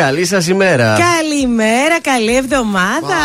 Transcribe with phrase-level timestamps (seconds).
[0.00, 0.94] Καλή σας ημέρα.
[1.44, 3.16] Καλημέρα, καλή εβδομάδα.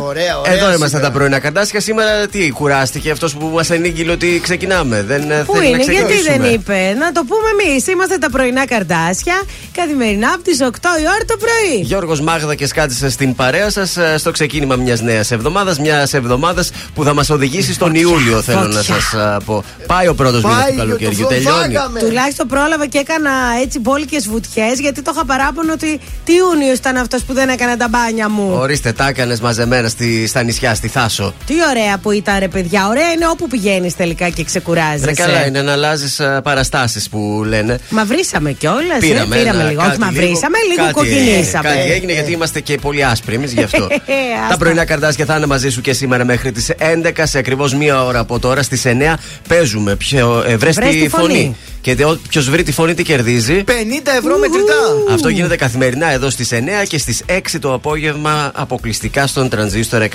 [0.00, 0.52] ωραία, ωραία.
[0.52, 1.80] Εδώ είμαστε τα πρωινά καρτάσια.
[1.80, 5.82] Σήμερα τι, κουράστηκε αυτός που μας ανήγγειλε ότι ξεκινάμε; Δεν ε, Πού θέλει είναι, να
[5.92, 6.48] γιατί δεν ξεκινήσουμε.
[6.48, 7.86] είπε; Να το πούμε εμείς.
[7.86, 9.42] Είμαστε τα πρωινά καρτάσια.
[9.72, 10.64] Καθημερινά από τις 8
[11.00, 11.80] η ώρα το πρωί.
[11.80, 15.78] Γιώργος Μάγδα και σκάτησε στην παρέα σας στο ξεκίνημα μιας νέας εβδομάδας.
[15.78, 18.94] Μιας εβδομάδας που θα μας οδηγήσει στον Ιούλιο, θέλω να Φωτιά.
[18.94, 19.64] σας πω.
[19.86, 21.20] Πάει ο πρώτος μήνας Πάει, του καλοκαιριού.
[21.22, 21.74] το Τελειώνει.
[21.74, 22.00] φάγαμε.
[22.00, 23.30] Τουλάχιστον πρόλαβα και έκανα
[23.62, 27.76] έτσι μπόλικε βουτιές γιατί το είχα παράπονο ότι τι Ιούνιος ήταν αυτός που δεν έκανε
[27.76, 28.52] τα μπάνια μου.
[28.60, 31.34] Ορίστε, τα έκανες μαζεμένα στη, στα νησιά, στη Θάσο.
[31.46, 32.88] Τι ωραία που ήταν, ρε παιδιά.
[32.88, 35.04] Ωραία είναι όπου πηγαίνεις τελικά και ξεκουράζεσαι.
[35.06, 37.78] Ρε καλά είναι να αλλάζεις παραστάσεις που λένε.
[37.90, 38.98] Μα βρήσαμε κιόλας.
[39.00, 39.80] Πήραμε, πήραμε ένα- λίγο.
[39.80, 41.68] κάτι Όχι, μα βρήσαμε, λίγο κάτι κοκκινήσαμε.
[41.68, 43.84] έγινε, Κάτι έγινε γιατί είμαστε και πολύ άσπροι εμείς γι' αυτό.
[43.88, 44.48] Άστα.
[44.48, 46.70] Τα πρωινά καρτάσια θα είναι μαζί σου και σήμερα μέχρι τις
[47.02, 49.14] 11 σε ακριβώς μία ώρα από τώρα στις 9
[49.48, 49.96] παίζουμε.
[49.96, 51.22] Ποιο, ε, βρες Βρες τη τη φωνή.
[51.32, 51.56] φωνή.
[51.80, 51.96] Και
[52.28, 53.70] ποιος βρει τη φωνή τι κερδίζει; 50
[54.18, 55.12] ευρώ μετρητά.
[55.14, 60.06] Αυτό γίνεται καθημερινά εδώ στις 9 και στις 6 το απόγευμα αποκλειστικά στον τρανζίστορ 100,3.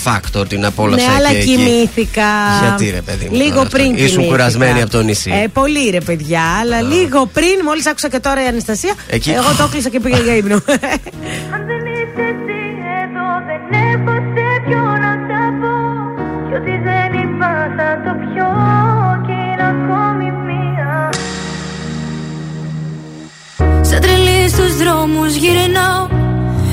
[0.04, 0.48] Factor.
[0.48, 1.46] Την απόλαυσα Ναι, αλλά και εκεί.
[1.56, 2.22] κοιμήθηκα.
[2.62, 3.76] Γιατί, ρε, παιδί μου, Λίγο τώρα αυτό.
[3.78, 3.90] πριν.
[3.90, 4.26] Ήσουν κοιμήθηκα.
[4.30, 5.30] κουρασμένη από το νησί.
[5.44, 6.40] Ε, πολύ ρε, παιδιά.
[6.60, 9.30] Αλλά λίγο πριν, μόλις άκουσα και τώρα η Αναστασία, Εκεί.
[9.30, 10.54] εγώ το έκλεισα και πήγα για ύπνο.
[10.54, 12.60] Αν δεν είσαι εσύ
[13.02, 15.72] εδώ δεν έχω σε ποιο να τα πω
[16.48, 16.93] Κι ότι δεν είπα
[17.76, 18.50] θα το πιω
[19.26, 21.10] κι είναι ακόμη μία.
[23.82, 26.06] Σαν τρελή στους δρόμους γυρνάω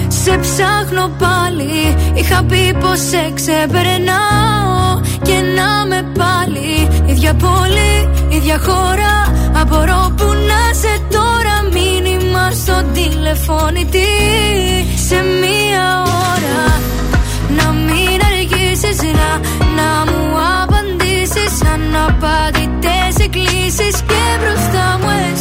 [0.07, 1.95] Σε ψάχνω πάλι.
[2.13, 6.87] Είχα πει πως σε ξεπερνάω Και να με πάλι.
[7.05, 9.15] Ίδια πόλη, ίδια χώρα
[9.61, 11.55] Απορώ που να σε τώρα.
[11.73, 14.09] Μήνυμα στο τηλεφώνητη
[15.07, 15.85] Σε μία
[16.31, 16.61] ώρα.
[17.57, 19.29] Να μην αργήσεις να,
[19.77, 20.30] να μου
[21.65, 25.40] απαντήσεις Αναπαντητές εκκλήσεις Και μπροστά μου εσύ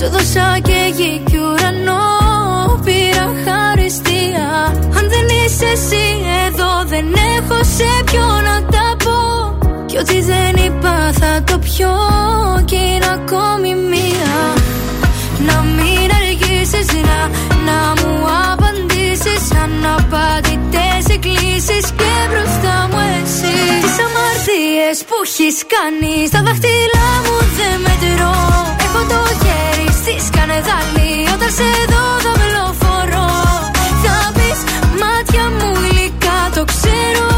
[0.00, 2.04] Σου δώσα και γη κι ουρανό
[2.84, 4.46] Πήρα χαριστία.
[4.98, 6.04] Αν δεν είσαι εσύ
[6.46, 9.18] εδώ Δεν έχω σε ποιο να τα πω.
[9.86, 11.94] Κι ό,τι δεν είπα θα το πιω
[12.64, 14.34] Κι είναι ακόμη μία.
[15.46, 17.20] Να μην αργήσεις να,
[17.68, 18.14] να μου
[18.52, 19.42] απαντήσεις.
[19.64, 23.56] Αναπαντητές εκκλήσεις Και μπροστά μου εσύ.
[23.82, 28.36] Τις αμαρτίες που έχεις κάνει Στα δάχτυλά μου δεν μετρώ.
[28.84, 29.77] Έχω το χέρι
[30.08, 33.30] στη σκανεδάλη Όταν σε δω δαυλοφορώ
[34.02, 34.60] Θα πεις
[35.00, 37.37] μάτια μου γλυκά Το ξέρω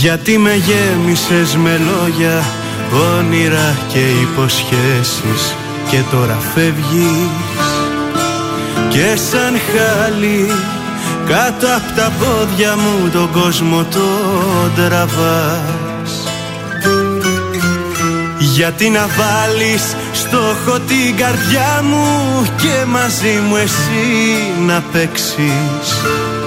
[0.00, 2.44] Γιατί με γέμισες με λόγια
[3.18, 5.54] Όνειρα και υποσχέσεις.
[5.90, 7.66] Και τώρα φεύγεις
[8.88, 10.46] Και σαν χάλι
[11.26, 16.12] Κάτω από τα πόδια μου τον κόσμο τον τραβάς.
[18.38, 22.06] Γιατί να βάλεις στόχο την καρδιά μου
[22.56, 26.37] Και μαζί μου εσύ να παίξεις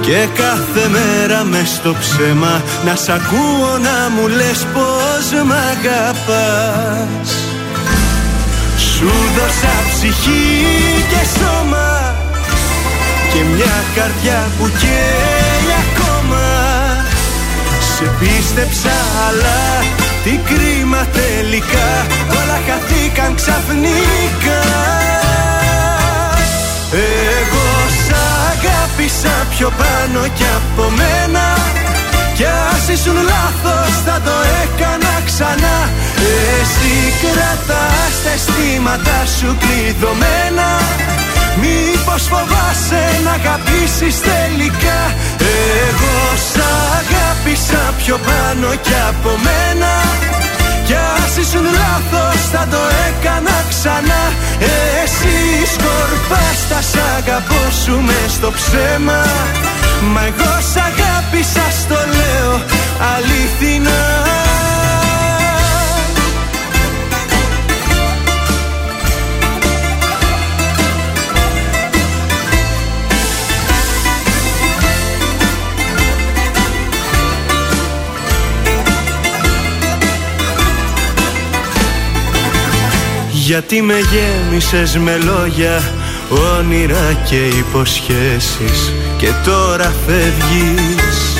[0.00, 7.28] και κάθε μέρα μες στο ψέμα Να σ' ακούω να μου λες πως μ' αγαπάς.
[8.78, 10.66] Σου δώσα ψυχή
[11.10, 12.14] και σώμα
[13.32, 16.46] Και μια καρδιά που καίει ακόμα.
[17.96, 18.96] Σε πίστεψα
[19.28, 19.84] αλλά
[20.24, 24.60] τι κρίμα τελικά Όλα χαθήκαν ξαφνικά
[26.92, 27.68] Εγώ
[28.50, 31.44] αγάπησα πιο πάνω κι από μένα.
[32.34, 35.78] Κι ας ήσουν λάθος θα το έκανα ξανά.
[36.56, 40.68] Εσύ κρατάς τα αισθήματα σου κλειδωμένα.
[41.60, 45.00] Μήπως φοβάσαι να αγαπήσεις τελικά.
[45.86, 46.16] Εγώ
[46.50, 46.60] σ'
[46.98, 49.92] αγάπησα πιο πάνω κι από μένα
[50.88, 54.22] κι ας ήσουν λάθος θα το έκανα ξανά.
[55.02, 55.36] Εσύ
[55.74, 59.22] σκορπάς τα σ' αγαπώ σου μες στο ψέμα.
[60.12, 62.52] Μα εγώ σ' αγάπησα στο λέω
[63.14, 64.00] αληθινά
[83.48, 85.82] Γιατί με γέμισες με λόγια
[86.58, 88.92] Όνειρα και υποσχέσεις.
[89.18, 91.36] Και τώρα φεύγεις.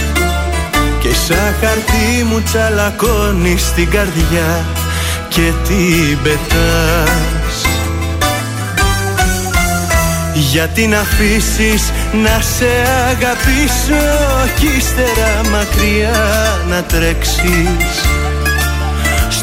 [1.01, 4.65] Και σαν χαρτί μου τσαλακώνεις την καρδιά
[5.29, 7.67] Και την πετάς.
[10.35, 12.71] Γιατί να αφήσεις να σε
[13.09, 14.05] αγαπήσω
[14.59, 16.21] Κι ύστερα μακριά
[16.69, 18.08] να τρέξεις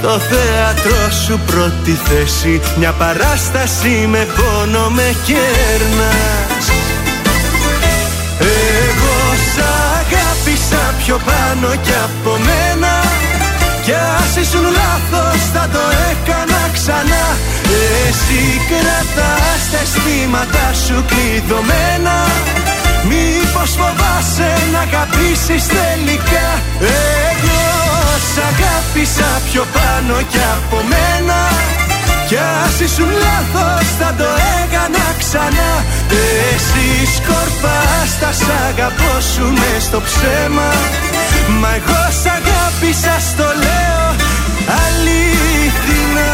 [0.05, 6.65] στο θέατρο σου πρώτη θέση Μια παράσταση με πόνο με κέρνας.
[8.39, 9.17] Εγώ
[9.51, 9.61] σ'
[9.97, 12.93] αγάπησα πιο πάνω κι από μένα
[13.83, 17.25] Κι ας ήσουν λάθος θα το έκανα ξανά.
[18.07, 22.17] Εσύ κρατάς τα αισθήματα σου κλειδωμένα
[23.09, 26.47] Μήπως φοβάσαι να αγαπήσεις τελικά;
[27.31, 27.63] Εγώ
[28.31, 31.39] σ' αγάπησα πιο πάνω κι από μένα.
[32.27, 34.29] Κι ας ήσουν λάθος θα το
[34.61, 35.71] έκανα ξανά.
[36.53, 40.69] Εσύ σκορπάς τα σ' αγαπώ σου μες στο ψέμα.
[41.59, 44.05] Μα εγώ σ' αγάπησα στο λέω
[44.83, 46.33] αληθινά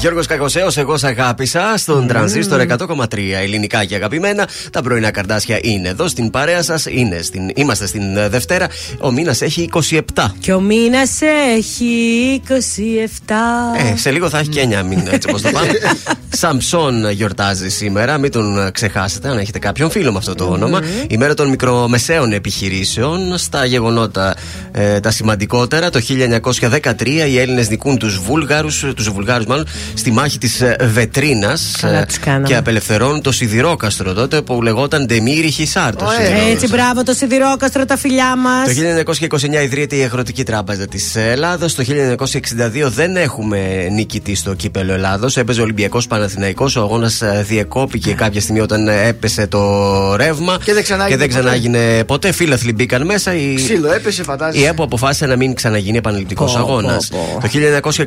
[0.00, 2.08] Γιώργος Κακοσέος, εγώ σ' αγάπησα στον mm.
[2.08, 4.48] τρανζίστορ 100,3 ελληνικά και αγαπημένα.
[4.72, 6.86] Τα πρωινά καρτάσια είναι εδώ στην παρέα σας.
[7.22, 7.50] Στην...
[7.54, 8.68] Είμαστε στην ε, Δευτέρα.
[9.00, 10.00] Ο μήνας έχει 27.
[10.40, 11.18] Και ο μήνας
[11.56, 12.52] έχει 27.
[13.92, 15.68] Ε, σε λίγο θα έχει και 9 μήνα, έτσι όπως το πάμε.
[16.28, 18.18] Σαμψόν γιορτάζει σήμερα.
[18.18, 20.80] Μην τον ξεχάσετε, αν έχετε κάποιον φίλο με αυτό το όνομα.
[21.08, 23.38] Η μέρα των μικρομεσαίων επιχειρήσεων.
[23.38, 24.36] Στα γεγονότα
[24.72, 26.00] ε, τα σημαντικότερα, το
[26.70, 31.76] 1913 οι Έλληνες νικούν τους Βούλγαρους, τους Βουλγάρους μάλλον, στη μάχη της Βετρίνας
[32.44, 35.96] και απελευθερώνουν το σιδηρόκαστρο τότε που λεγόταν Ντεμίρι Χισάρ.
[35.96, 36.06] Το
[36.52, 38.66] Έτσι, μπράβο, το σιδηρόκαστρο, τα φιλιά μας.
[38.66, 38.72] Το
[39.60, 41.66] 1929 ιδρύεται η Αγροτική Τράπεζα της Ελλάδα.
[41.66, 45.36] Το 1962 δεν έχουμε νικητή στο κύπελο Ελλάδος.
[45.36, 46.76] Έπαιζε ο Ολυμπιακός Παναθηναϊκός.
[46.76, 52.04] Ο αγώνας διεκόπηκε κάποια στιγμή όταν έπεσε το ρεύμα και δεν ξανάγινε, και δεν ξανάγινε
[52.04, 52.32] ποτέ.
[52.32, 53.34] Φίλαθλοι μπήκαν μέσα.
[53.34, 53.54] Η...
[53.54, 54.64] Ξύλο έπεσε, φαντάζεσαι.
[54.64, 57.08] Η ΕΠΟ αποφάσισε να μην ξαναγίνει επαναληπτικός αγώνας.
[57.40, 57.48] Το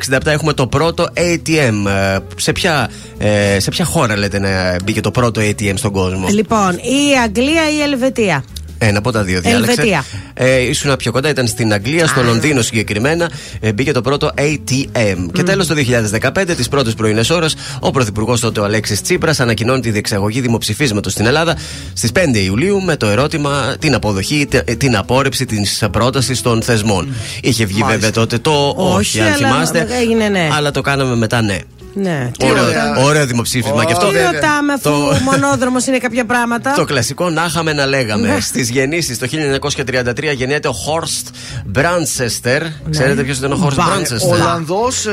[0.10, 1.71] 1967 έχουμε το πρώτο ATM.
[1.88, 6.28] Ε, σε ποια, ε, σε ποια χώρα λέτε να μπήκε το πρώτο ATM στον κόσμο,
[6.30, 8.44] Λοιπόν, η Αγγλία ή η Ελβετία;
[8.84, 9.70] Ένα από τα δύο διάλεξε.
[9.72, 10.06] Ελβετία.
[10.34, 13.32] Ε, ήσουν πιο κοντά, ήταν στην Αγγλία, στο Λονδίνο συγκεκριμένα.
[13.60, 15.18] Ε, μπήκε το πρώτο ATM.
[15.32, 19.82] Και τέλος το 2015, τις πρώτες πρωινές ώρες, ο Πρωθυπουργός τότε ο Αλέξης Τσίπρας ανακοινώνει
[19.82, 21.58] τη διεξαγωγή δημοψηφίσματος στην Ελλάδα
[21.94, 24.48] στις 5 Ιουλίου με το ερώτημα την αποδοχή,
[24.78, 27.14] την απόρρεψη της πρότασης των θεσμών.
[27.42, 28.00] Είχε βγει Μάλιστα.
[28.00, 29.88] βέβαια τότε το όχι, αν αλλά θυμάστε.
[29.90, 30.50] έγινε ναι.
[30.52, 31.58] Αλλά το κάναμε μετά ναι.
[31.94, 32.32] Ναι.
[32.38, 33.02] Τι Ωραίο, ρωτάμε.
[33.04, 34.08] ωραίο δημοψήφισμα και αυτό.
[34.08, 36.74] Τι ρωτάμε αφού Το- ο μονόδρομος είναι κάποια πράγματα.
[36.82, 38.28] Το κλασικό να είχαμε να λέγαμε.
[38.28, 38.40] Ναι.
[38.40, 41.28] Στις γεννήσεις το 1933 γεννιέται ο Χόρστ
[41.66, 42.62] Μπράντσεστερ.
[42.90, 45.06] Ξέρετε ποιος ήταν ο Χόρστ Μπα- Μπράντσεστερ; Ολλανδός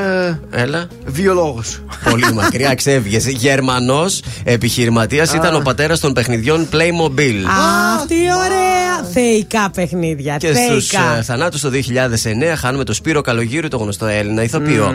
[0.51, 0.87] Έλα.
[1.07, 1.83] βιολόγος.
[2.11, 3.27] Πολύ μακριά ξέφυγες.
[3.29, 7.35] Γερμανός επιχειρηματίας ήταν ο πατέρας των παιχνιδιών Playmobil.
[7.45, 8.77] Α, τι ωραία!
[9.13, 10.37] Θεϊκά παιχνίδια.
[10.37, 11.23] Και στους Θεϊκά.
[11.23, 14.95] θανάτους το 2009 χάνουμε το Σπύρο Καλογύρου, το γνωστό Έλληνα ηθοποιό.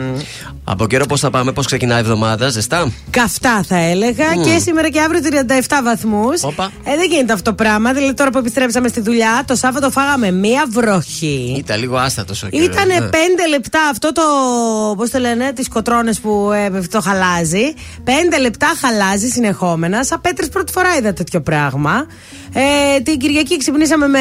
[0.64, 4.88] Από καιρό πώς θα πάμε, πώς ξεκινάει η εβδομάδα, ζεστά; Καυτά θα έλεγα και σήμερα
[4.88, 5.20] και αύριο
[5.68, 6.42] 37 βαθμούς.
[6.42, 6.70] Όπα.
[6.84, 7.92] Ε, δεν γίνεται αυτό το πράγμα.
[7.92, 11.54] Δηλαδή τώρα που επιστρέψαμε στη δουλειά, το Σάββατο φάγαμε μία βροχή.
[11.58, 12.66] Ήταν λίγο άστατος ο καιρός.
[12.66, 12.98] Ήτανε ε.
[12.98, 14.22] πέντε λεπτά αυτό το.
[14.96, 17.74] Πώς το λένε, τις κοτρώνες που ε, το χαλάζει.
[18.04, 20.04] Πέντε λεπτά χαλάζει συνεχόμενα.
[20.04, 22.06] Σαν πέτρε πρώτη φορά είδα τέτοιο πράγμα.
[22.52, 24.20] Ε, την Κυριακή ξυπνήσαμε με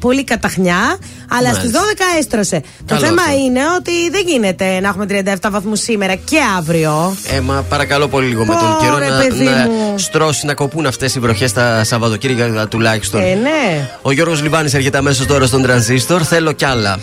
[0.00, 0.98] πολύ καταχνιά,
[1.28, 1.60] αλλά Μάλιστα.
[1.60, 2.62] στι 12 έστρωσε.
[2.86, 3.36] Καλό το θέμα αυτό.
[3.38, 7.16] είναι ότι δεν γίνεται να έχουμε 37 βαθμούς σήμερα και αύριο.
[7.36, 9.98] Ε, μα παρακαλώ πολύ λίγο με Πω, τον καιρό ρε, να, παιδί να μου.
[9.98, 13.20] στρώσει, να κοπούν αυτές οι βροχές τα Σαββατοκύριακα τουλάχιστον.
[13.20, 13.88] Ε, ναι.
[14.02, 16.22] Ο Γιώργος Λιβάνης έρχεται αμέσως τώρα στον τρανζίστορ.
[16.26, 16.98] Θέλω κι άλλα.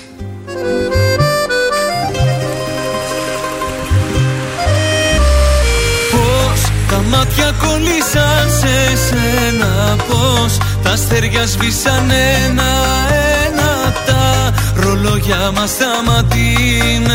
[7.23, 8.75] Μάτια κολλήσαν σε
[9.05, 12.09] σένα Πώς τα αστέρια σβήσαν
[12.45, 17.07] ένα-ένα Τα ρολόγια μας σταματημένα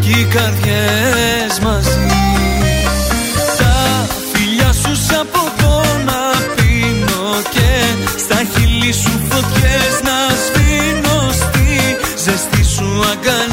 [0.00, 2.06] Κι οι καρδιές μαζί.
[3.58, 6.20] Τα φιλιά σου σαν ποτό να
[6.54, 7.70] πίνω Και
[8.18, 13.51] στα χείλη σου φωτιές να σβήνω Στη ζεστή σου αγκαλιά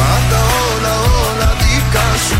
[0.00, 2.38] Πάντα όλα όλα δικά σου.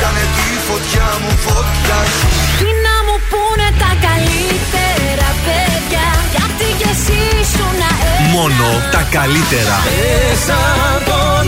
[0.00, 2.26] Κάνε τη φωτιά μου φωτιά σου.
[2.60, 7.90] Τι να μου πούνε τα καλύτερα παιδιά; Γιατί κι εσύ σου να
[8.34, 9.76] Μόνο τα καλύτερα.
[9.86, 10.58] Μέσα
[10.94, 11.46] από τον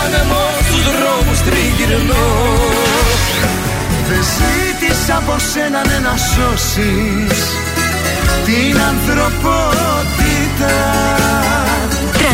[0.00, 2.26] άνεμο Στους δρόμους τριγυρνώ.
[4.08, 7.40] Δεν ζήτησα από σένα ναι, να σώσεις
[8.44, 10.74] Την ανθρωπότητα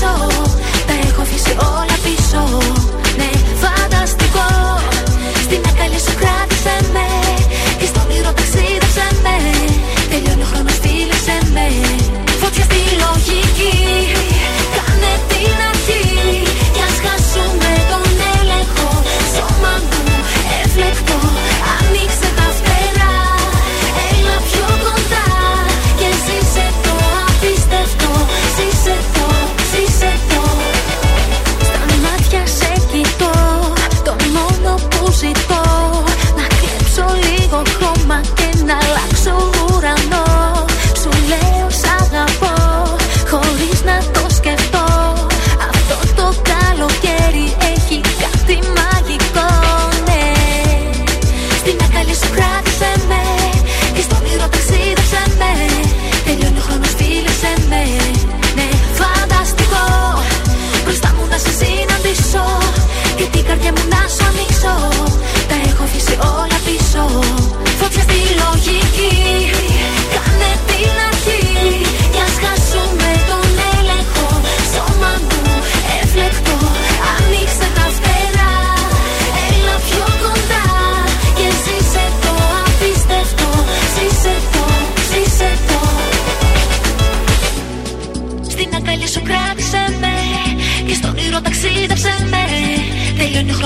[0.00, 0.47] Να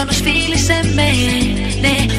[0.03, 1.09] χρόνος φίλησε με
[1.81, 2.12] Ναι,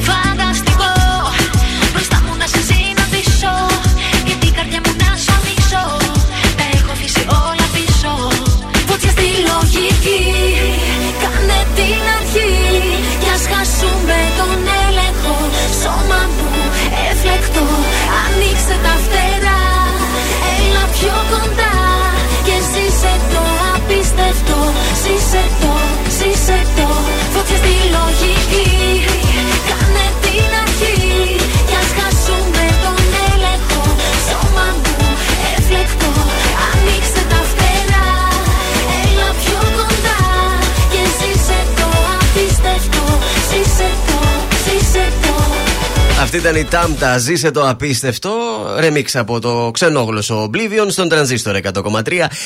[46.24, 48.30] Αυτή ήταν η Τάμτα, ζήσε το απίστευτο.
[48.78, 52.02] Ρεμίξ από το ξενόγλωσσο Oblivion στον τρανζίστορ 100,3.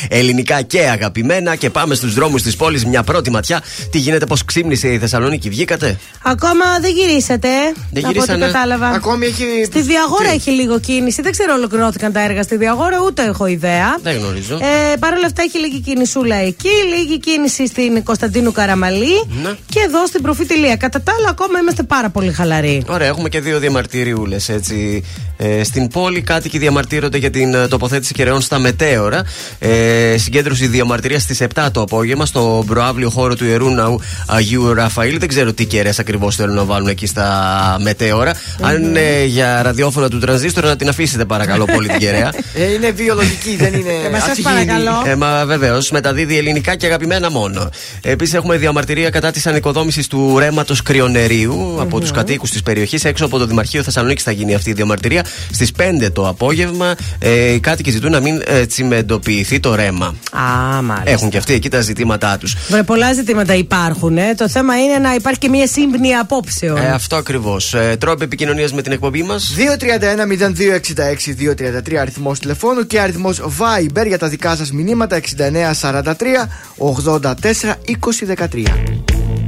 [0.09, 1.55] Ελληνικά και αγαπημένα.
[1.57, 2.85] Και πάμε στους δρόμους της πόλης.
[2.85, 3.63] Μια πρώτη ματιά.
[3.91, 7.49] Τι γίνεται, πώς ξύπνησε η Θεσσαλονίκη, βγήκατε; Ακόμα δεν γυρίσατε.
[7.49, 7.75] Δεν
[8.07, 8.47] από ό,τι γυρίσανε.
[8.47, 8.87] κατάλαβα.
[8.89, 9.45] Ακόμη έχει.
[9.65, 11.23] Στη Διαγόρα Τι; έχει λίγο κίνηση.
[11.23, 13.99] Δεν ξέρω, ολοκληρώθηκαν τα έργα στη Διαγόρα, ούτε έχω ιδέα.
[14.03, 14.55] Δεν γνωρίζω.
[14.55, 19.51] Ε, Παρ' όλα αυτά έχει λίγη κινησούλα εκεί, λίγη κίνηση στην Κωνσταντίνου Καραμαλή Ναι.
[19.69, 20.77] και εδώ στην Προφητηλία.
[20.77, 22.85] Κατά τα άλλα, ακόμα είμαστε πάρα πολύ χαλαροί.
[22.89, 25.05] Ωραία, έχουμε και δύο διαμαρτυριούλες έτσι.
[25.41, 29.25] Ε, στην πόλη κάτοικοι διαμαρτύρονται για την ε, τοποθέτηση κεραιών στα μετέωρα.
[29.59, 35.19] Ε, συγκέντρωση διαμαρτυρίας στις 7 το απόγευμα στο προάβλιο χώρο του ιερού ναού Αγίου Ραφαήλ.
[35.19, 38.35] Δεν ξέρω τι κεραίες ακριβώς θέλουν να βάλουν εκεί στα μετέωρα.
[38.61, 42.33] Αν είναι για ραδιόφωνα του τρανζίστορα, να την αφήσετε παρακαλώ πολύ την κεραία.
[42.55, 43.93] Ε, είναι βιολογική, δεν είναι.
[44.07, 44.55] Ε, μα σας αφηγήνη.
[44.55, 45.03] παρακαλώ.
[45.07, 47.69] Ε, μα βεβαίως, μεταδίδει ελληνικά και αγαπημένα μόνο.
[48.03, 53.05] Επίσης, έχουμε διαμαρτυρία κατά της ανοικοδόμησης του ρέματος κρυονερίου από τους κατοίκους της περιοχής.
[53.05, 55.25] Έξω από το Δημαρχείο Θεσσαλονίκη θα γίνει αυτή η διαμαρτυρία.
[55.53, 60.15] Στις 5 το απόγευμα, ε, οι κάτοικοι ζητούν να μην ε, τσιμεντοποιηθεί το ρέμα.
[60.33, 61.11] Α, μάλιστα.
[61.11, 62.57] Έχουν και αυτοί εκεί τα ζητήματά τους.
[62.69, 64.19] Βρε, πολλά ζητήματα υπάρχουν.
[64.19, 64.35] Ε.
[64.35, 66.77] Το θέμα είναι να υπάρχει και μια σύμπνοια απόψεων.
[66.77, 67.75] Ε, αυτό ακριβώς.
[67.75, 69.55] Ε, τρόποι επικοινωνίας με την εκπομπή μας.
[69.57, 79.48] 231-0266-233 αριθμός τηλεφώνου και αριθμός Viber για τα δικά σας μηνύματα 6943 84 2013.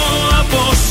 [0.53, 0.90] από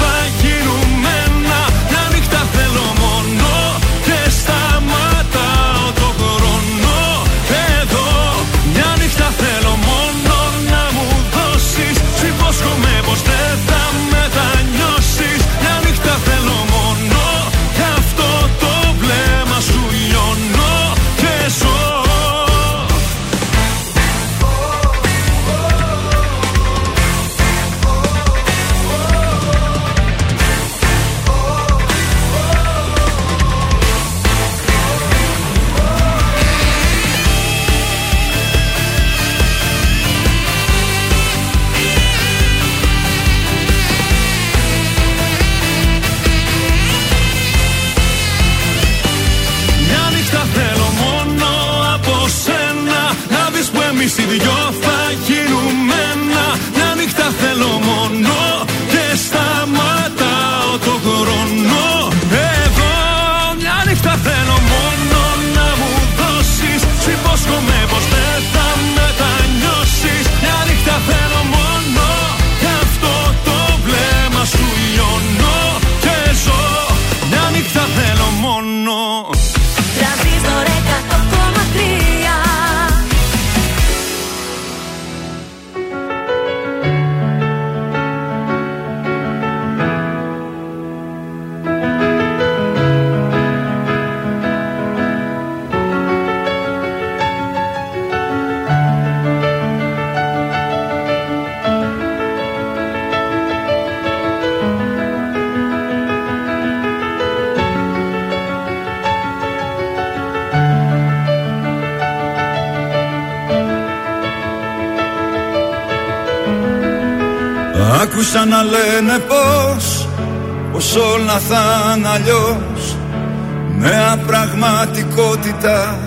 [124.41, 125.99] πραγματικότητα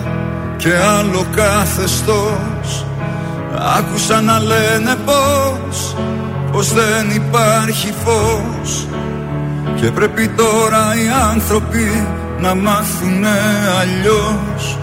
[0.57, 2.85] Και άλλο καθεστώς.
[3.77, 5.95] Άκουσα να λένε πως
[6.51, 8.87] Πως δεν υπάρχει φως.
[9.75, 12.07] Και πρέπει τώρα οι άνθρωποι
[12.39, 13.39] Να μάθουνε
[13.79, 14.77] αλλιώς.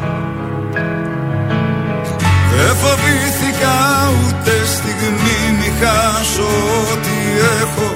[2.57, 3.77] Δεν φοβήθηκα
[4.19, 6.49] ούτε στιγμή μη χάσω
[6.93, 7.17] ό,τι
[7.61, 7.93] έχω.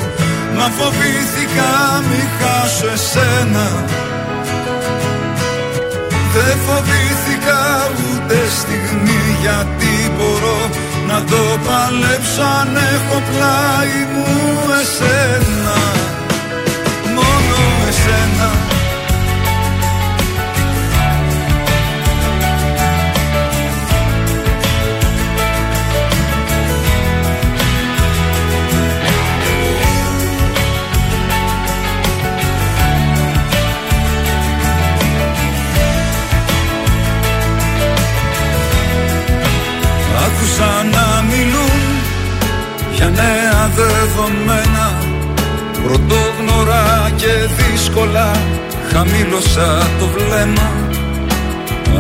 [0.56, 1.70] Μα φοβήθηκα
[2.08, 3.84] μη χάσω εσένα
[6.36, 7.62] Δεν φοβήθηκα
[8.04, 10.60] ούτε στιγμή γιατί μπορώ
[11.08, 12.42] να το παλέψω.
[12.60, 14.28] Αν έχω πλάι μου
[14.80, 15.65] εσένα
[48.96, 50.70] χαμήλωσα το βλέμμα.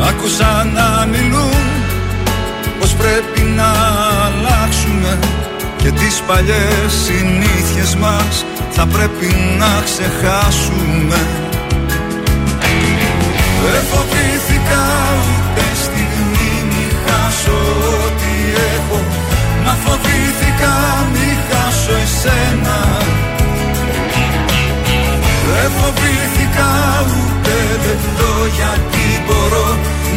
[0.08, 1.64] Άκουσα να μιλούν
[2.80, 3.70] πως πρέπει να
[4.26, 5.18] αλλάξουμε
[5.76, 11.20] Και τις παλιές συνήθειες μας θα πρέπει να ξεχάσουμε
[13.62, 14.84] Δεν φοβήθηκα
[15.28, 17.58] ούτε στιγμή μη χάσω
[18.06, 18.32] ό,τι
[18.74, 19.00] έχω.
[19.64, 20.74] Μα φοβήθηκα
[21.12, 22.78] μη χάσω εσένα.
[25.46, 26.35] Δεν φοβήθηκα
[27.10, 29.68] ούτε λεπτό γιατί μπορώ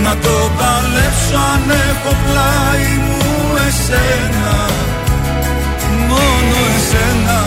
[0.04, 4.68] να το παλέψω αν έχω πλάι μου εσένα.
[6.08, 7.40] Μόνο εσένα.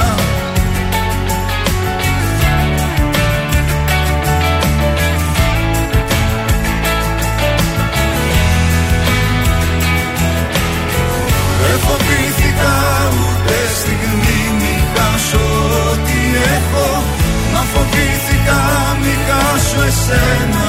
[11.63, 12.75] Δεν φοβήθηκα
[13.13, 15.62] ούτε στιγμή μη χάσω ό,τι έχω
[17.63, 18.61] Μα φοβήθηκα
[19.01, 20.69] μη χάσω εσένα.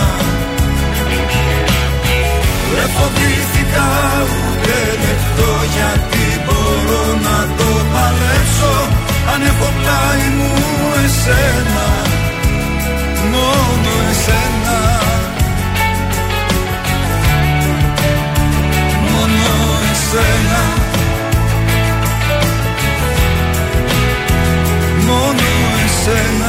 [2.76, 3.88] Δεν φοβήθηκα
[4.38, 8.74] ούτε λεπτό γιατί μπορώ να το παλέψω
[9.34, 10.52] Αν έχω πλάι μου
[11.04, 11.88] εσένα.
[13.32, 15.03] Μόνο εσένα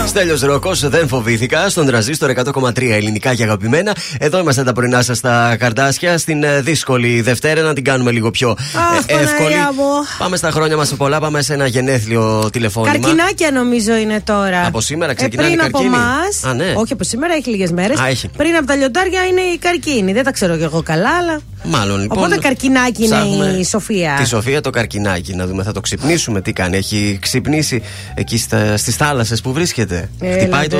[0.04, 1.68] εσένα Στέλιος Ρόκος, δεν φοβήθηκα.
[1.68, 3.96] Στον τραζίστορ 100,3 ελληνικά και αγαπημένα.
[4.18, 6.18] Εδώ είμαστε τα πρωινά σας στα καρτάσια.
[6.18, 9.36] Στην ε, δύσκολη Δευτέρα να την κάνουμε λίγο πιο Αχ, ε, εύκολη.
[9.36, 9.84] Παναγία μου.
[10.18, 11.20] Πάμε στα χρόνια μας πολλά.
[11.20, 12.92] Πάμε σε ένα γενέθλιο τηλεφώνημα.
[12.92, 14.66] Καρκινάκια νομίζω είναι τώρα.
[14.66, 16.02] Από σήμερα ξεκινάνε ε, οι πριν από καρκίνοι;
[16.42, 16.50] εμά.
[16.50, 16.72] Α, ναι.
[16.76, 17.98] Όχι από σήμερα, έχει λίγες μέρες.
[18.00, 18.28] Α, έχει.
[18.28, 20.12] Πριν από τα λιοντάρια είναι η καρκίνη.
[20.12, 21.40] Δεν τα ξέρω κι εγώ καλά, αλλά.
[21.64, 22.18] Μάλλον λοιπόν.
[22.18, 24.16] Οπότε καρκινάκι είναι ψάχνουμε η Σοφία.
[24.18, 25.34] Τη Σοφία το καρκινάκι.
[25.34, 26.40] Να δούμε, θα το ξυπνήσουμε.
[26.40, 27.82] Τι κάνει, έχει ξυπνήσει
[28.14, 28.38] εκεί
[28.76, 29.93] στις θάλασσες που βρίσκεται.
[30.20, 30.38] Έλατε.
[30.40, 30.78] Χτυπάει το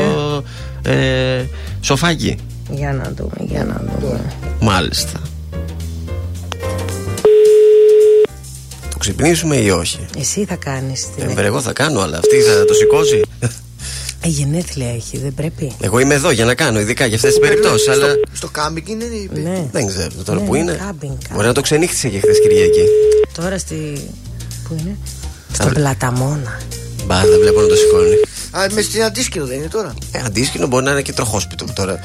[0.91, 1.45] ε,
[1.81, 2.37] σοφάκι.
[2.71, 4.33] Για να δούμε, για να δούμε.
[4.61, 5.21] Μάλιστα.
[8.91, 11.39] Το ξυπνήσουμε ή όχι; Εσύ θα κάνεις την.
[11.39, 13.21] Ε, εγώ θα κάνω, αλλά αυτή θα το σηκώσει.
[14.21, 15.73] Ε, γενέθλια έχει, δεν πρέπει.
[15.81, 17.89] Εγώ είμαι εδώ για να κάνω, ειδικά για αυτές τις περιπτώσεις.
[17.89, 19.05] Αλλά Στο, στο κάμπινγκ είναι.
[19.05, 19.41] είπε.
[19.41, 19.67] Ναι.
[19.73, 20.73] δεν ξέρω τώρα Ναι, που είναι.
[20.87, 22.85] κάμπινγκ, Μπορεί να το ξενύχτησε και χθες Κυριακή.
[23.35, 23.75] Τώρα στη.
[24.69, 24.97] Πού είναι;
[25.53, 26.61] Στον Πλαταμόνα.
[27.07, 28.15] Μπα, δεν βλέπω να το σηκώνει.
[28.51, 29.95] Α, με στην αντίσκηνο δεν είναι τώρα.
[30.13, 31.99] Ε, αντίσκηνο μπορεί να είναι και τροχόσπιτο τώρα.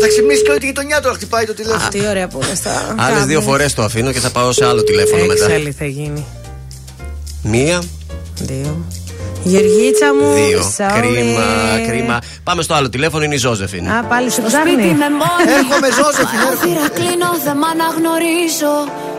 [0.00, 1.88] Θα ξυπνήσει και όλη τη γειτονιά τώρα χτυπάει το τηλέφωνο.
[1.90, 2.94] Τι ωραία που είναι στα.
[2.98, 5.44] Άλλες δύο φορές το αφήνω και θα πάω σε άλλο τηλέφωνο μετά.
[5.44, 6.24] Έξαλλη θα γίνει.
[7.42, 7.82] Μία,
[8.40, 8.84] Δύο.
[9.44, 10.32] Γεωργίτσα μου.
[10.34, 10.72] δύο.
[10.78, 11.00] sorry.
[11.00, 11.44] Κρίμα,
[11.88, 12.18] κρίμα.
[12.42, 13.88] Πάμε στο άλλο τηλέφωνο, είναι η Ζώζεφιν.
[13.90, 14.86] Α, πάλι σου Στο σπίτι ψάχνει.
[15.02, 18.74] με μόνη Έρχομαι, Ζώζεφιν, Παράθυρα κλείνω, δεν μ' αναγνωρίζω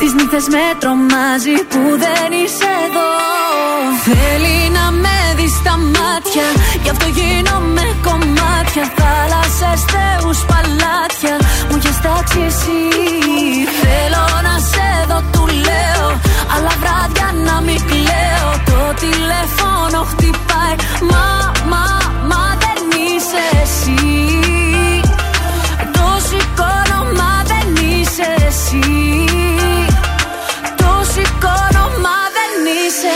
[0.00, 3.10] Τις νύχτες με τρομάζει Που δεν είσαι εδώ.
[4.06, 6.46] Θέλει να με δεις στα μάτια
[6.82, 8.84] Γι' αυτό γίνομαι κομμάτια.
[8.98, 11.34] Θάλασσες, θεούς, παλάτια
[11.68, 12.82] Μου έχεις τάξει εσύ.
[13.82, 16.08] Θέλω να σε δω, του λέω
[16.54, 18.50] Αλλά βράδια να μην κλαίω.
[18.70, 20.76] Το τηλέφωνο χτυπάει
[21.10, 21.26] Μα,
[21.70, 21.84] μα,
[22.30, 24.00] μα δεν είσαι εσύ.
[25.96, 29.29] Το σηκώνω, μα δεν είσαι εσύ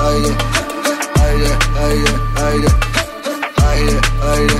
[0.00, 0.32] ayrı
[1.22, 1.50] ayrı
[1.84, 2.10] ayrı
[2.44, 2.68] ayrı
[3.66, 4.56] ayrı ayrı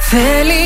[0.00, 0.65] Feliz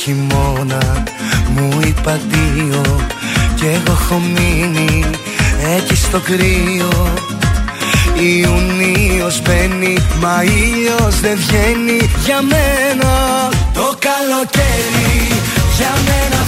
[0.00, 1.02] Χειμώνα
[1.54, 2.82] μου είπα δύο
[3.54, 5.04] Κι εγώ έχω μείνει
[5.76, 7.12] εκεί στο κρύο.
[8.14, 13.12] Ιουνίος μπαίνει μα ήλιος δεν βγαίνει για μένα.
[13.74, 15.40] Το καλοκαίρι
[15.76, 16.40] για μένα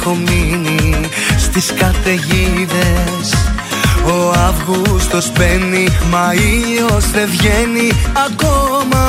[0.00, 1.08] έχω μείνει
[1.38, 3.28] στις καταιγίδες.
[4.06, 7.90] Ο Αύγουστος μπαίνει μα ήλιος δεν βγαίνει
[8.26, 9.04] ακόμα.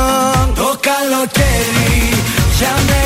[0.55, 2.13] Το καλοκαίρι
[2.57, 3.00] για μένα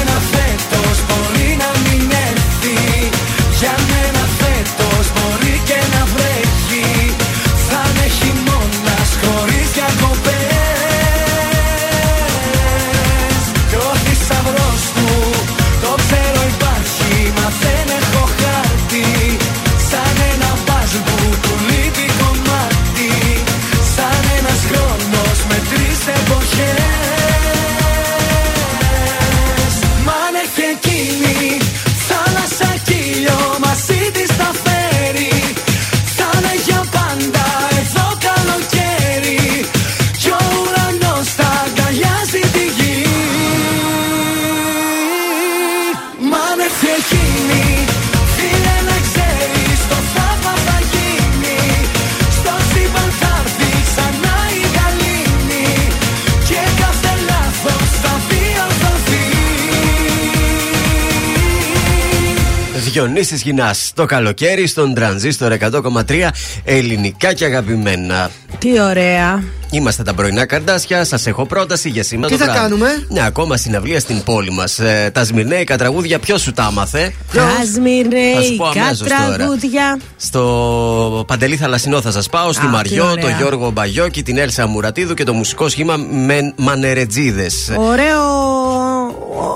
[63.00, 66.30] Διονύσης Γινάς το καλοκαίρι στον τρανζίστορ 100,3
[66.64, 68.30] ελληνικά και αγαπημένα.
[68.60, 69.43] Τι ωραία.
[69.72, 71.04] Είμαστε τα πρωινά καρδάσια.
[71.06, 72.62] Σας έχω πρόταση για σήμερα Τι το θα βράδυ.
[72.70, 74.80] κάνουμε; Ναι, ακόμα συναυλία στην πόλη μας.
[74.80, 79.36] Ε, τα σμυρνέικα τραγούδια, ποιος σου τα άμαθε; Θα σου πω Κασμιρέικα αμέσως τώρα.
[79.36, 80.00] τραγούδια.
[80.18, 83.24] Στο Παντελή Θαλασσινό θα σας πάω, στη Α, τι Μαριό, ωραία.
[83.24, 87.72] τον Γιώργο Μπαγιώκη, την Έλσα Μουρατίδου και το μουσικό σχήμα με Μανερετζίδες.
[87.78, 88.22] Ωραίο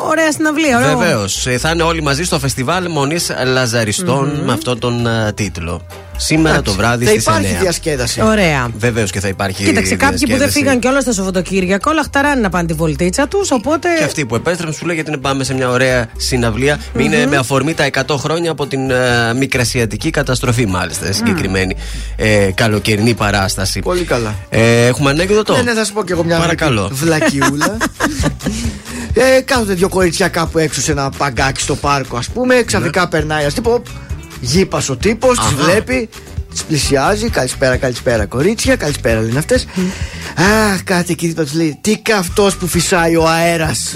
[0.10, 0.78] ωραία συναυλία.
[0.78, 0.97] ωραίο.
[0.97, 1.47] Βεβαίως.
[1.57, 5.82] Θα είναι όλοι μαζί στο φεστιβάλ Μονής Λαζαριστών με αυτόν τον ε, τίτλο.
[6.22, 7.30] Σήμερα Εντάξει, το βράδυ θα στις 9.
[7.30, 8.22] υπάρχει διασκέδαση.
[8.22, 8.70] Ωραία.
[8.78, 9.64] Βεβαίως και θα υπάρχει.
[9.64, 10.60] Κοίταξε, κάποιοι που δεν διασκέδαση.
[10.60, 13.51] φύγαν κιόλας το Σαββατοκύριακο, όλα χταράνε να πάνε τη βολτίτσα τους.
[13.51, 13.88] Οπότε.
[13.97, 16.80] Και αυτοί που επέστρεψαν σου λέει γιατί να πάμε σε μια ωραία συναυλία.
[16.97, 21.12] Είναι με αφορμή τα 100 χρόνια από την ε, μικρασιατική καταστροφή, μάλιστα.
[21.14, 21.76] Συγκεκριμένη
[22.16, 23.80] ε, καλοκαιρινή παράσταση.
[23.80, 24.36] Πολύ καλά.
[24.49, 26.89] Ε, έχουμε ανέκδοτο; Ναι, ναι, θα σου πω κι εγώ μια Παρακαλώ.
[26.93, 27.78] βλακιούλα.
[29.22, 32.63] ε, κάθονται δύο κορίτσια κάπου έξω σε ένα παγκάκι στο πάρκο, ας πούμε.
[32.65, 33.82] Ξαφνικά περνάει ένας τύπος.
[34.41, 35.63] Γήπας ο τύπος, τις Αχα.
[35.63, 36.09] βλέπει,
[36.51, 37.30] τις πλησιάζει.
[37.30, 38.76] Καλησπέρα, καλησπέρα, κορίτσια.
[38.76, 39.67] Καλησπέρα, λένε αυτές.
[40.72, 41.78] Αχ, κάτι εκεί δίπλα του λέει.
[41.82, 43.95] Τι καυτό που φυσάει ο αέρας.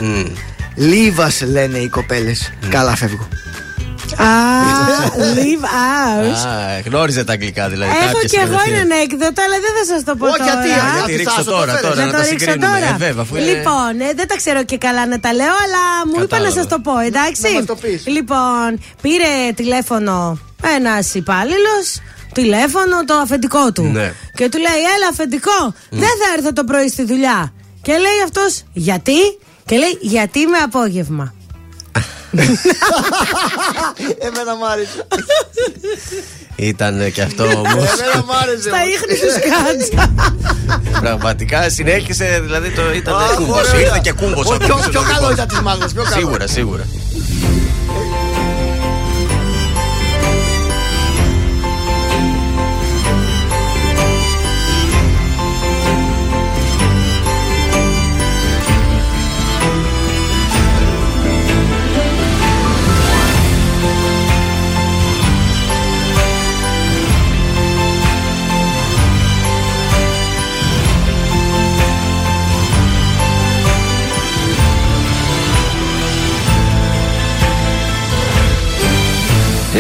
[0.76, 2.54] Λίβας, λένε οι κοπέλες.
[2.70, 3.28] Καλά, φεύγω.
[4.18, 4.32] Α,
[5.38, 6.48] leave out.
[6.48, 7.92] Α, γνώριζε τα αγγλικά δηλαδή.
[7.92, 8.80] Έχω κάποιες κι εγώ κατευθείαν.
[8.82, 10.52] ένα ανέκδοτο, αλλά δεν θα σας το πω Όχι, τώρα.
[10.52, 11.88] γιατί, Γιατί γιατί ρίξτε θα σου το τώρα, φέρω.
[11.88, 12.68] τώρα Να να το τα ρίξω συγκρίνουμε.
[12.80, 12.90] τώρα.
[12.96, 15.84] Ε, βέβαια, αφού είναι- Λοιπόν, ε, δεν τα ξέρω και καλά να τα λέω, αλλά
[16.08, 16.56] μου είπα να Κατάλαβα.
[16.60, 17.42] σας το πω, εντάξει.
[17.48, 18.00] Να μας το πεις.
[18.16, 18.70] Λοιπόν,
[19.04, 20.16] πήρε τηλέφωνο
[20.78, 21.86] ένας υπάλληλος.
[22.40, 23.84] Τηλέφωνο το αφεντικό του.
[23.98, 24.08] Ναι.
[24.38, 25.60] Και του λέει: Έλα, αφεντικό,
[26.02, 27.40] δεν θα έρθω το πρωί στη δουλειά.
[27.86, 29.20] Και λέει αυτός: Γιατί;
[29.66, 31.34] Και λέει: Γιατί με απόγευμα.
[34.28, 35.08] Εμένα μ' άρεσε.
[36.56, 37.68] Ήταν και αυτό όμως.
[37.74, 38.70] Εμένα μ' άρεσε.
[38.70, 40.14] Στα ίχνη τους κάτσα.
[41.02, 43.70] Πραγματικά συνέχισε, δηλαδή το ήταν Αχ, κούμπος.
[43.70, 43.82] ωραία.
[43.82, 44.46] Ήρθε και κούμπος.
[44.48, 46.16] Ο- πιο- πιο καλό ήταν της μάγας, πιο καλό.
[46.16, 46.84] Σίγουρα, σίγουρα.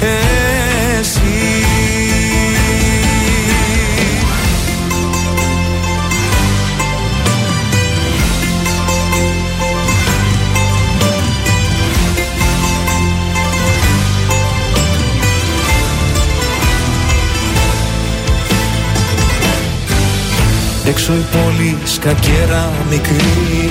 [0.00, 1.20] Εσύ.
[20.90, 23.70] Έξω η πόλη σκακέρα μικρή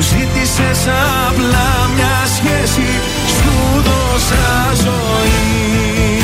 [0.00, 0.86] Μου ζήτησες
[1.28, 2.88] απλά μια σχέση
[3.36, 6.20] Σου δώσα ζωή.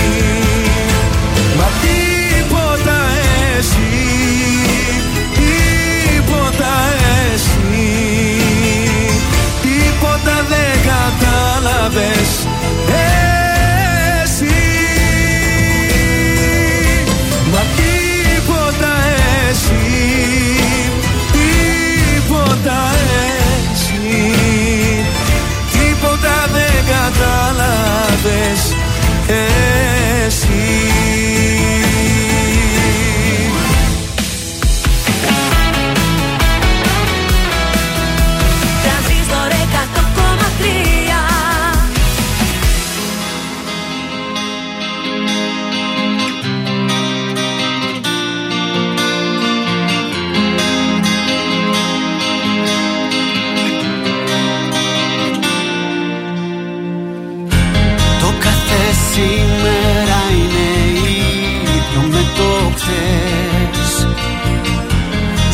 [1.57, 2.99] Μα τίποτα
[3.59, 3.93] εσύ
[5.35, 6.75] Τίποτα
[7.35, 7.97] εσύ
[9.63, 12.47] Τίποτα δεν κατάλαβες
[14.23, 14.57] Εσύ.
[17.53, 18.93] Μα τίποτα
[19.51, 19.85] εσύ
[21.33, 23.04] Τίποτα εσύ
[28.25, 28.75] κατάλαβες
[29.29, 29.74] Εσύ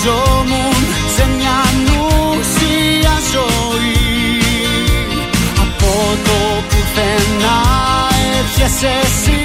[0.00, 0.74] βυθίζομουν
[1.16, 4.42] σε μια νουσία ζωή.
[5.60, 7.60] Από το πουθενά
[8.38, 9.39] έρχεσαι εσύ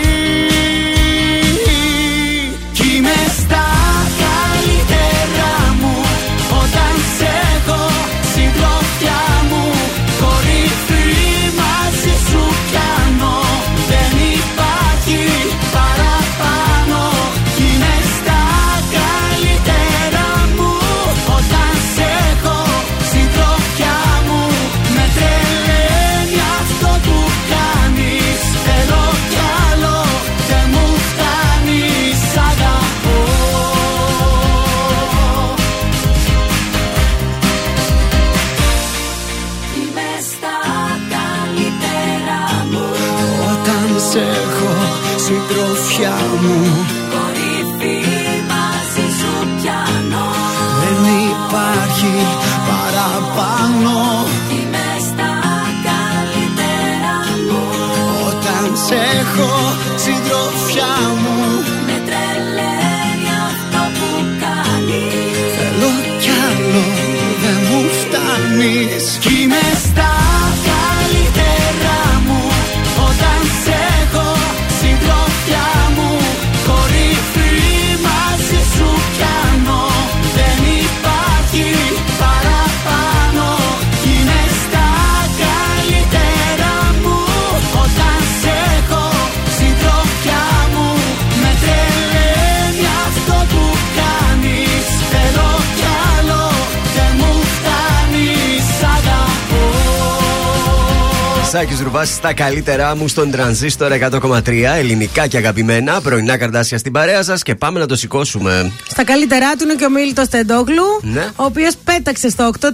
[101.56, 106.02] Σάκης Ρουβάς στα καλύτερά μου στον τρανζίστορ 100,3 ελληνικά και αγαπημένα.
[106.02, 108.72] Πρωινά καρτάσια στην παρέα σας και πάμε να το σηκώσουμε.
[108.90, 111.28] Στα καλύτερά του είναι και ο Μίλτος Τεντόγλου, Ναι.
[111.36, 112.70] ο οποίος πέταξε στο 8.32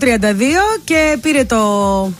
[0.84, 1.58] και πήρε το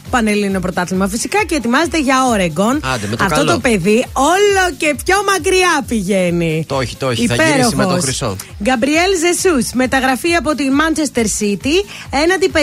[0.10, 2.80] Πανελλήνιο Πρωτάθλημα φυσικά και ετοιμάζεται για Όρεγκον.
[2.94, 3.52] Άντε, με το Αυτό καλό.
[3.52, 6.66] το παιδί όλο και πιο μακριά πηγαίνει.
[6.68, 7.28] Το όχι, το όχι.
[7.28, 8.36] Θα γυρίσει με το χρυσό.
[8.64, 11.76] Γκαμπριέλ Ζεσούς, μεταγραφή από τη Manchester City
[12.24, 12.58] έναντι 52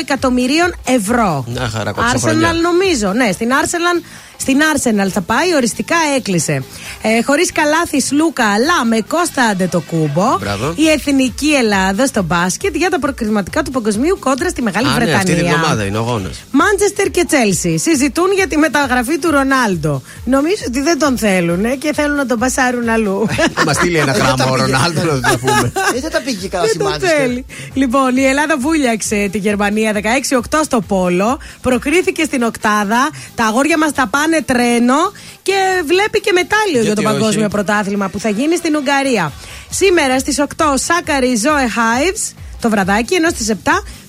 [0.00, 1.44] εκατομμυρίων ευρώ.
[1.54, 2.50] Να χαρά, κόψε χρονιά.
[2.52, 3.12] Arsenal νομίζω.
[3.12, 4.04] Ναι, ναι, στην Άρσελαν
[4.40, 6.62] στην Arsenal θα πάει, οριστικά έκλεισε.
[7.02, 10.36] Ε, Χωρίς καλάθις Λούκα, αλλά με Κώστα Αντετοκούμπο.
[10.40, 10.72] Μπράβο.
[10.76, 14.94] Η εθνική Ελλάδα στο μπάσκετ για τα προκριματικά του παγκοσμίου κόντρα στη Μεγάλη Α, ναι,
[14.94, 15.16] Βρετανία.
[15.18, 16.30] αυτή την εβδομάδα είναι ο γόνα.
[16.50, 20.02] Μάντσεστερ και Τσέλσι συζητούν για τη μεταγραφή του Ρονάλντο.
[20.24, 23.26] Νομίζω ότι δεν τον θέλουν και θέλουν να τον πασάρουν αλλού.
[23.54, 24.64] Θα μας στείλει ένα Ε, δεν γράμμα τα ο πήγε.
[24.72, 25.72] Ρονάλντο να το πούμε.
[25.96, 27.18] Ε, δεν τα πήγε καλά Δεν στη το Manchester.
[27.18, 27.44] θέλει.
[27.74, 31.38] Λοιπόν, η Ελλάδα βούλιαξε τη Γερμανία 16-8 στο Πόλο.
[31.60, 33.08] Προκρίθηκε στην Οκτάδα.
[33.34, 35.12] Τα αγόρια μας τα πάνε τρένο
[35.42, 37.54] και βλέπει και μετάλλιο για Γιατί το παγκόσμιο όχι.
[37.54, 39.32] πρωτάθλημα που θα γίνει στην Ουγγαρία.
[39.70, 43.54] Σήμερα στις 8 Σάκαρη Ζόε Χάιβς το βραδάκι, ενώ στις 7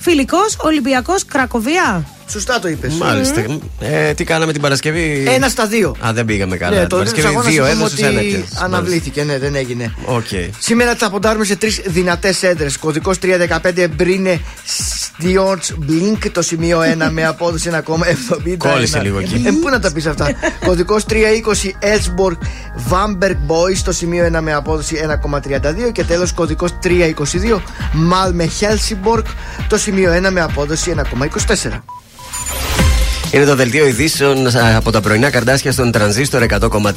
[0.02, 2.06] Φιλικός Ολυμπιακός Κρακοβία.
[2.32, 2.94] Σωστά το είπες.
[2.94, 3.46] Μάλιστα.
[3.80, 5.96] Ε, τι κάναμε την Παρασκευή; Ένα στα δύο.
[6.06, 6.74] Α, δεν πήγαμε καλά.
[6.76, 8.44] Ναι, την το Παρασκευή αγώνα δύο είπαμε έδωσες ένα ότι και.
[8.64, 9.94] αναβλήθηκε, ναι, δεν έγινε.
[10.06, 10.28] Οκ.
[10.60, 12.78] Σήμερα θα ποντάρουμε σε τρεις δυνατές έδρες.
[12.78, 18.58] Κωδικός 315 Μπρίνε Στιόρνταλς Μπλινκ, το σημείο 1 με απόδοση 1,71.
[18.58, 19.44] Κόλλησε λίγο εκεί.
[19.46, 20.32] Ε, πού να τα πεις αυτά;
[20.66, 22.42] Κωδικός 320 Έλφσμποργκ
[22.76, 25.92] Βάρμπεργκ Μπόις, το σημείο 1 με απόδοση 1,32.
[25.92, 27.62] Και τέλος κωδικός 322
[27.94, 29.26] Μάλμε Χέλσινμποργκ,
[29.68, 31.80] το σημείο 1 με απόδοση 1,24.
[33.32, 36.92] Είναι το δελτίο ειδήσεων α, από τα πρωινά Καρντάσια στον τρανζίστορ 100,3.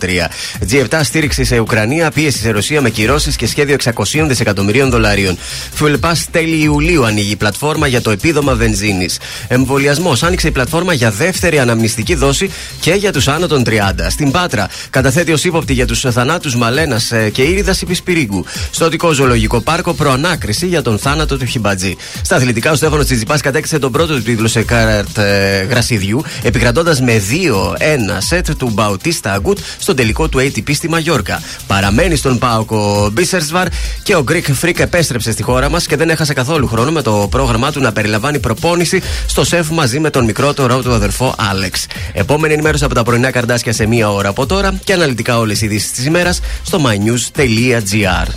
[0.71, 3.93] G7 στήριξη σε Ουκρανία, πίεση σε Ρωσία με κυρώσεις και σχέδιο 600
[4.27, 5.39] δισεκατομμυρίων δολαρίων.
[5.81, 9.19] Fuel Pass τέλη Ιουλίου ανοίγει η πλατφόρμα για το επίδομα βενζίνης.
[9.49, 13.71] Εμβολιασμός άνοιξε η πλατφόρμα για δεύτερη αναμνηστική δόση και για τους άνω των 30.
[14.09, 18.45] Στην Πάτρα καταθέτει ως ύποπτη για τους θανάτους Μαλένας ε, και Ήριδας Υπησπυρίγκου.
[18.71, 21.97] Στο Οτικό Ζωολογικό Πάρκο προανάκριση για τον θάνατο του Χιμπατζή.
[22.23, 27.01] Στα αθλητικά, ο Στέφανος Τσιτζιπά κατέκτησε τον πρώτο του τίτλο σε κάρτ ε, γρασιδιού, επικρατώντας
[27.01, 31.43] με 2-1 σετ του Μπαουτίστα Αγκούτ στον τελικό του ATP στη Μαγιόρκα.
[31.67, 33.67] Παραμένει στον Πάοκο Μπίσερσβαρ
[34.03, 37.27] και ο Greek Freak επέστρεψε στη χώρα μας και δεν έχασε καθόλου χρόνο με το
[37.31, 41.87] πρόγραμμά του να περιλαμβάνει προπόνηση στο σεφ μαζί με τον μικρότερο του αδερφό Άλεξ.
[42.13, 45.67] Επόμενη ενημέρωση από τα πρωινά καρδάσια σε μία ώρα από τώρα και αναλυτικά όλες οι
[45.67, 48.29] ειδήσεις της ημέρας στο mynews.gr.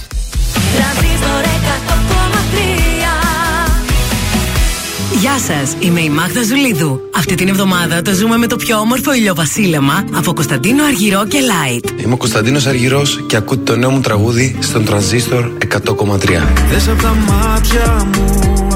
[5.20, 7.02] Γεια σας, είμαι η Μάγδα Ζουλίδου.
[7.16, 12.02] Αυτή την εβδομάδα το ζούμε με το πιο όμορφο ηλιοβασίλεμα από Κωνσταντίνο Αργυρό και Light.
[12.04, 15.52] Είμαι ο Κωνσταντίνος Αργυρός και ακούτε το νέο μου τραγούδι στον τρανζίστορ
[15.86, 16.48] 100,3.
[16.70, 18.68] Δες απ' τα μάτια μου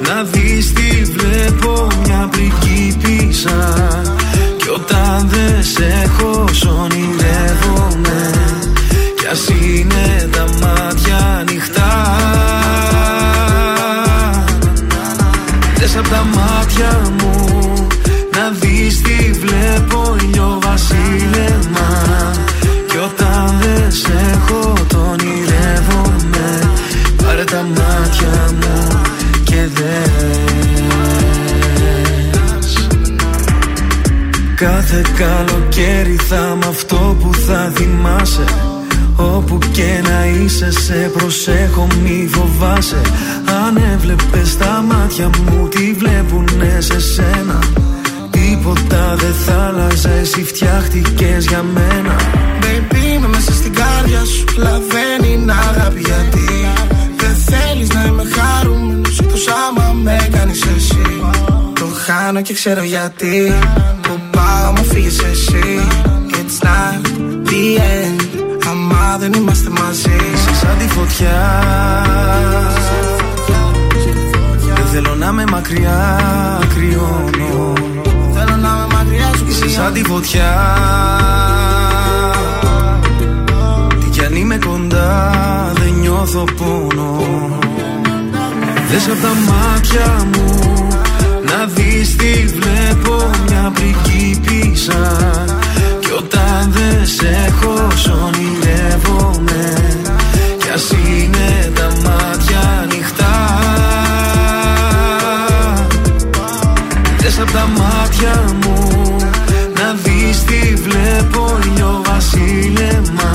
[0.00, 4.02] να δεις τι βλέπω μια πριγκίπισσα
[4.56, 8.30] Κι όταν δεν σε έχω σ' ονειρεύομαι
[9.16, 12.63] Κι ας είναι τα μάτια ανοιχτά
[15.84, 17.46] Δες απ' τα μάτια μου
[18.32, 21.88] να δεις τι βλέπω ηλιοβασίλεμα
[22.88, 26.70] Κι όταν δεν σε έχω το ονειρεύομαι
[27.24, 29.00] Πάρε τα μάτια μου
[29.44, 31.18] και δες.
[34.54, 38.44] Κάθε καλοκαίρι θα είμαι αυτό που θα θυμάσαι.
[39.16, 43.00] Όπου και να είσαι σε προσέχω μη φοβάσαι
[43.66, 47.58] Αν έβλεπες τα μάτια μου τι βλέπουνε σε σένα;
[48.30, 52.16] Τίποτα δεν θα άλλαζε εσύ φτιάχτηκες για μένα.
[52.60, 56.48] Baby είμαι μέσα στην κάρδια σου Λαβαίνει είναι αγάπη γιατί.
[57.16, 61.20] Δεν θέλεις να είμαι χαρούμενος Εκτός άμα με κάνεις εσύ.
[61.74, 63.52] Το χάνω και ξέρω γιατί.
[64.02, 65.86] Που πάω μου φύγεις εσύ.
[66.30, 67.02] It's not
[67.48, 68.20] the end.
[68.68, 70.18] Άμα δεν είμαστε μαζί.
[70.60, 71.40] Σαν τη φωτιά.
[72.90, 73.03] Δεν
[74.94, 76.18] θέλω να είμαι μακριά
[76.74, 77.72] Κρυώνω.
[78.34, 80.52] Θέλω να είμαι μακριά σου Είσαι σαν τη φωτιά.
[84.00, 85.32] Τι κι αν είμαι κοντά
[85.74, 87.22] Δεν νιώθω πόνο.
[88.90, 90.58] Δες απ' τα μάτια μου
[91.44, 95.16] Να δεις τι βλέπω Μια πριγκίπισσα
[96.00, 99.74] Κι όταν δεν σε έχω σ' ονειρεύομαι.
[100.58, 102.23] Κι ας είναι τα μάτια
[108.24, 109.16] τα μάτια μου.
[109.74, 113.32] Να δεις τι βλέπω ηλιοβασίλεμα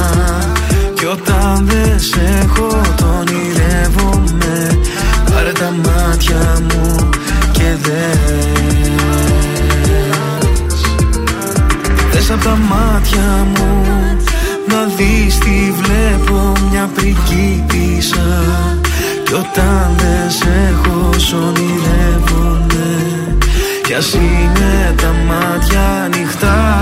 [0.93, 4.79] Κι όταν δεν σε έχω το ονειρεύομαι.
[5.33, 7.09] Πάρε τα μάτια μου
[7.51, 8.17] και δες.
[12.11, 13.83] Δες απ' τα μάτια μου.
[14.67, 18.43] Να δεις τι βλέπω μια πριγκίπισσα
[19.23, 23.08] Κι όταν δεν σε έχω σ' ονειρεύομαι
[23.89, 26.81] Κι ας είναι τα μάτια ανοιχτά.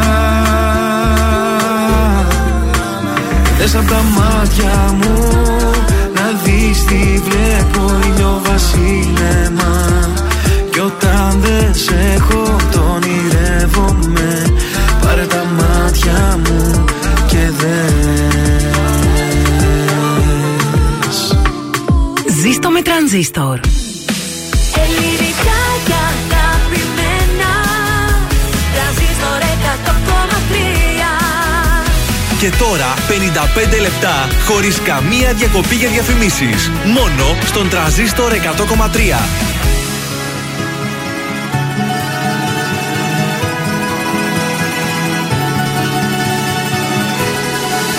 [3.58, 5.30] Δες απ' τα μάτια μου
[6.14, 9.90] Να δεις τι βλέπω ηλιοβασίλεμα.
[10.72, 14.54] Κι όταν δεν σε έχω το ονειρεύομαι
[15.02, 16.86] Πάρε τα μάτια μου
[17.28, 18.78] και δες.
[22.42, 23.60] Ζήστο με τρανζίστορ.
[24.76, 25.57] Ελληνικά
[32.40, 32.94] Και τώρα
[33.78, 36.72] 55 λεπτά χωρίς καμία διακοπή για διαφημίσεις.
[36.86, 39.20] Μόνο στον τραζίστορ 100,3.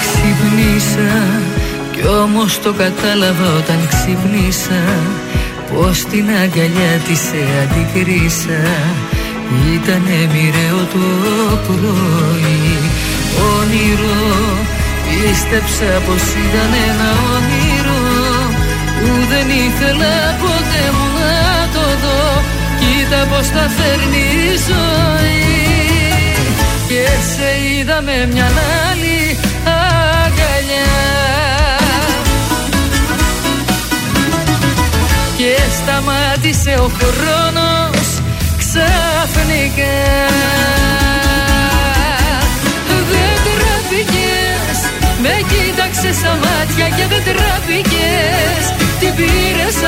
[0.00, 1.40] Ξυπνήσα
[1.92, 4.82] κι όμως το κατάλαβα όταν ξυπνήσα
[5.74, 8.60] Πως την αγκαλιά της σε αντικρίσα
[9.74, 10.98] Ήτανε μοιραίο το
[11.66, 12.90] πρωί
[13.56, 14.20] Όνειρο.
[15.04, 18.02] Πίστεψα πως ήταν ένα όνειρο.
[18.98, 22.22] Που δεν ήθελα ποτέ μου να το δω.
[22.80, 25.48] Κοίτα πως τα φέρνει η ζωή.
[26.88, 28.48] Και σε είδα με μια
[28.90, 29.20] άλλη
[29.64, 30.92] αγκαλιά.
[35.38, 38.08] Και σταμάτησε ο χρόνος
[38.58, 40.07] ξαφνικά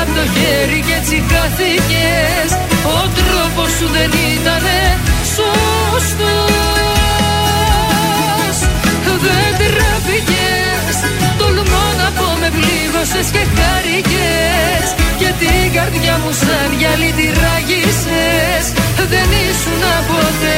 [0.01, 2.49] από το χέρι και έτσι χάθηκες.
[2.97, 4.65] Ο τρόπος σου δεν ήταν
[5.35, 6.05] σωστός.
[9.25, 10.95] Δεν τραπήκες
[11.39, 14.87] Τολμώ να πω με πλήγωσες και χάρηκες.
[15.19, 18.65] Και την καρδιά μου σαν γυαλί τη ράγισες
[19.11, 20.57] Δεν ήσουν ποτέ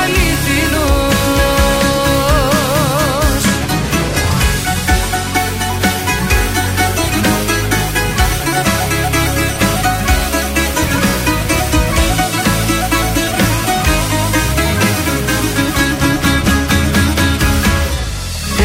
[0.00, 1.55] αληθινός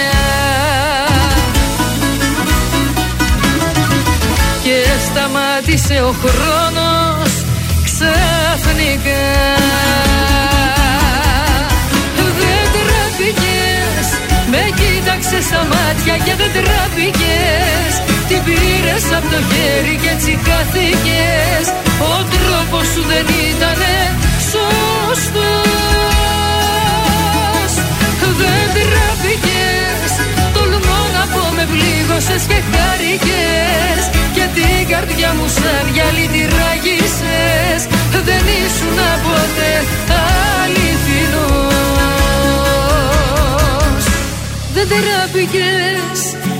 [0.00, 1.40] αγκαλιά
[4.62, 7.32] Και σταμάτησε ο χρόνος
[7.84, 9.26] ξαφνικά.
[12.16, 14.08] Δεν τραπήκες
[14.50, 17.92] Με κοίταξες στα μάτια και δεν τραπήκες
[18.28, 21.66] Την πήρες από το χέρι και έτσι χάθηκες.
[22.12, 23.94] Ο τρόπος σου δεν ήτανε
[24.50, 25.99] σωστός
[31.60, 34.02] με πλήγωσες και χάρηκες.
[34.34, 37.82] Και την καρδιά μου σαν γυαλί τη ράγισες
[38.28, 39.72] Δεν ήσουν ποτέ
[40.62, 41.64] αληθινός.
[44.74, 46.18] Δεν τραπήκες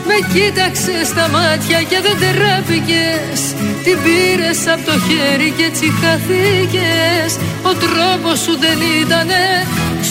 [0.08, 3.40] με κοίταξες στα μάτια και δεν τεράπηκες
[3.84, 7.30] Την πήρες από το χέρι και έτσι χαθήκες.
[7.70, 9.42] Ο τρόπος σου δεν ήτανε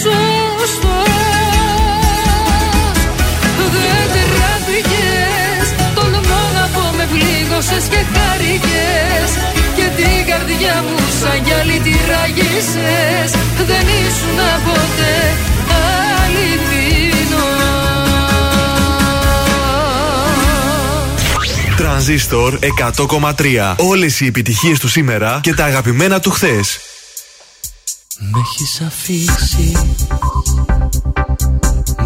[0.02, 1.29] σωστός
[4.80, 9.32] τράπηκες Τολμώ να πω με πλήγωσες και χάρηκες.
[9.76, 15.18] Και την καρδιά μου σαν γυαλί τη ράγισες Δεν ήσουν ποτέ
[16.24, 17.38] αληθινός.
[21.78, 23.76] Τρανζίστορ 100,3.
[23.78, 26.80] Όλες οι επιτυχίες του σήμερα και τα αγαπημένα του χθες.
[28.20, 29.72] Με έχεις αφήσει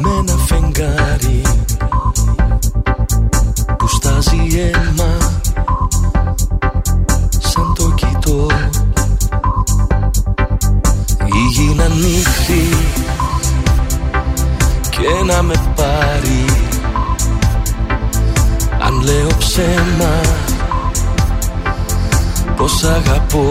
[0.01, 1.41] με ένα φεγγάρι
[22.83, 23.49] πως αγαπώ.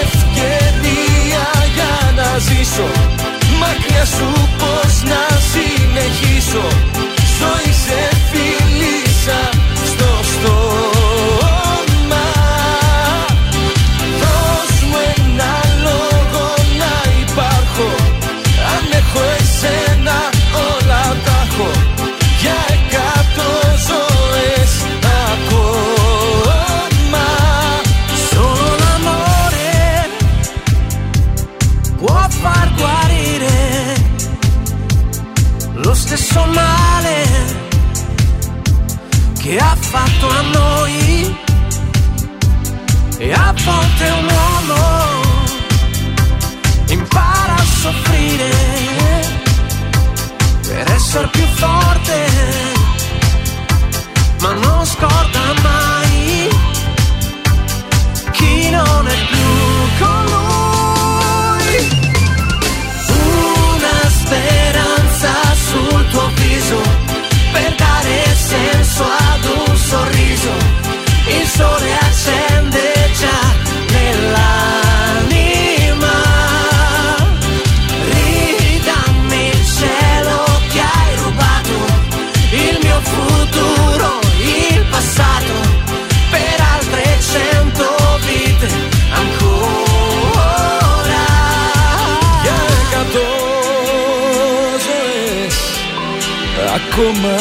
[0.02, 1.46] ευκαιρία
[1.76, 2.90] για να ζήσω.
[3.60, 6.68] Μακριά σου πως να συνεχίσω.
[7.40, 8.00] Ζωή σε
[8.32, 8.67] φίλησα
[96.98, 97.36] ακόμα.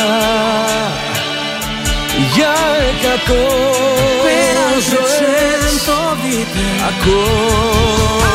[2.35, 2.55] Για
[2.91, 3.45] εκατό
[4.25, 5.47] Per altre ζωές
[5.87, 8.26] cento vite ακόμα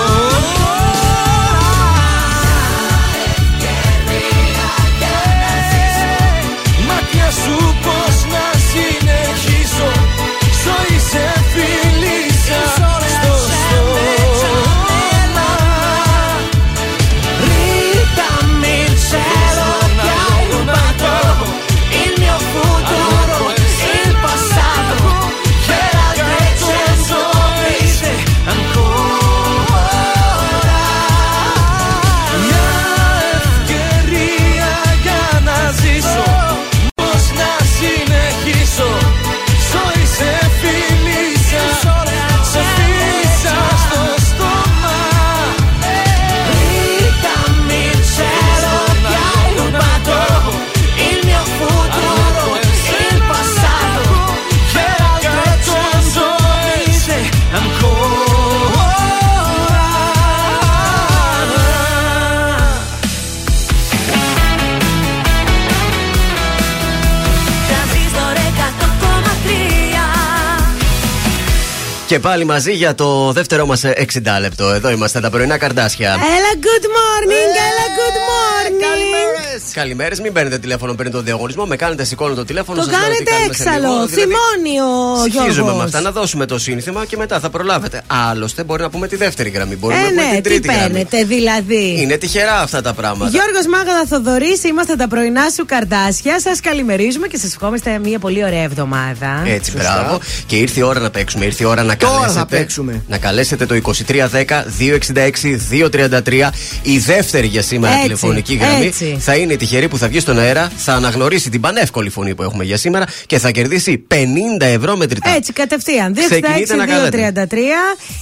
[72.12, 73.94] Και πάλι μαζί για το δεύτερό μας 60
[74.40, 74.70] λεπτό.
[74.70, 76.10] Εδώ είμαστε τα πρωινά καρδάσια.
[76.10, 79.51] Έλα, good morning, έλα, good morning.
[79.74, 81.66] Καλημέρες, μην παίρνετε τηλέφωνο πριν τον διαγωνισμό.
[81.66, 82.78] Με κάνετε σηκώνω το τηλέφωνο.
[82.80, 83.76] Το σας λέω τι κάνετε κάνουμε σε λίγο.
[83.82, 84.06] έξαλλο.
[84.06, 85.84] Δηλαδή, Θυμώνει ο Συνεχίζουμε με Γιώργος.
[85.84, 86.02] αυτά.
[86.02, 88.02] Να δώσουμε το σύνθημα και μετά θα προλάβετε.
[88.08, 89.76] Άλλωστε, μπορεί να πούμε τη δεύτερη γραμμή.
[89.76, 90.82] Μπορούμε Ε, να πούμε ναι, την τι τρίτη γραμμή.
[90.84, 93.32] παίρνετε δηλαδή; Είναι τυχερά αυτά τα πράγματα.
[93.32, 96.40] Γιώργος Μάγαδα Θοδωρής, είμαστε τα πρωινά σου καρδάσια.
[96.40, 99.44] Σας καλημερίζουμε και σας ευχόμαστε μια πολύ ωραία εβδομάδα.
[99.46, 100.20] Έτσι, μπράβο.
[100.46, 101.46] Και ήρθε η ώρα να παίξουμε.
[101.46, 102.40] Ήρθε η ώρα να Τώρα καλέσετε.
[102.40, 103.04] θα παίξουμε.
[103.08, 106.52] Να καλέσετε το 2310-266-233.
[106.82, 109.18] Η δεύτερη για σήμερα Έτσι, τηλεφωνική γραμμή έτσι.
[109.20, 112.44] θα είναι η τυχερή που θα βγει στον αέρα, θα αναγνωρίσει την πανεύκολη φωνή που
[112.44, 114.16] έχουμε για σήμερα και θα κερδίσει 50
[114.60, 115.30] ευρώ μετρητά.
[115.30, 116.16] Έτσι, κατευθείαν.
[116.16, 116.20] 266-233.
[116.30, 117.18] Ξεκινείτε να καλέτε.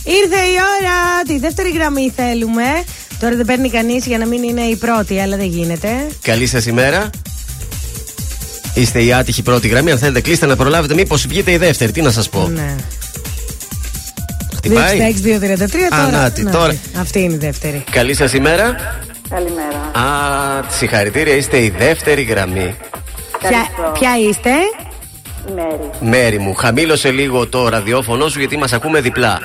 [0.04, 1.24] Ήρθε η ώρα.
[1.28, 2.64] Τη δεύτερη γραμμή θέλουμε.
[3.20, 5.90] Τώρα δεν παίρνει κανείς για να μην είναι η πρώτη, αλλά δεν γίνεται.
[6.22, 7.10] Καλή σας ημέρα.
[8.74, 9.92] Είστε η άτυχη πρώτη γραμμή.
[9.92, 10.94] Αν θέλετε, κλείστε να προλάβετε.
[10.94, 11.92] Μήπως βγείτε η δεύτερη.
[11.92, 12.48] Τι να σας πω.
[12.48, 12.76] Ναι.
[14.56, 14.98] Χτυπάει.
[14.98, 16.04] 266-233 τώρα.
[16.04, 16.76] Α, νάτι, να, τώρα.
[17.00, 17.84] Αυτή είναι η δεύτερη.
[17.92, 18.76] Καλή σας ημέρα.
[19.30, 20.08] Καλημέρα.
[20.08, 21.36] Α, συγχαρητήρια.
[21.36, 22.76] Είστε η δεύτερη γραμμή.
[23.40, 24.50] Ποια, ποια είστε;
[25.56, 25.90] Μέρη.
[26.00, 29.40] Μέρη μου, χαμήλωσε λίγο το ραδιόφωνο σου γιατί μας ακούμε διπλά.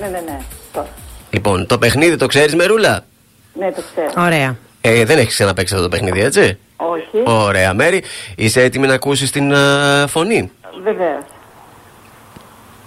[0.00, 0.38] Ναι, ναι, ναι.
[0.72, 0.86] Το.
[1.30, 3.04] Λοιπόν, το παιχνίδι το ξέρεις, Μερούλα;
[3.52, 4.24] Ναι, το ξέρω.
[4.26, 4.56] Ωραία.
[4.80, 7.22] Ε, δεν έχεις ξαναπέξει αυτό το παιχνίδι, έτσι; Όχι.
[7.24, 8.02] Ωραία, Μέρη.
[8.36, 10.50] Είσαι έτοιμη να ακούσεις την α, φωνή;
[10.82, 11.24] Βεβαίως.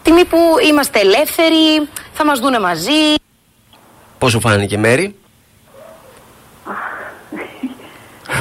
[0.04, 0.38] Τιμή που
[0.70, 3.14] είμαστε ελεύθεροι, θα μας δούνε μαζί.
[4.18, 5.16] Πώς σου φάνηκε, Μέρη;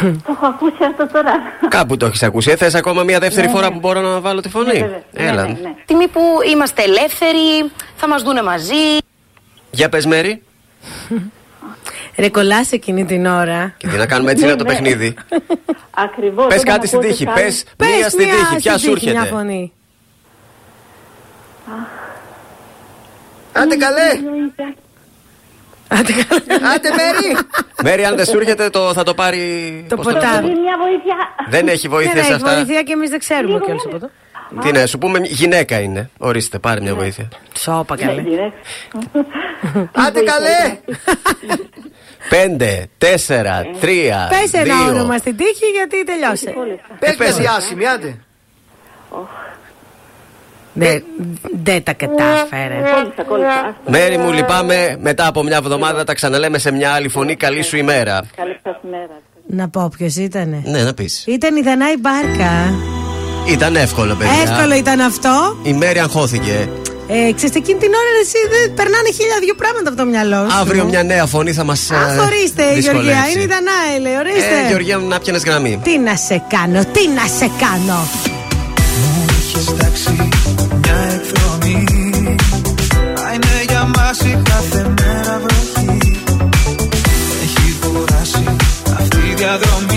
[0.01, 1.33] Το έχω ακούσει αυτό τώρα.
[1.69, 2.51] Κάπου το έχεις ακούσει.
[2.51, 3.73] Ε, θες ακόμα μια δεύτερη Ναι, φορά ναι.
[3.73, 5.03] που μπορώ να βάλω τη φωνή; Ναι, βέβαια.
[5.13, 5.43] Έλα.
[5.43, 5.75] Ναι, ναι, ναι.
[5.85, 6.21] Τιμή που
[6.53, 8.75] είμαστε ελεύθεροι, θα μας δούνε μαζί.
[9.71, 10.43] Για πες, Μέρη.
[12.17, 13.75] Ρε κολλάς εκείνη την ώρα.
[13.77, 14.71] Και τι να κάνουμε έτσι Ναι, είναι το ναι.
[14.71, 15.15] παιχνίδι.
[15.91, 16.47] Ακριβώς.
[16.47, 17.25] Πες κάτι στην τύχη.
[17.25, 18.57] Πες μία στην τύχη.
[18.57, 19.73] Ποια σου Μια έρχεται; φωνή.
[23.53, 24.21] Άντε καλέ!
[25.89, 27.39] Άντε Μέρη!
[27.83, 29.87] Μέρη, αν δεν σου έρχεται, το, θα το πάρει.
[29.89, 30.47] Το πώς ποτάμι.
[30.49, 31.17] λένε; Μια βοήθεια.
[31.49, 32.55] Δεν έχει βοήθεια Δεν σε έχει αυτά.
[32.55, 34.11] βοήθεια και εμείς δεν ξέρουμε κιόλα από εδώ.
[34.63, 36.11] Τι να σου πούμε, γυναίκα είναι.
[36.19, 37.29] Ορίστε, πάρε μια βοήθεια.
[37.59, 38.23] Σώπα καλέ.
[39.93, 40.79] Άντε καλέ!
[42.29, 44.89] Πέντε, τέσσερα, τρία, Πες ένα δύο.
[44.95, 46.55] όνομα στην τύχη γιατί τελειώσε.
[46.99, 48.19] Πες μια διάσημη, άντε.
[50.79, 51.03] Δεν
[51.65, 52.83] δεν τα κατάφερε.
[53.87, 54.97] Μέρη μου, λυπάμαι.
[55.01, 57.37] Μετά από μια εβδομάδα τα ξαναλέμε σε μια άλλη φωνή.
[57.37, 58.23] Καλή σου ημέρα.
[58.37, 59.21] Καλή σας μέρα.
[59.47, 60.63] Να πω ποιος ήτανε.
[60.65, 61.25] Ναι, να πεις.
[61.27, 62.75] Ήταν η Δανάη Μπάρκα.
[63.49, 64.33] Ήταν εύκολο, παιδιά.
[64.43, 65.57] Εύκολο ήταν αυτό.
[65.63, 66.69] Η Μέρη αγχώθηκε.
[67.09, 70.59] Ε, ξέρεις, εκείνη την ώρα εσύ δεν περνάνε χίλια δύο πράγματα από το μυαλό σου.
[70.59, 71.91] Αύριο μια νέα φωνή θα μας.
[71.91, 74.65] Αχ, ορίστε, Γεωργία, είναι η Δανάη, λέει, ορίστε.
[74.65, 75.81] Ε, Γεωργία, μου να πιάνει γραμμή.
[75.83, 78.09] Τι να σε κάνω, τι να σε κάνω.
[79.29, 80.29] Έχεις τάξει
[84.23, 85.99] για μας η κάθε μέρα βροχή.
[87.43, 88.45] Έχει κουράσει
[88.99, 89.96] αυτή η διαδρομή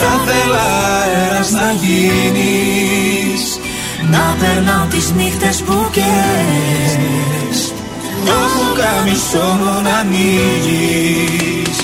[0.00, 0.64] Θα θέλα
[1.02, 3.60] αέρας να γίνεις.
[4.10, 7.72] Να περνάω τις νύχτες που καίες
[8.24, 11.79] Το πουκάμισο μου να ανοίγεις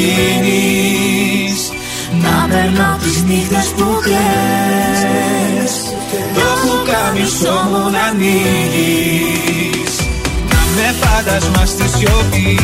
[0.00, 1.72] γίνεις
[2.22, 5.72] Να περνάω τις νύχτες που κλαις.
[6.34, 9.94] Το πουκάμισο μου να ανοίγεις.
[10.50, 12.58] Να με φάντασμα στη σιωπή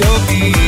[0.00, 0.67] φάντασμα στη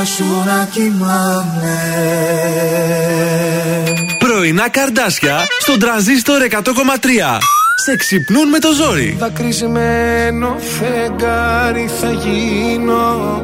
[0.00, 1.78] χέρια σου να κοιμάμαι
[4.18, 6.58] Πρωινά καρδάσια στον τραζίστορ 100,3.
[7.84, 9.16] Σε ξυπνούν με το ζόρι.
[9.18, 13.42] Δακρυσμένο φεγγάρι θα γίνω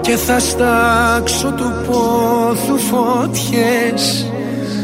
[0.00, 4.30] Και θα στάξω του πόθου φωτιές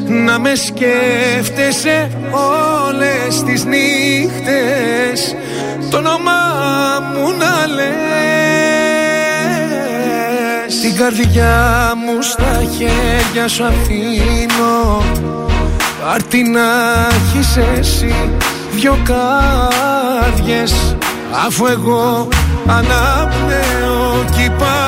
[0.06, 5.36] Να με σκέφτεσαι όλες τις νύχτες
[5.90, 6.40] Το όνομά
[7.12, 8.11] μου να λες
[10.92, 15.02] Την καρδιά μου στα χέρια σου αφήνω.
[16.04, 16.60] Πάρ' την να
[17.08, 18.14] έχεις εσύ
[18.74, 20.96] δυο κάρδιες
[21.46, 22.28] Αφού εγώ
[22.66, 24.81] αναπνέω κι υπάρχω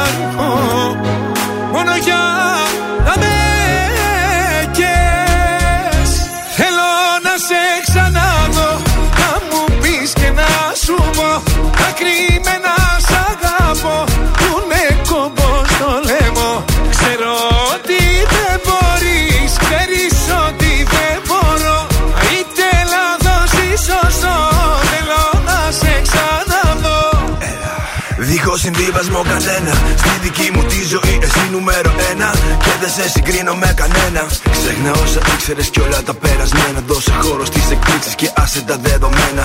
[28.84, 32.30] Δίχως συμβίβασμο κανένα Στη δική μου τη ζωή εσύ νούμερο ένα
[32.64, 34.22] Και δεν σε συγκρίνω με κανένα
[34.56, 39.44] Ξέχνα όσα ήξερες κι όλα τα περασμένα Δώσε χώρο στις εκπλήξεις και άσε τα δεδομένα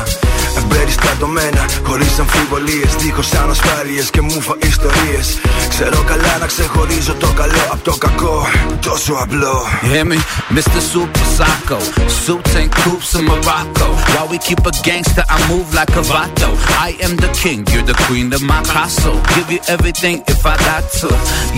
[0.57, 5.27] Εμπεριστατωμένα, χωρίς αμφιβολίες Δίχως ανασφάλειες και μουφα ιστορίες
[5.69, 8.47] Ξέρω καλά να ξεχωρίζω το καλό από το κακό
[8.87, 9.55] Τόσο απλό
[9.91, 10.17] Hear me?
[10.57, 10.79] Mr.
[10.91, 11.79] Super Psycho.
[12.25, 13.87] Suits and coops in Morocco.
[14.13, 16.49] While we keep a gangster, I move like a vato.
[16.87, 19.17] I am the king, you're the queen of my castle.
[19.34, 21.08] Give you everything if I got to.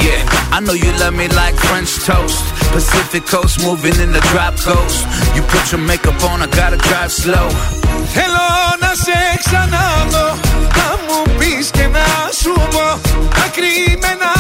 [0.05, 0.21] Yeah,
[0.57, 2.43] I know you love me like French toast.
[2.73, 5.07] Pacific coast, moving in the drop coast.
[5.35, 7.49] You put your makeup on, I gotta drive slow.
[8.15, 8.47] Θέλω
[8.81, 10.29] να σε ξαναδώ
[10.77, 12.07] Να μου πεις και να
[12.41, 13.01] σου πω
[13.31, 14.40] Τα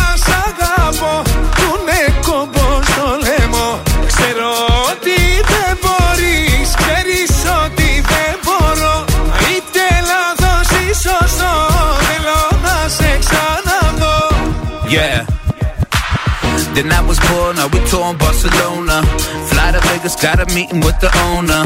[16.81, 19.10] Then I was born, now we touring Barcelona.
[20.11, 21.63] Fly to Vegas, got a meeting with the owner.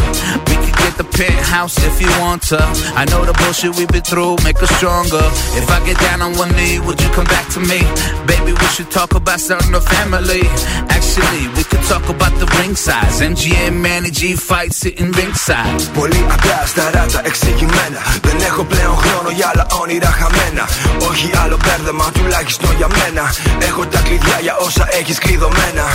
[0.48, 2.60] We could get the penthouse if you want to.
[2.96, 5.24] I know the bullshit we've been through, make us stronger.
[5.56, 7.80] If I get down on one knee, would you come back to me?
[8.26, 10.44] Baby, we should talk about starting a family.
[10.90, 13.22] Actually, we could talk about the ring size.
[13.22, 15.82] MGM, Manny G fight sitting ringside.
[15.94, 20.66] Πολύ απλά σταράτα εξηγημένα Δεν έχω πλέον χρόνο για άλλα όνειρα χαμένα
[21.10, 25.86] Όχι άλλο μπέρδεμα τουλάχιστον για μένα Έχω τα κλειδιά για όσα έχεις κλειδωμένα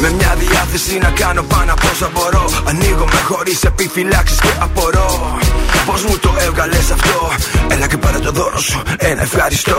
[0.00, 2.44] Με μια διάθεση να κάνω πάνω από όσα μπορώ.
[2.64, 5.38] Ανοίγομαι χωρίς επιφυλάξεις και απορώ.
[5.86, 7.30] Πώς μου το έβγαλες αυτό;
[7.68, 8.82] Έλα και πάρε το δώρο σου.
[8.98, 9.78] Ένα ευχαριστώ.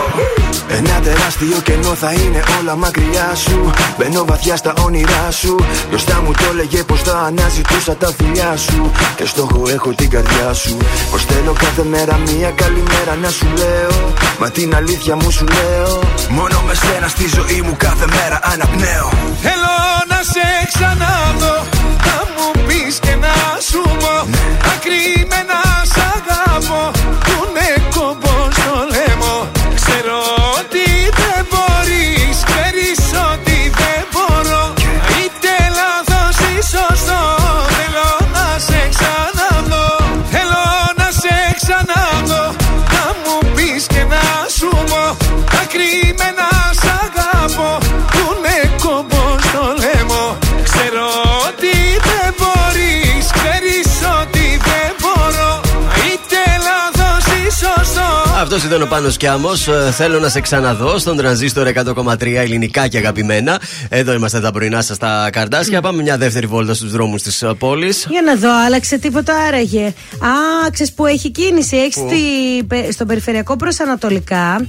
[0.68, 3.70] Ένα τεράστιο κενό θα είναι όλα μακριά σου.
[3.98, 5.56] Μπαίνω βαθιά στα όνειρά σου.
[5.88, 8.90] Μπροστά μου το έλεγε πως θα αναζητούσα τα φιλιά σου.
[9.16, 10.76] Και στόχο έχω την καρδιά σου.
[11.10, 14.12] Πως θέλω κάθε μέρα μία καλημέρα να σου λέω.
[14.38, 16.00] Μα την αλήθεια μου σου λέω.
[16.28, 19.08] Μόνο με σένα στη ζωή μου κάθε μέρα αναπνέω.
[19.42, 19.74] Θέλω
[20.08, 21.71] να σε ξαναδώ
[23.62, 25.31] σου πω
[58.42, 59.68] Αυτός ήταν ο Πάνος Κιάμος.
[59.90, 63.60] Θέλω να σε ξαναδώ στον τρανζίστορ 100,3 ελληνικά και αγαπημένα.
[63.88, 65.80] Εδώ είμαστε τα πρωινά σας στα καρδάσια.
[65.80, 68.06] Πάμε μια δεύτερη βόλτα στους δρόμους της πόλης.
[68.10, 69.84] Για να δω, άλλαξε τίποτα άραγε.
[70.18, 71.76] Α, ξέρεις που έχει κίνηση.
[71.76, 74.66] Έχεις στη, στον περιφερειακό προς Ανατολικά.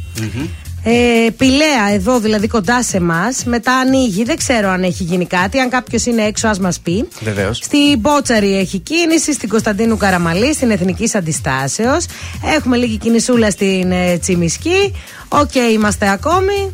[0.85, 3.23] Ε, Πηλαία, εδώ δηλαδή κοντά σε εμά.
[3.45, 5.59] Μετά ανοίγει, δεν ξέρω αν έχει γίνει κάτι.
[5.59, 7.07] Αν κάποιος είναι έξω, ας μας πει.
[7.21, 7.57] Βεβαίως.
[7.57, 12.05] Στην Μπότσαρη έχει κίνηση, στην Κωνσταντίνου Καραμαλή, στην Εθνική Αντιστάσεως.
[12.55, 14.93] Έχουμε λίγη κινησούλα στην ε, Τσιμισκή.
[15.27, 16.71] Οκ, είμαστε ακόμη.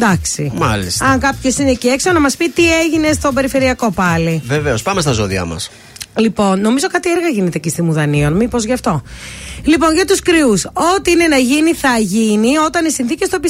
[0.00, 0.52] Εντάξει.
[0.54, 1.06] Μάλιστα.
[1.06, 4.42] Αν κάποιος είναι εκεί έξω, να μας πει τι έγινε στο περιφερειακό πάλι.
[4.46, 5.70] Βεβαίως, πάμε στα ζώδια μας.
[6.20, 8.32] Λοιπόν, νομίζω κάτι έργα γίνεται εκεί στη Μουδανίων.
[8.32, 9.02] Μήπως γι' αυτό.
[9.64, 10.64] Λοιπόν, για τους Κριούς.
[10.64, 13.40] Ό,τι είναι να γίνει, θα γίνει όταν οι συνθήκες το,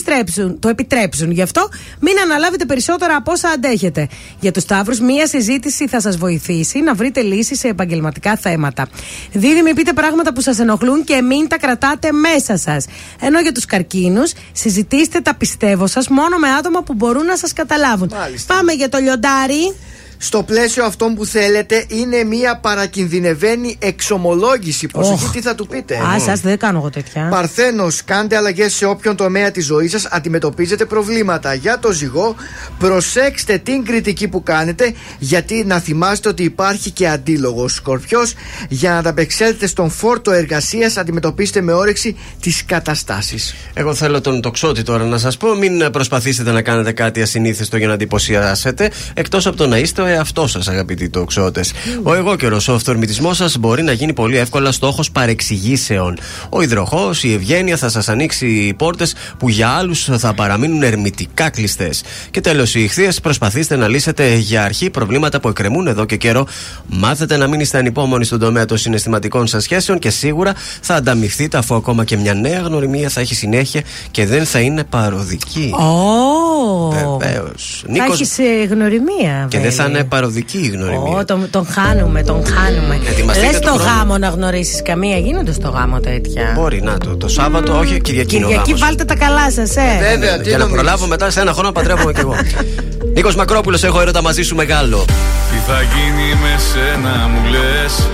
[0.59, 1.31] το επιτρέψουν.
[1.31, 1.69] Γι' αυτό
[2.01, 4.09] μην αναλάβετε περισσότερα από όσα αντέχετε.
[4.41, 8.89] Για τους Ταύρους, μία συζήτηση θα σας βοηθήσει να βρείτε λύσεις σε επαγγελματικά θέματα.
[9.33, 12.87] Δίδυμοι, πείτε πράγματα που σας ενοχλούν και μην τα κρατάτε μέσα σας.
[13.21, 17.53] Ενώ για τους καρκίνους, συζητήστε τα πιστεύω σας μόνο με άτομα που μπορούν να σας
[17.53, 18.13] καταλάβουν.
[18.47, 19.75] Πάμε για το λιοντάρι
[20.23, 24.87] στο πλαίσιο αυτών που θέλετε είναι μια παρακινδυνευμένη εξομολόγηση.
[24.87, 25.97] Προσοχή, τι θα του πείτε.
[25.97, 27.29] Α, σας δεν κάνω εγώ τέτοια.
[27.31, 31.55] Παρθένος, κάντε αλλαγές σε όποιον τομέα της ζωής σας αντιμετωπίζετε προβλήματα.
[31.55, 32.35] Για το ζυγό,
[32.79, 37.73] προσέξτε την κριτική που κάνετε, γιατί να θυμάστε ότι υπάρχει και αντίλογος.
[37.73, 38.35] Σκορπιός,
[38.69, 43.55] για να ανταπεξέλθετε στον φόρτο εργασίας, αντιμετωπίστε με όρεξη τις καταστάσεις.
[43.75, 47.87] Εγώ θέλω τον τοξότη τώρα να σας πω, μην προσπαθήσετε να κάνετε κάτι ασυνήθιστο για
[47.87, 51.73] να εντυπωσιάσετε, εκτός από το να είστε εαυτό σας, αγαπητοί τοξότες.
[51.73, 52.01] Mm.
[52.03, 56.19] Ο εγώ καιρο, ο αυθορμητισμό σας μπορεί να γίνει πολύ εύκολα στόχος παρεξηγήσεων.
[56.49, 62.03] Ο υδροχός, η ευγένεια θα σας ανοίξει πόρτες που για άλλους θα παραμείνουν ερμητικά κλειστές.
[62.31, 66.47] Και τέλος, οι ηχθείε, προσπαθήστε να λύσετε για αρχή προβλήματα που εκκρεμούν εδώ και καιρό.
[66.87, 71.57] Μάθετε να μην είστε ανυπόμονοι στον τομέα των συναισθηματικών σας σχέσεων και σίγουρα θα ανταμυφθείτε
[71.57, 75.75] αφού ακόμα και μια νέα γνωριμία θα έχει συνέχεια και δεν θα είναι παροδική.
[75.79, 76.95] Oh.
[76.95, 77.85] Βεβαίως.
[77.97, 79.47] Θα έχεις ε, γνωριμία.
[79.49, 81.21] Και δεν θα είναι παροδική η γνωριμία.
[81.21, 83.01] Oh, τον, τον χάνουμε, τον χάνουμε.
[83.27, 87.17] Λες το γάμο να γνωρίσεις καμία, γίνονται στο γάμο τέτοια; Μπορεί να το.
[87.17, 88.37] Το Σάββατο, όχι Κυριακή.
[88.37, 89.99] Κυριακή βάλτε τα καλά σας, ε.
[90.11, 92.35] Βέβαια, τι Για να προλάβω μετά σε ένα χρόνο παντρεύομαι κι εγώ.
[93.15, 95.05] Νίκος Μακρόπουλος, έχω έρωτα μαζί σου μεγάλο.
[95.51, 98.09] Τι θα γίνει με σένα, μου λες;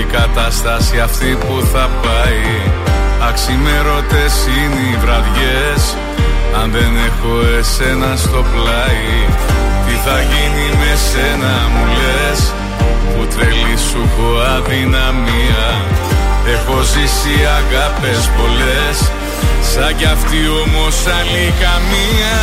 [0.00, 2.84] Η κατάσταση αυτή που θα πάει.
[3.28, 5.96] Αξιμέρωτες είναι οι βραδιές
[6.62, 9.65] Αν δεν έχω εσένα στο πλάι Τι
[10.08, 12.40] θα γίνει με σένα μου λες.
[13.12, 15.66] Που τρελή σου έχω αδυναμία.
[16.54, 18.96] Έχω ζήσει αγάπες πολλές.
[19.70, 22.36] Σαν κι αυτή όμως άλλη καμία.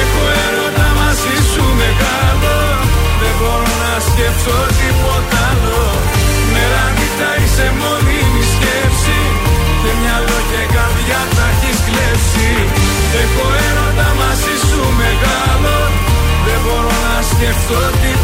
[0.00, 2.56] Έχω έρωτα μαζί σου μεγάλο
[3.20, 5.84] Δεν μπορώ να σκεφτώ τίποτα άλλο.
[6.52, 9.20] Μέρα νύχτα είσαι μόνιμη σκέψη.
[9.80, 12.50] Και μυαλό και καρδιά τα έχεις κλέψει.
[13.22, 13.46] Έχω
[17.70, 18.19] σκεφτώ τίποτα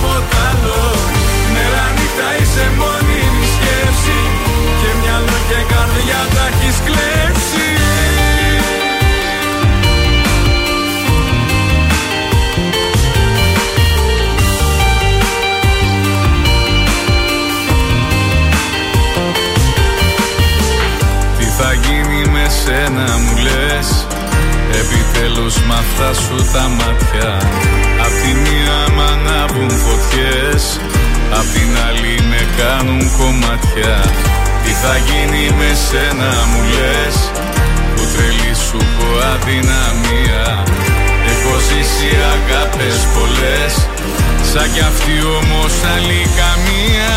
[44.58, 47.14] Σαν κι αυτή όμως άλλη καμία.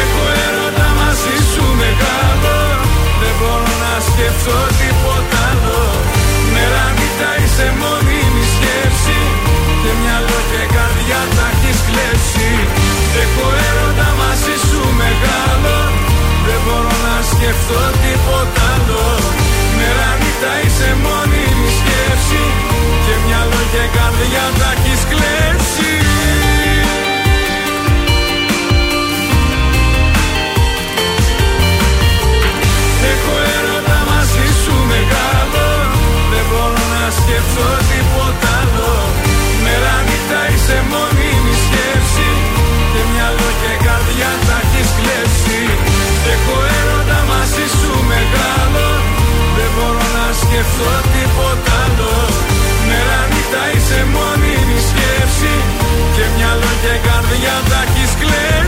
[0.00, 2.56] Έχω έρωτα μαζί σου μεγάλο.
[3.20, 5.82] Δεν μπορώ να σκεφτώ τίποτα άλλο.
[6.52, 9.18] Μέρα νύχτα είσαι μόνιμη σκέψη.
[9.82, 12.50] Και μυαλό και καρδιά τα έχεις κλέψει.
[13.22, 15.76] Έχω έρωτα μαζί σου μεγάλο.
[16.46, 19.04] Δεν μπορώ να σκεφτώ τίποτα άλλο.
[19.78, 20.90] Μέρα νύχτα είσαι
[23.96, 25.92] καρδιά τα έχεις κλέψει.
[33.12, 35.66] Έχω έρωτα μαζί σου μεγάλο.
[36.32, 38.92] Δεν μπορώ να σκεφτώ τίποτα άλλο.
[39.64, 42.28] Μέρα νύχτα είσαι μόνιμη σκέψη.
[42.92, 45.60] Και μυαλό και καρδιά τα έχεις κλέψει.
[46.34, 48.86] Έχω έρωτα μαζί σου μεγάλο.
[49.56, 51.73] Δεν μπορώ να σκεφτώ τίποτα
[57.84, 58.63] έχεις κλέψει.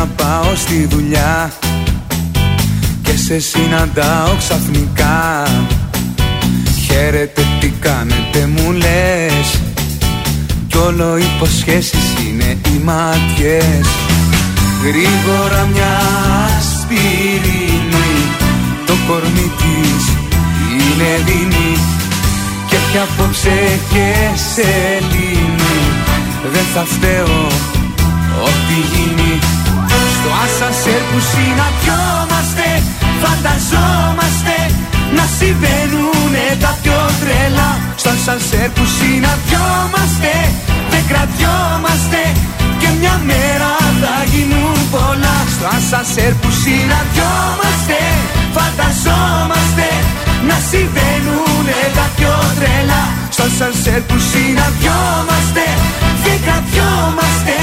[0.00, 1.52] Να πάω στη δουλειά
[3.02, 5.46] Και σε συναντάω ξαφνικά.
[6.86, 9.60] Χαίρετε τι κάνετε μου λες.
[10.68, 13.86] Κι όλο υποσχέσεις είναι οι μάτιες.
[14.82, 15.98] Γρήγορα μια
[16.72, 18.12] σπυρίνη
[18.86, 20.04] Το κορμί της
[20.72, 21.78] είναι δίνη
[22.68, 24.12] Και πια απόψε και
[24.54, 24.68] σε
[25.10, 25.78] λύνει.
[26.52, 27.46] Δεν θα φταίω
[28.44, 29.59] ό,τι γίνει
[30.16, 32.66] Στο άσανσερ που συναντιόμαστε
[33.22, 34.56] Φανταζόμαστε
[35.16, 37.70] να συμβαίνουνε τα πιο τρελά.
[38.00, 40.32] Στο άσανσερ που συναντιόμαστε
[40.92, 42.20] Δεν κρατιόμαστε
[42.80, 43.72] και μια μέρα
[44.02, 45.36] θα γίνουν πολλά.
[45.54, 47.98] Στο άσανσερ που συναντιόμαστε
[48.56, 49.88] Φανταζόμαστε
[50.48, 53.04] να συμβαίνουνε τα πιο τρελά.
[53.34, 55.64] Στο άσανσερ που συναντιόμαστε
[56.24, 57.56] Δεν κρατιόμαστε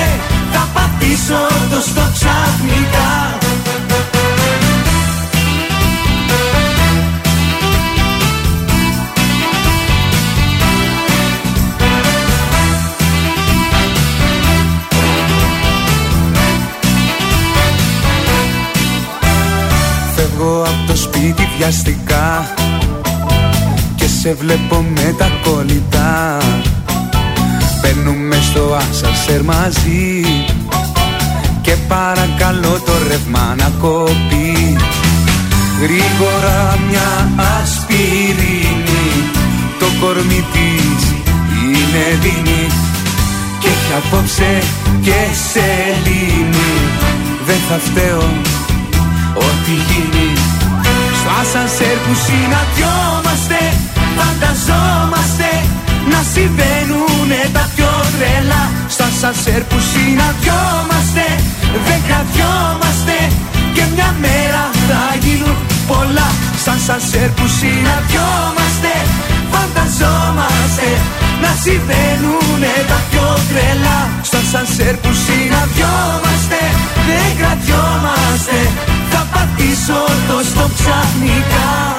[0.52, 3.38] Θα πατήσω το στο ξαφνικά.
[20.16, 22.54] Φεύγω από το σπίτι βιαστικά
[23.96, 26.38] Και σε βλέπω με τα κολλητά
[28.38, 30.22] Μπαίνουμε στο άσανσερ μαζί.
[31.62, 34.78] Και παρακαλώ το ρεύμα να κοπεί.
[35.82, 37.32] Γρήγορα μια
[37.62, 39.06] ασπιρίνη.
[39.80, 41.02] Το κορμί της
[41.64, 42.68] είναι δίνη
[43.60, 44.64] Και έχει απόψε
[45.02, 45.20] και
[45.52, 46.74] σελήνη.
[47.46, 48.28] Δεν θα φταίω
[49.34, 50.30] ό,τι γίνει.
[51.20, 53.60] Στο άσανσερ που συναντιόμαστε
[54.18, 55.47] Φανταζόμαστε
[56.18, 58.64] να συμβαίνουνε τα πιο τρελά.
[58.94, 61.26] Στο άσανσερ που συναντιόμαστε
[61.88, 63.18] Δεν κρατιόμαστε.
[63.76, 65.58] Και μια μέρα θα γίνουν
[65.92, 66.30] πολλά.
[66.62, 68.94] Στα άσανσερ που συναντιόμαστε
[69.54, 70.90] Φανταζόμαστε
[71.44, 74.00] να συμβαίνουνε τα πιο τρελά.
[74.28, 76.62] Στο άσανσερ που συναντιόμαστε
[77.08, 78.60] Δεν κρατιόμαστε.
[79.12, 81.97] Θα πατήσω το στο ξαφνικά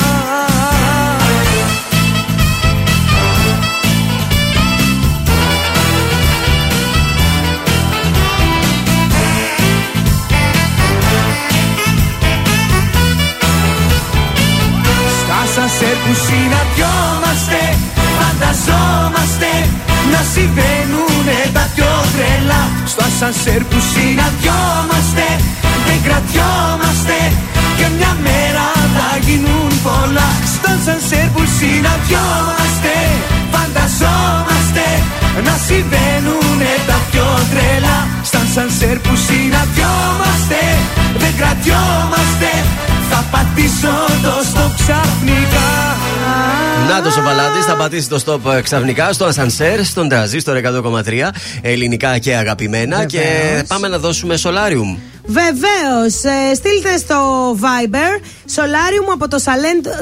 [16.09, 17.61] που συναντιόμαστε
[18.19, 19.51] Φανταζόμαστε
[20.13, 22.63] να συμβαίνουνε τα πιο τρελά.
[22.93, 25.27] Στο ασανσέρ που συναντιόμαστε
[25.87, 27.19] Δεν κρατιόμαστε
[27.79, 28.67] Και μια μέρα
[28.97, 30.31] θα γίνουν πολλά.
[30.55, 32.95] Στο ασανσέρ που συναντιόμαστε
[33.53, 34.87] Φανταζόμαστε
[35.47, 37.99] να συμβαίνουνε τα πιο τρελά.
[38.29, 40.61] Στα σανσέρ που συναντιόμαστε
[41.23, 42.51] Δεν κρατιόμαστε
[43.11, 45.58] Θα πατήσω το στο ξαφνικά
[46.89, 51.29] Νάτο ο Βαλάντη θα πατήσει το stop ε, ξαφνικά στο Ασανσέρ, στον τραζίστορ 100,3
[51.63, 52.97] ελληνικά και αγαπημένα.
[52.97, 53.13] Βεβαίως.
[53.13, 54.99] Και πάμε να δώσουμε σολάριουμ.
[55.31, 57.17] Βεβαίως, ε, στείλτε στο
[57.61, 58.13] Viber
[58.51, 59.37] σολάριου μου από το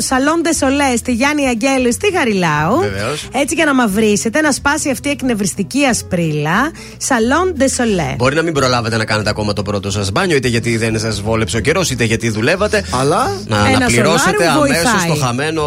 [0.08, 2.78] Salon de Solé στη Γιάννη Αγγέλου στη Γαριλάου.
[2.80, 3.28] Βεβαίως.
[3.32, 6.70] Έτσι για να μαυρίσετε, να σπάσει αυτή η εκνευριστική ασπρίλα.
[7.08, 8.14] Salon de Solé.
[8.16, 11.20] Μπορεί να μην προλάβετε να κάνετε ακόμα το πρώτο σας μπάνιο, είτε γιατί δεν σας
[11.20, 12.84] βόλεψε ο καιρός, είτε γιατί δουλεύατε.
[13.00, 15.08] Αλλά να, Ένα να πληρώσετε σολάριουμ αμέσως βοηθάει.
[15.08, 15.62] το χαμένο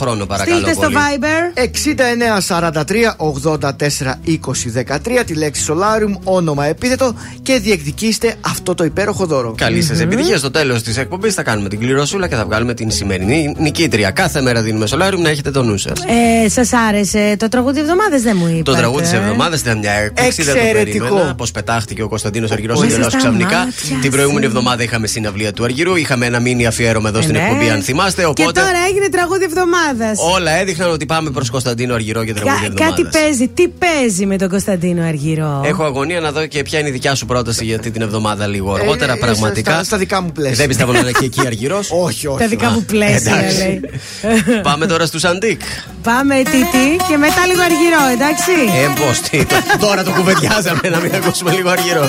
[0.00, 0.56] χρόνο, παρακαλώ.
[0.56, 0.96] Στείλτε στο πολύ.
[0.96, 1.58] Viber.
[1.58, 4.72] 6943 84 20
[5.20, 9.54] 13 τη λέξη Solarium, όνομα επίθετο και διεκδικήστε αυτό το υπέροχο δώρο.
[9.56, 10.38] Καλή σας επιτυχία.
[10.38, 14.10] Στο τέλος της εκπομπής θα κάνουμε την κληροσούλα και θα βγάλουμε την σημερινή νικήτρια.
[14.10, 16.00] Κάθε μέρα δίνουμε σολάριουμ να έχετε το νου σας.
[16.44, 18.62] Ε, Σας άρεσε το τραγούδι εβδομάδες, δεν μου είπατε.
[18.62, 20.42] Το τραγούδι της εβδομάδας ήταν μια έκπληξη.
[20.42, 21.04] Δεν το Εξαιρετικό.
[21.04, 21.34] περίμενα.
[21.34, 23.58] Πώς πετάχτηκε ο Κωνσταντίνος Αργυρός Μέσα εντελώ στα ξαφνικά.
[23.58, 24.50] μάτια Την προηγούμενη σου.
[24.50, 25.96] εβδομάδα είχαμε συναυλία του Αργυρού.
[25.96, 27.44] Είχαμε ένα μήνυ αφιέρωμα εδώ στην Ε, ναι.
[27.44, 28.20] εκπομπή, αν θυμάστε.
[28.22, 30.18] Και Οπότε τώρα έγινε τραγούδι εβδομάδας.
[30.34, 32.90] όλα έδειχναν ότι πάμε προς Κωνσταντίνο Αργυρό και τραγούδι εβδομάδα.
[32.96, 36.88] Κάτι παίζει, τι παίζει με τον Κωνσταντίνο Αργυρό; Έχω αγωνία να δω και ποια είναι
[36.88, 39.12] η δικιά σου πρόταση για αυτή την εβδομάδα λίγο αργότερα.
[39.12, 39.72] ε, πραγματικά.
[39.72, 40.56] στα- στα δικά μου πλαίσια.
[40.56, 41.90] Δεν πιστεύω να είναι και εκεί Αργυρός.
[42.06, 42.38] όχι, όχι.
[42.38, 43.56] Τα δικά μου πλαίσια, εντάξει.
[43.58, 43.80] λέει.
[44.68, 45.60] Πάμε τώρα στους Αντίκ.
[46.02, 48.50] Πάμε τίτι και μετά λίγο αργυρό, εντάξει.
[48.82, 49.44] Ε, πώς τι.
[49.44, 52.08] το- Τώρα το κουβεντιάζαμε να μην ακούσουμε λίγο Αργυρό.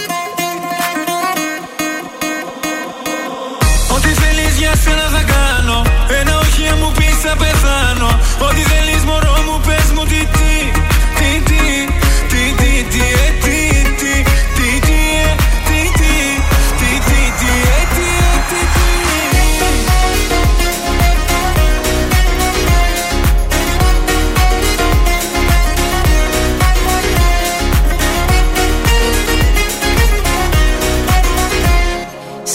[3.96, 5.82] Ό,τι θέλεις για σένα θα κάνω
[6.22, 7.83] Ένα όχι αν μου πεις θα πεθάνω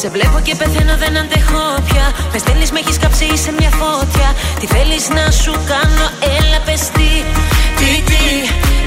[0.01, 2.07] Σε βλέπω και πεθαίνω, δεν αντέχω πια.
[2.33, 4.29] Με στέλνει, με έχει κάψει, σε μια φώτια.
[4.61, 6.07] Τι θέλει να σου κάνω,
[6.39, 7.11] έλα πε τι.
[7.79, 8.25] Τι, τι,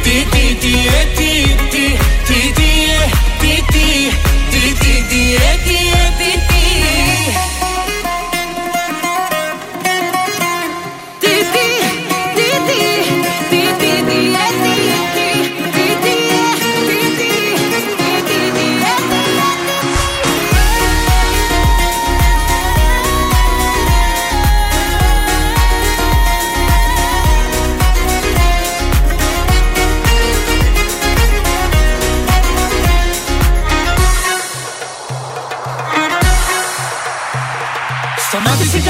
[0.03, 1.31] τι, τι, τι, ε, τι,
[1.71, 1.85] τι,
[2.27, 2.69] τι, τι,
[2.99, 3.05] ε,
[3.41, 3.90] τι, τι, τι,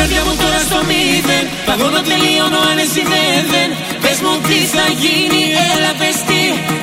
[0.01, 1.45] Σταμάτησε η καρδιά μου τώρα στο μηδέν.
[1.65, 3.03] Παγώνω τελείωνω αν εσύ
[3.51, 3.69] δεν
[4.01, 5.43] Πες μου τι θα γίνει.
[5.73, 6.80] Έλα πες τι Τι τι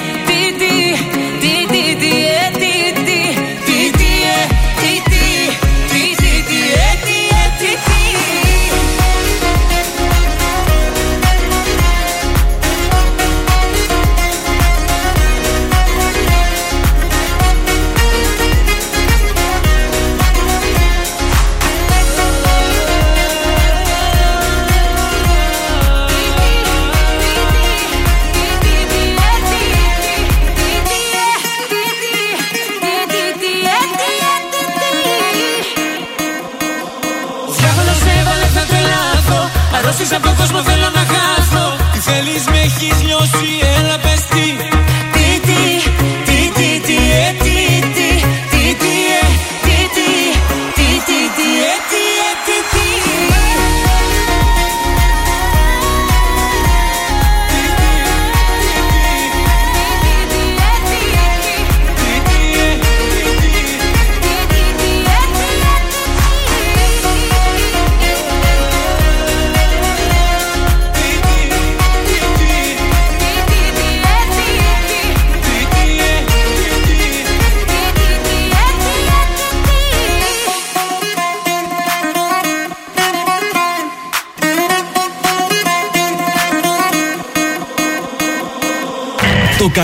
[42.78, 43.77] θέλεις με έχεις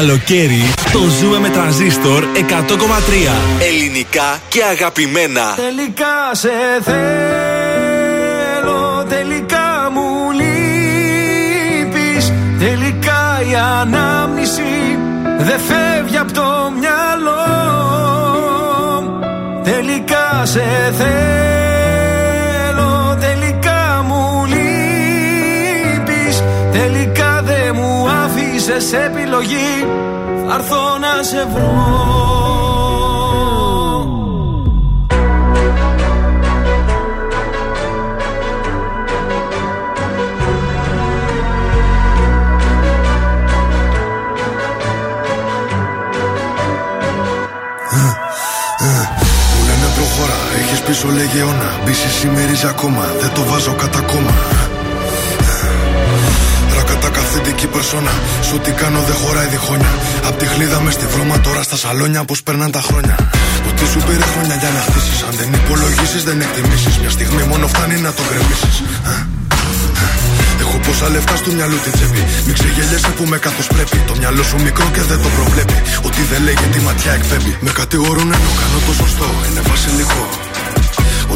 [0.07, 0.63] καλοκαίρι
[0.93, 2.29] το ζούμε με τρανζίστορ 100,3.
[3.61, 5.55] Ελληνικά και αγαπημένα.
[5.57, 6.51] Τελικά σε
[6.83, 7.05] θέλω,
[9.09, 14.99] τελικά μου λείπεις Τελικά η ανάμνηση
[15.39, 17.45] δεν φεύγει από το μυαλό
[19.65, 21.44] Τελικά σε θέλω,
[28.65, 29.87] άφησες επιλογή
[30.47, 32.03] Θα έρθω να σε βρω.
[49.57, 54.64] Μου λένε προχώρα, έχεις πίσω λέγε αιώνα Μπίση σημερίζει ακόμα, δεν το βάζω κατά κόμμα
[57.35, 58.13] Ρακατά καθεντική περσόνα
[58.49, 59.93] Σου τι κάνω δεν χωράει διχόνια
[60.29, 63.17] Απ' τη χλίδα μες στη βρώμα τώρα στα σαλόνια Πως περνάνε τα χρόνια
[63.69, 67.67] Ότι σου πήρε χρόνια για να χτίσεις Αν δεν υπολογίσεις δεν εκτιμήσεις Μια στιγμή μόνο
[67.67, 68.77] φτάνει να το γκρεμίσεις
[70.63, 72.23] Έχω πόσα λεφτά στο μυαλό την τσέπη.
[72.47, 73.97] Μην ξεγελιέσαι που με καθώ πρέπει.
[74.09, 75.79] Το μυαλό σου μικρό και δεν το προβλέπει.
[76.07, 77.53] Ότι δεν λέγει τη ματιά εκπέμπει.
[77.67, 79.27] Με κατηγορούν ενώ κάνω το σωστό.
[79.47, 80.23] Είναι βασιλικό.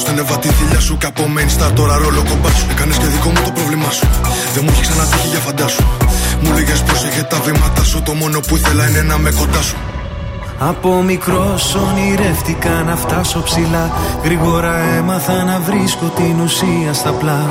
[0.00, 0.96] Με κάθε μου λάθο δεν έβα τη θηλιά σου.
[0.96, 2.66] Και από main star τώρα ρόλο κομπά σου.
[2.70, 4.06] Έκανες και δικό μου το πρόβλημά σου.
[4.54, 5.82] Δεν μου έχει ξανατύχει για φαντάσου.
[6.42, 8.02] Μου λέγες πρόσεχε τα βήματα σου.
[8.02, 9.76] Το μόνο που ήθελα είναι να με κοντά σου.
[10.58, 13.90] Από μικρός ονειρεύτηκα να φτάσω ψηλά.
[14.24, 17.42] Γρήγορα έμαθα να βρίσκω την ουσία στα πλά.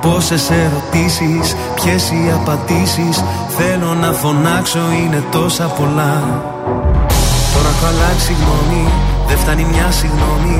[0.00, 3.24] Πόσες ερωτήσεις, ποιες οι απαντήσεις.
[3.58, 6.14] Θέλω να φωνάξω, είναι τόσα πολλά.
[7.54, 8.88] Τώρα έχω αλλάξει γνώμη,
[9.28, 10.58] δεν φτάνει μια συγγνώμη.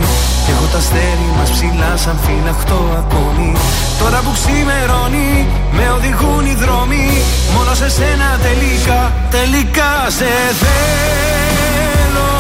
[0.48, 3.52] Κι έχω τα αστέρι μας ψηλά, σαν φυλαχτό ακόμη.
[4.00, 5.30] Τώρα που ξημερώνει,
[5.76, 7.06] με οδηγούν οι δρόμοι.
[7.54, 9.00] Μόνο σε σένα τελικά,
[9.36, 10.30] τελικά σε
[10.62, 12.30] θέλω.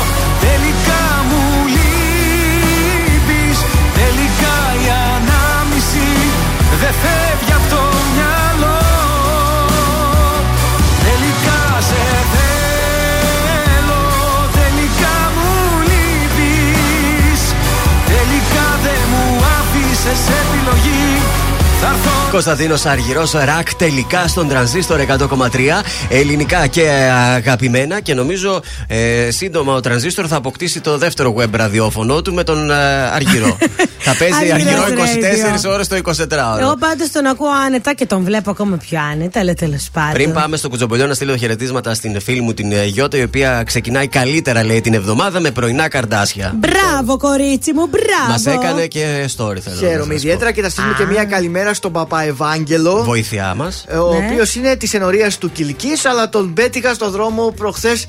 [0.46, 1.42] Τελικά μου
[1.74, 3.58] λείπεις
[4.00, 4.86] Τελικά η
[5.16, 6.08] ανάμνηση
[6.80, 7.66] δεν φεύγει από
[20.10, 21.37] άφησες επιλογή.
[21.80, 25.28] Θα έρθω Κωνσταντίνο Αργυρός, ρακ τελικά στον τρανζίστορ 100,3.
[26.08, 26.88] Ελληνικά και
[27.36, 32.42] αγαπημένα και νομίζω ε, σύντομα ο τρανζίστορ θα αποκτήσει το δεύτερο web ραδιόφωνο του με
[32.42, 32.74] τον ε,
[33.14, 33.56] Αργυρό.
[34.06, 34.86] θα παίζει Αργυρός
[35.66, 36.60] 24 ώρες το 24ωρο.
[36.60, 40.12] Εγώ πάντως τον ακούω άνετα και τον βλέπω ακόμα πιο άνετα, αλλά τέλος πάντων.
[40.12, 43.62] Πριν πάμε στο κουτσομπολιό να στείλω χαιρετίσματα στην φίλη μου την ε, Γιώτα, η οποία
[43.66, 46.54] ξεκινάει καλύτερα λέει την εβδομάδα με πρωινά καρδάσια.
[46.56, 48.30] Μπράβο, κορίτσι μου, μπράβο.
[48.30, 49.76] Μας έκανε και story θέλω.
[49.80, 50.14] να Χαίρομαι σας πω.
[50.14, 53.02] ιδιαίτερα και θα στείλουμε και μια καλημέρα στον παπά Ευάγγελο.
[53.04, 53.84] Βοήθειά μας.
[53.88, 54.26] ε, Ο Ναι.
[54.26, 58.06] οποίος είναι της ενορίας του Κυλική, αλλά τον πέτυχα στο δρόμο προχθές ε,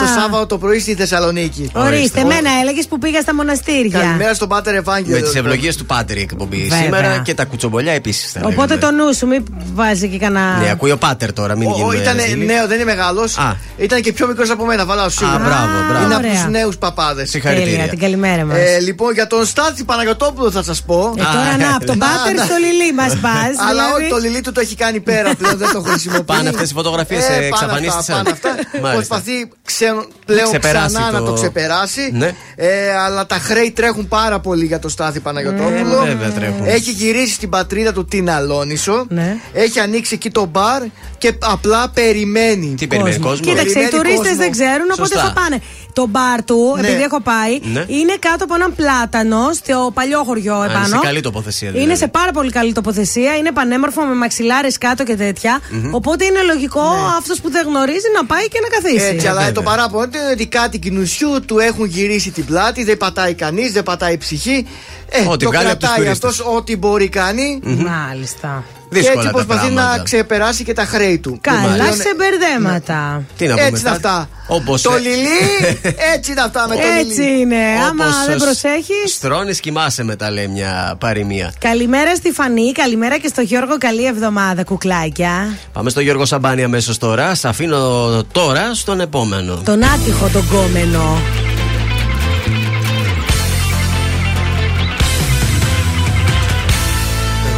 [0.00, 1.70] το Σάββατο το πρωί στη Θεσσαλονίκη.
[1.74, 3.98] Ορίστε, εμένα έλεγες που πήγα στα μοναστήρια.
[4.00, 5.16] Καλημέρα στον Πάτερ Ευάγγελο.
[5.16, 6.78] Με τις ευλογίες του Πάτερ η εκπομπή Βέβαια.
[6.82, 8.36] σήμερα και τα κουτσομπολιά επίσης.
[8.42, 9.44] Οπότε το νου σου, μην
[9.74, 10.56] βάζει και κανένα.
[10.56, 12.44] Ναι, ακούει ο Πάτερ τώρα, μην Ο, γίνουμε ήτανε ζήλοι.
[12.44, 13.20] νέο, δεν είναι μεγάλο.
[13.22, 13.52] Α.
[13.76, 15.36] Ήταν και πιο μικρός από μένα, βαλάω σίγουρα.
[15.36, 16.04] Α, μπράβο, μπράβο.
[16.04, 16.42] Είναι από Ωραία.
[16.42, 17.30] τους νέους παπάδες.
[17.30, 18.56] Τέλεια, την καλημέρα μας.
[18.56, 21.14] Ε, λοιπόν, για τον Στάθη Παναγιοτόπουλο θα σας πω.
[21.16, 22.58] Ε, τώρα να, από τον Να, πάτερ να.
[22.58, 23.34] στο λιλί μας πα.
[23.68, 26.22] Αλλά όχι, το λιλί του το έχει κάνει πέρα πλέον, δεν το χρησιμοποιεί.
[26.24, 28.16] Πάνε αυτές οι φωτογραφίες, ε, εξαφανίστησαν.
[28.16, 28.48] Πάνε αυτά.
[28.82, 28.92] Μάλιστα.
[28.94, 32.10] Προσπαθεί ξε- πλέον ξεπεράσει ξανά το- να το ξεπεράσει.
[32.12, 32.34] Ναι.
[32.56, 36.02] Ε, αλλά τα χρέη τρέχουν πάρα πολύ για το Στάθη Παναγιοτόπουλο.
[36.04, 36.64] Ε, βέβαια τρέχουν.
[36.66, 39.06] Έχει γυρίσει στην πατρίδα του την Αλόνισο.
[39.08, 39.36] Ναι.
[39.52, 40.82] Έχει ανοίξει εκεί το μπαρ
[41.18, 42.74] και απλά περιμένει.
[42.78, 43.44] Τι περιμένει κόσμο.
[43.46, 44.36] Κοίταξε, οι Περιμένει τουρίστες κόσμο.
[44.42, 45.22] δεν ξέρουν, οπότε Σωστά.
[45.26, 45.62] θα πάνε.
[45.92, 46.86] Το μπαρ του, Ναι.
[46.86, 47.84] επειδή έχω πάει, Ναι.
[47.86, 50.86] είναι κάτω από έναν πλάτανο στο παλιό χωριό Α, είναι επάνω.
[50.86, 51.86] σε καλή τοποθεσία δηλαδή.
[51.88, 55.60] Είναι σε πάρα πολύ καλή τοποθεσία, είναι πανέμορφο με μαξιλάρες κάτω και τέτοια.
[55.90, 56.82] Οπότε είναι λογικό
[57.18, 59.06] αυτός που δεν γνωρίζει να πάει και να καθίσει.
[59.14, 59.52] Έτσι, αλλά βέβαια.
[59.52, 63.82] το παράπονο είναι ότι κάτι κοινουσιού του έχουν γυρίσει την πλάτη, δεν πατάει κανείς, δεν
[63.82, 64.66] πατάει ψυχή.
[65.10, 66.30] Ε, Ό,τι το βγάλει από τους κρατάει τουρίστες.
[66.30, 67.60] αυτός ό,τι μπορεί κάνει.
[67.62, 68.64] Μάλιστα.
[68.92, 69.96] Και Δύσκολα έτσι τα προσπαθεί πράγματα.
[69.96, 71.38] να ξεπεράσει και τα χρέη του.
[71.40, 73.22] Καλά, Πλέον- σε μπερδέματα.
[73.36, 74.06] Τι να πούμε Έτσι είναι κάτι.
[74.06, 74.28] αυτά.
[74.46, 75.38] Όπως, Το ε, λιλί,
[76.14, 77.40] έτσι είναι αυτά με το Έτσι λιλί.
[77.40, 77.56] είναι.
[77.88, 78.92] Άμα Όπως δεν σ- προσέχει.
[79.08, 81.52] Στρώνεις κοιμάσαι μετά λέει μια παροιμία.
[81.58, 83.78] Καλημέρα στη Φανή, καλημέρα και στο Γιώργο.
[83.78, 85.56] Καλή εβδομάδα, κουκλάκια.
[85.72, 87.34] Πάμε στο Γιώργο Σαμπάνη αμέσως τώρα.
[87.34, 89.60] Σ' αφήνω τώρα στον επόμενο.
[89.64, 91.20] Τον άτυχο τον κόμενο.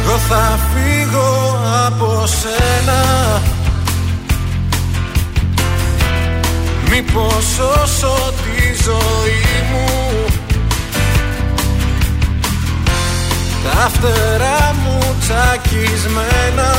[0.07, 1.04] Εγώ θα φύγω
[1.97, 3.41] από σένα.
[6.89, 9.85] Μήπως σώσω τη ζωή μου
[13.63, 16.73] Τα φτερά μου τσακισμένα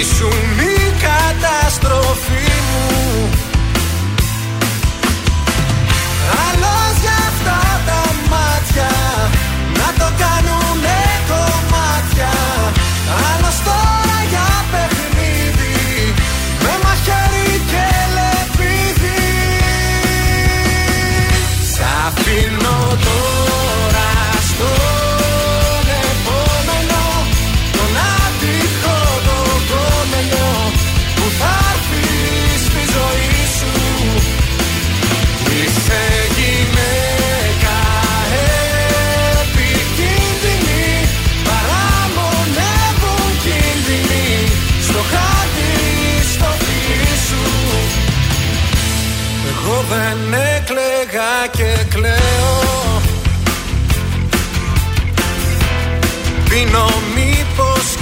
[0.00, 2.55] Ήσουν η καταστροφή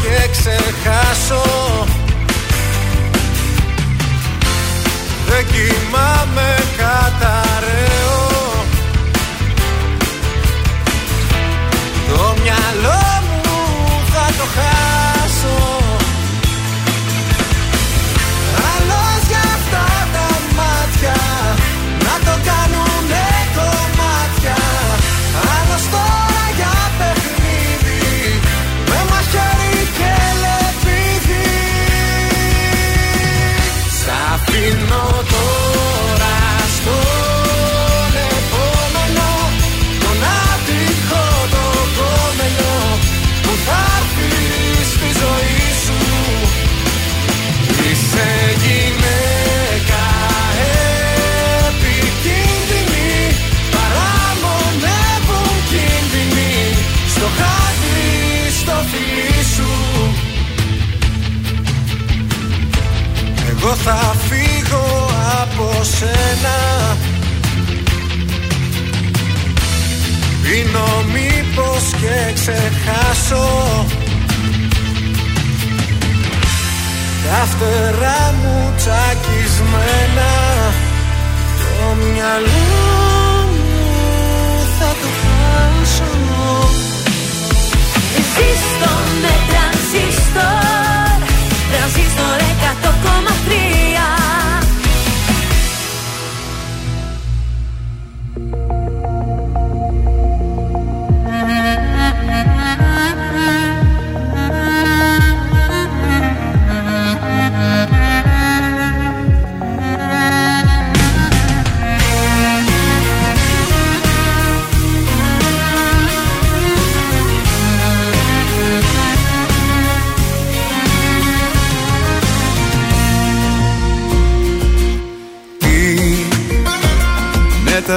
[0.05, 1.45] και ξεχάσω.
[5.29, 8.65] Δεν κοιμάμαι καταραίω.
[12.09, 13.04] Το μυαλό
[63.85, 65.09] θα φύγω
[65.43, 66.57] από σένα
[70.43, 73.47] Πίνω μήπως και ξεχάσω
[77.25, 80.33] Τα φτερά μου τσακισμένα
[81.59, 82.75] Το μυαλό
[83.55, 86.13] μου θα το χάσω
[88.35, 88.93] Ζήστο
[89.23, 91.19] με τρανσίστορ
[91.71, 92.39] Τρανσίστορ
[92.71, 92.74] 100
[93.07, 93.35] ακόμα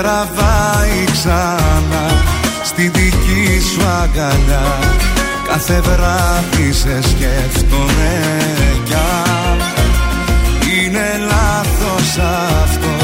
[0.01, 2.05] τραβάει ξανά
[2.63, 4.79] στη δική σου αγκαλιά.
[5.47, 8.13] Κάθε βράδυ σε σκέφτομαι
[8.85, 8.95] κι
[10.75, 12.17] είναι λάθος
[12.63, 12.95] αυτό.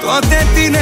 [0.00, 0.74] Τότε την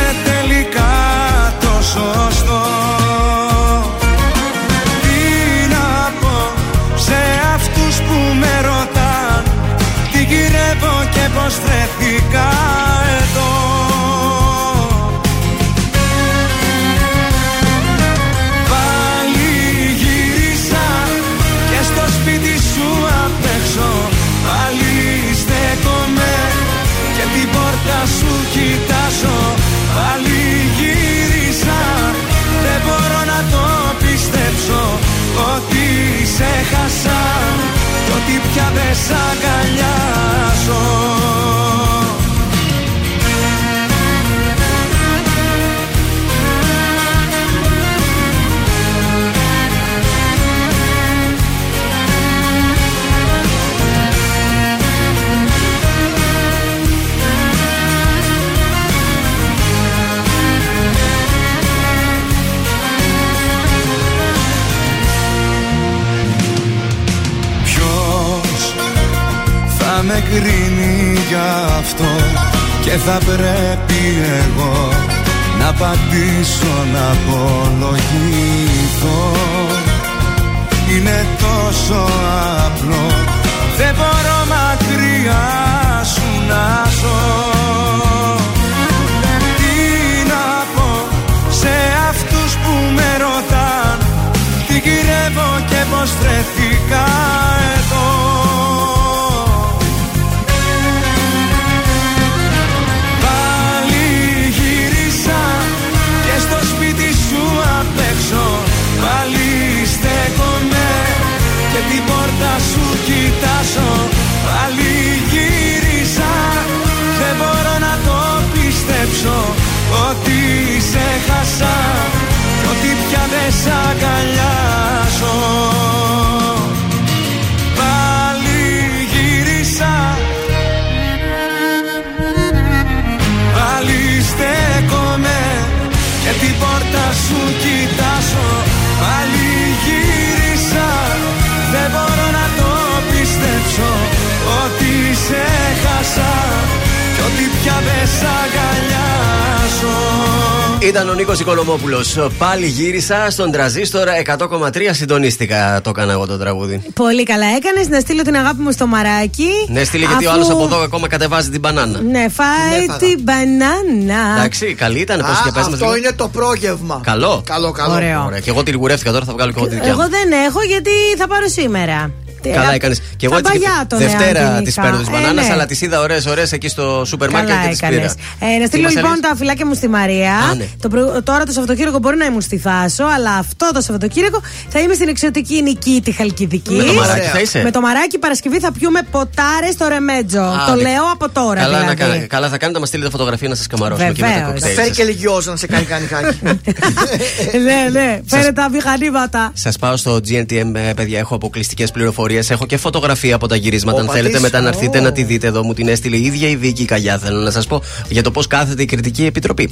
[151.62, 152.30] Οικονομόπουλο.
[152.38, 154.08] Πάλι γύρισα στον τραζίστορ
[154.38, 155.80] 100,3 συντονίστηκα.
[155.82, 156.82] Το έκανα εγώ το τραγούδι.
[156.94, 159.48] Πολύ καλά έκανε να στείλω την αγάπη μου στο μαράκι.
[159.68, 162.00] Ναι, στείλε γιατί ο αφού- άλλο από εδώ ακόμα κατεβάζει την μπανάνα.
[162.00, 164.36] Ναι, φάει Ναι, την μπανάνα.
[164.38, 165.18] Εντάξει, καλή ήταν.
[165.18, 165.96] Πώ Α, και πες μας αυτό λίγο.
[165.96, 167.00] είναι το πρόγευμα.
[167.04, 167.42] Καλό.
[167.46, 167.94] Καλό, καλό.
[167.94, 168.24] Ωραίο.
[168.26, 168.38] Ωραία.
[168.40, 170.08] Και εγώ τη λιγουρεύτηκα τώρα θα βγάλω και εγώ τη δικιά Εγώ μου.
[170.08, 172.10] δεν έχω γιατί θα πάρω σήμερα.
[172.50, 173.02] Καλά έκανες.
[173.16, 174.82] Και εγώ Τα έτσι και παλιά τον Δευτέρα εάν της γενικά.
[174.82, 175.52] παίρνω της Ε, μπανάνα, ναι.
[175.52, 178.14] αλλά τις είδα ωραίες ωραίες εκεί στο σούπερ μάρκετ Καλά και τις έκανες.
[178.38, 178.52] πήρα.
[178.54, 180.34] Ε, να στείλω Τι μας λοιπόν έλεγες; τα φυλάκια μου στη Μαρία.
[180.34, 180.64] Α, ναι.
[180.80, 184.80] το προ- Τώρα το Σαββατοκύριακο μπορεί να ήμουν στη Θάσο, αλλά αυτό το Σαββατοκύριακο θα
[184.80, 186.72] είμαι στην εξωτική νική τη Χαλκιδική.
[186.74, 190.40] Με το μαράκι θα είσαι; Με το μαράκι Παρασκευή θα πιούμε ποτάρε στο ρεμέτζο.
[190.40, 190.82] Α, το ναι.
[190.82, 191.60] λέω από τώρα.
[191.60, 192.18] Καλά, να δηλαδή.
[192.18, 194.52] κα- καλά θα κάνετε να μας στείλετε φωτογραφία να σας καμαρώσουμε και με τα Βεβαίως.
[194.52, 194.74] κοκτέιλ.
[194.74, 194.96] Φέρει σας.
[194.96, 196.38] και λιγιόζο να σε κάνει κάνει χάκι.
[197.66, 199.50] ναι, ναι, φέρε τα μηχανήματα.
[199.54, 201.18] Σας πάω στο GNTM, ε, παιδιά.
[201.18, 202.31] Έχω αποκλειστικές πληροφορίες.
[202.48, 204.00] Έχω και φωτογραφία από τα γυρίσματα.
[204.00, 204.42] Αν Ω, θέλετε, πατήσεις.
[204.52, 205.02] μετά να έρθετε Ω.
[205.02, 205.62] να τη δείτε εδώ.
[205.62, 207.18] Μου την έστειλε η ίδια η Βίκη Καγιά.
[207.18, 209.70] Θέλω να σας πω για το πώς κάθεται η κριτική επιτροπή.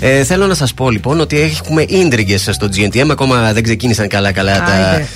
[0.00, 3.08] Ε, θέλω να σας πω λοιπόν ότι έχουμε ίντριγκες στο GNTM.
[3.10, 5.06] Ακόμα δεν ξεκίνησαν καλά-καλά τα, Άιντε.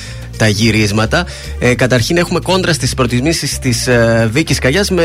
[0.41, 1.27] Τα γυρίσματα.
[1.59, 5.03] Ε, καταρχήν έχουμε κόντρα στις προτιμήσεις της ε, Βίκης Καγιάς με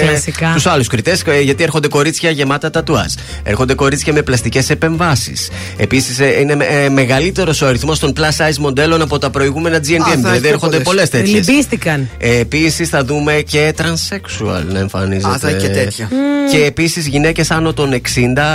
[0.00, 0.50] Κλασικά.
[0.54, 1.22] τους άλλους κριτές.
[1.42, 3.12] Γιατί έρχονται κορίτσια γεμάτα τατουάζ.
[3.42, 5.48] Έρχονται κορίτσια με πλαστικές επεμβάσεις.
[5.76, 9.98] Επίσης είναι ε, μεγαλύτερος ο αριθμός των plus size μοντέλων από τα προηγούμενα GNTM.
[9.98, 11.08] θα δηλαδή έχει έρχονται πολλές.
[11.08, 11.48] πολλές τέτοιες.
[11.48, 12.08] Λυμπίστηκαν.
[12.18, 15.28] Επίσης θα δούμε και transsexual να εμφανίζεται.
[15.34, 16.08] Α, θα έχει και τέτοια.
[16.52, 17.98] Και επίσης γυναίκες άνω των 60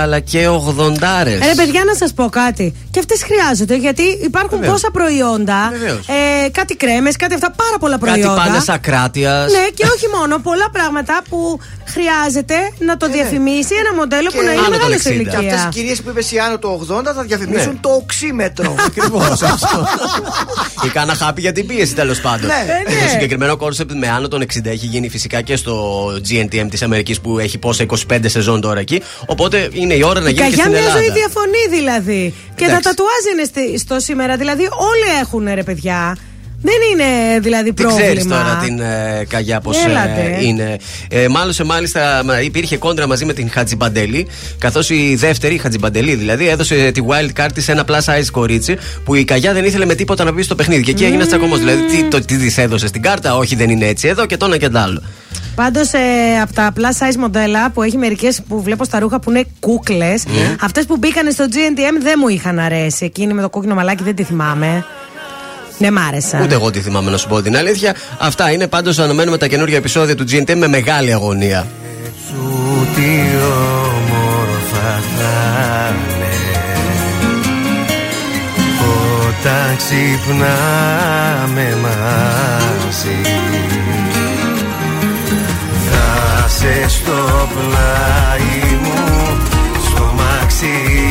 [0.02, 2.74] αλλά και 80 Ε, Ρε παιδιά, να σας πω κάτι.
[2.90, 4.72] Και αυτές χρειάζονται γιατί υπάρχουν Βεβαίως.
[4.80, 5.72] τόσα προϊόντα.
[5.72, 6.06] Βεβαίως.
[6.08, 6.17] Ε,
[6.52, 7.50] κάτι κρέμες, κάτι αυτά.
[7.50, 8.42] Πάρα πολλά Κάτι προϊόντα.
[8.42, 9.46] πάνε ακράτεια.
[9.50, 10.38] Ναι, και όχι μόνο.
[10.38, 11.58] Πολλά πράγματα που
[11.94, 15.00] χρειάζεται να το διαφημίσει ένα μοντέλο που να είναι άνω των μεγάλο 60.
[15.00, 15.68] σε Και αυτές οι ηλικία.
[15.72, 17.78] κυρίες που είπε η άνω των 80 θα διαφημίσουν Ναι.
[17.80, 18.74] το οξύμετρο.
[18.88, 19.40] Ακριβώς
[20.84, 22.46] Ή κάνα χάπι για την πίεση τέλος πάντων.
[22.46, 22.64] Ναι.
[22.88, 23.02] Ε, ναι.
[23.02, 27.20] Το συγκεκριμένο κόνσεπτ με άνω των 60 έχει γίνει φυσικά και στο GNTM της Αμερικής
[27.20, 29.02] που έχει πόσα 25 σεζόν τώρα εκεί.
[29.26, 30.98] Οπότε είναι η ώρα να Η γίνει και καγιά στην μια Ελλάδα.
[30.98, 32.34] ζωή διαφωνεί δηλαδή.
[32.54, 32.88] Και τα Εντάξει.
[32.88, 34.36] τατουάζ είναι στη- στο σήμερα.
[34.36, 35.97] Δηλαδή όλοι έχουν ρε παιδιά.
[36.62, 38.04] Δεν είναι δηλαδή Τι πρόβλημα.
[38.10, 40.38] ξέρει τώρα την ε, Καγιά πώς Έλατε.
[40.42, 40.76] είναι.
[41.10, 44.26] Ε, μάλιστα, μάλιστα μα, υπήρχε κόντρα μαζί με την Χατζιμπαντελή.
[44.58, 48.26] Καθώς η δεύτερη, η Χατζιμπαντελή δηλαδή, έδωσε τη wild card της σε ένα plus size
[48.32, 50.82] κορίτσι που η Καγιά δεν ήθελε με τίποτα να μπει στο παιχνίδι.
[50.82, 51.56] Και εκεί έγινε τσακωμό.
[51.56, 54.46] Δηλαδή, τι, το, τι της έδωσες στην κάρτα, Όχι, δεν είναι έτσι εδώ και το
[54.46, 55.02] ένα και το άλλο.
[55.54, 56.80] Πάντως ε, από τα plus
[57.10, 60.56] size μοντέλα που έχει μερικές που βλέπω στα ρούχα που είναι κούκλες, Ναι.
[60.60, 63.04] αυτές που μπήκαν στο GNTM δεν μου είχαν αρέσει.
[63.04, 64.84] Εκείνη με το κόκκινο μαλάκι δεν τη θυμάμαι.
[65.78, 66.42] Δεν μ' άρεσαν.
[66.42, 67.94] Ούτε εγώ τη θυμάμαι να σου πω την αλήθεια.
[68.18, 71.66] Αυτά είναι πάντως αναμένουμε τα καινούργια επεισόδια του GNT με μεγάλη αγωνία.
[72.28, 73.36] Σου τι
[73.86, 76.28] όμορφα θα είναι
[79.28, 80.86] Όταν ξυπνάμε
[81.82, 83.20] μαζί
[85.90, 89.00] Θα σε στο πλάι μου
[89.84, 91.07] Στο μαξιλάρι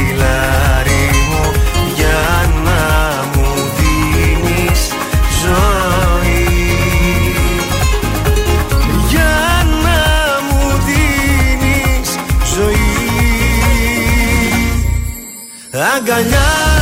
[15.78, 16.77] Αγκαλιά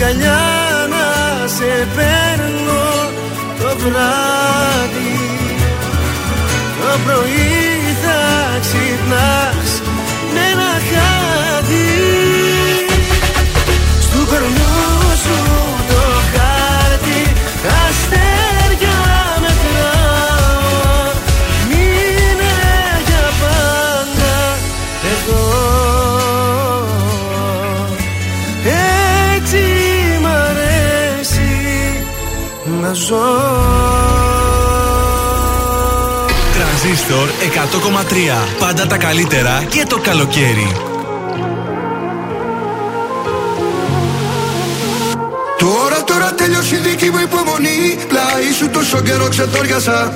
[0.00, 0.40] Αγκαλιά
[0.90, 3.10] να σε παίρνω
[3.58, 5.16] το βράδυ.
[6.80, 8.20] Το πρωί θα
[8.60, 9.67] ξυπνάς
[33.08, 33.24] ζω.
[36.54, 40.72] Τρανζίστορ 100,3 Πάντα τα καλύτερα και το καλοκαίρι.
[45.58, 47.98] Τώρα, τώρα τελειώσει η δική μου υπομονή.
[48.08, 50.12] Πλάι σου τόσο καιρό ξετόριασα.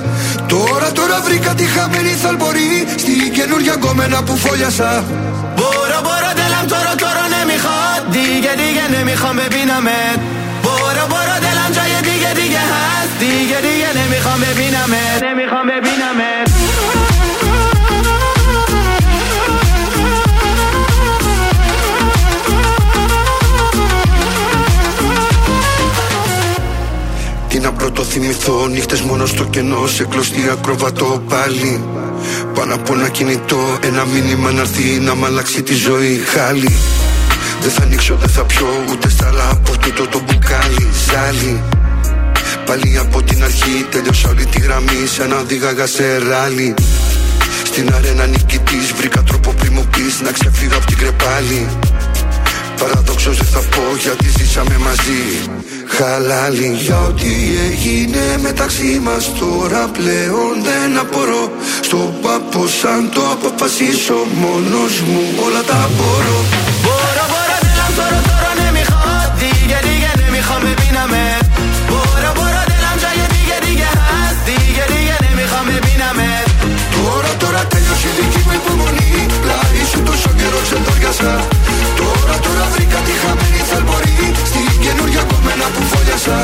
[0.47, 2.85] Τώρα, τώρα βρήκα τη χαμένη θαλπορή.
[2.95, 5.03] Στη καινούργια γκόμενα που φόλιασα.
[5.55, 7.77] Μπορώ, μπορώ, τέλα, τώρα, τώρα, ναι, μη χα
[8.09, 9.13] Δίγε, δίγε, ναι, μη
[13.18, 16.48] دیگه دیگه نمیخوام ببینمت نمیخوام ببینمت
[27.48, 31.84] Τι να πρώτο θυμηθώ νύχτες μόνο στο κενό Σε κλωστή ακροβατό πάλι
[32.54, 36.76] Πάνω από ένα κινητό Ένα μήνυμα να έρθει να μ' αλλάξει τη ζωή Χάλι
[37.60, 41.62] Δεν θα ανοίξω, δεν θα πιω Ούτε στάλα από τούτο το μπουκάλι Ζάλι
[42.73, 46.73] Πάλι από την αρχή τελειώσα όλη τη γραμμή σαν να δίγαγα σε ράλι.
[47.63, 49.73] Στην αρένα νικητής βρήκα τρόπο πριν
[50.23, 51.67] να ξεφύγω από την κρεπάλι
[52.79, 55.23] Παραδόξως δεν θα πω γιατί ζήσαμε μαζί.
[55.87, 56.77] Χαλάλι.
[56.83, 57.33] Για ό,τι
[57.69, 61.51] έγινε μεταξύ μας τώρα πλέον δεν απορώ.
[61.81, 66.39] Στο πάπο σαν το αποφασίσω μόνος μου όλα τα μπορώ.
[66.83, 68.83] Μπορώ, μπορώ, δεν τώρα, τώρα, ναι, μη
[69.67, 70.59] γιατί, γιατί, μη χάω,
[78.02, 81.32] τώρα τέλειωσε η δική μου υπομονή Πλάι σου τόσο καιρό ξεντόριασα
[81.96, 86.38] Τώρα τώρα βρήκα τη χαμένη θαλπορή Στην καινούργια κομμένα που φόλιασα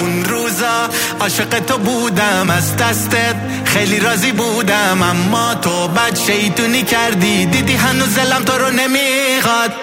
[0.00, 0.88] اون روزا
[1.20, 8.14] عاشق تو بودم از دستت خیلی راضی بودم اما تو بد شیطونی کردی دیدی هنوز
[8.14, 9.81] دلم تو رو نمیخواد اون روزا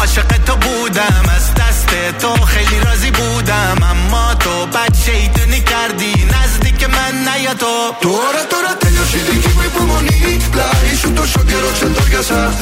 [0.00, 1.90] عاشق تو بودم از دست
[2.20, 8.72] تو خیلی راضی بودم اما تو بد شیطونی کردی نزدیک من نیا تو Τώρα τώρα
[8.82, 12.54] τέλειωσε η δική μου υπομονή Πλάι σου τόσο καιρό ξεντόριασα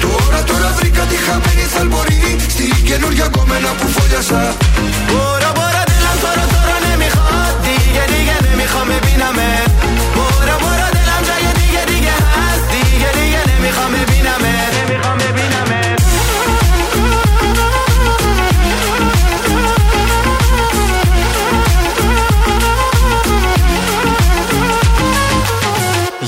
[0.00, 4.56] Τώρα τώρα βρήκα τη χαμένη θαλπορή Στην καινούργια κομμένα που φόλιασα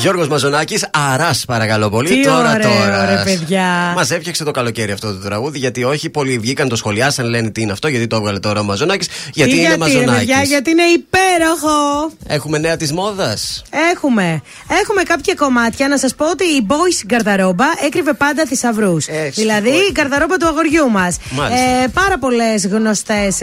[0.07, 2.09] Γιώργος Μαζονάκης, αράς παρακαλώ πολύ.
[2.09, 3.05] Τι τώρα, ωραίο, τώρα.
[3.05, 3.93] ρε παιδιά.
[3.95, 7.61] Μας έφτιαξε το καλοκαίρι αυτό το τραγούδι, γιατί όχι πολλοί βγήκαν, το σχολιάσαν, λένε τι
[7.61, 9.07] είναι αυτό, γιατί το έβγαλε τώρα ο Μαζονάκης.
[9.33, 12.11] Γιατί Τι είναι γιατί, ρε Μαζονάκης; παιδιά, γιατί είναι υπέροχο.
[12.27, 13.63] Έχουμε νέα της μόδας.
[13.93, 14.41] Έχουμε.
[14.81, 15.87] Έχουμε κάποια κομμάτια.
[15.87, 19.05] Να σας πω ότι η Boys γκαρδαρόμπα έκρυβε πάντα θησαυρούς.
[19.33, 21.17] Δηλαδή η γκαρδαρόμπα του αγοριού μας.
[21.29, 21.65] Μάλιστα.
[21.65, 23.37] Ε, πάρα πολλές γνωστές,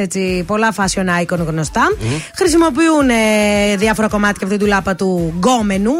[0.47, 1.97] πολλά fashion icon γνωστά.
[2.35, 5.93] Χρησιμοποιούν ε, διάφορα κομμάτια από την τουλάπα του γκόμενου.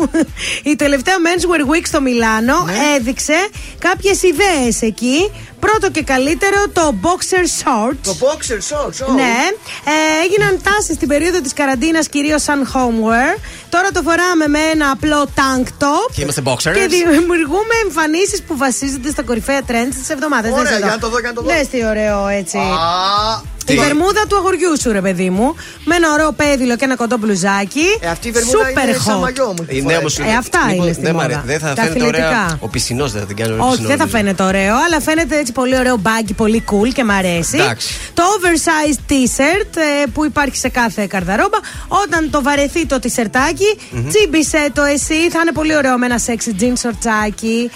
[0.63, 2.67] Η τελευταία Menswear Week στο Μιλάνο
[2.97, 3.49] έδειξε
[3.79, 5.31] κάποιες ιδέες εκεί.
[5.61, 7.97] Πρώτο και καλύτερο το boxer shorts.
[8.03, 9.15] Το boxer shorts, oh.
[9.15, 9.37] Ναι,
[9.85, 13.39] ε, έγιναν τάσεις στην περίοδο της καραντίνας κυρίως σαν homewear.
[13.69, 16.13] Τώρα το φοράμε με ένα απλό tank top.
[16.15, 16.75] Και είμαστε boxers.
[16.75, 20.53] Και δημιουργούμε εμφανίσεις που βασίζονται στα κορυφαία trends της εβδομάδας.
[20.53, 21.55] Ωραία, για να το δω, για να το δω.
[21.55, 22.59] Λες τι ωραίο έτσι.
[22.59, 23.43] Α,
[23.73, 25.55] Η βερμούδα του αγοριού σου, ρε παιδί μου.
[25.85, 27.85] Με ένα ωραίο πέδιλο και ένα κοντό μπλουζάκι.
[28.01, 29.21] Ε, αυτή η βερμούδα Super είναι σαν hot.
[29.21, 29.67] μαγιό μου.
[29.69, 31.47] Η νέα μου Ε, αυτά είναι στη δεν, μ' αρέ- μόδα.
[31.47, 32.29] δεν θα Τα φαίνεται ωραία.
[32.29, 32.59] αθλητικά.
[32.61, 33.63] Ο πισινός δεν θα την κάνει ωραία.
[33.65, 34.19] Όχι, πισινό, δεν θα νομίζω.
[34.19, 37.57] φαίνεται ωραίο, αλλά φαίνεται έτσι πολύ ωραίο μπάγκι, πολύ cool και μ' αρέσει.
[37.57, 37.89] Εντάξει.
[38.15, 41.59] Το oversized t-shirt ε, που υπάρχει σε κάθε καρδαρόμπα.
[41.89, 43.71] Όταν το βαρεθεί το t-shirtάκι,
[44.09, 45.31] τσίμπησε το εσύ.
[45.31, 47.71] Θα είναι πολύ ωραίο με ένα sexy jean σορτσάκι.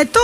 [0.00, 0.20] Ε, το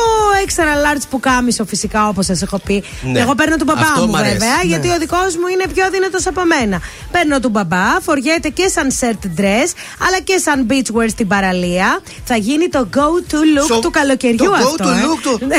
[0.46, 0.62] extra
[0.96, 2.84] large που κάμισο φυσικά όπως σας έχω πει.
[3.02, 3.20] Ναι.
[3.20, 4.32] Εγώ παίρνω τον παπά Αυτό μου μ' αρέσει.
[4.32, 6.80] βέβαια, γιατί ο δικός μου είναι πιο δυνατό από μένα.
[7.10, 9.68] Παίρνω του μπαμπά, φοριέται και σαν shirt dress,
[10.06, 12.00] αλλά και σαν beachwear στην παραλία.
[12.24, 14.74] Θα γίνει το go-to look So- του καλοκαιριού το αυτό.
[14.78, 15.02] go-to ε.
[15.04, 15.56] look του- Ναι.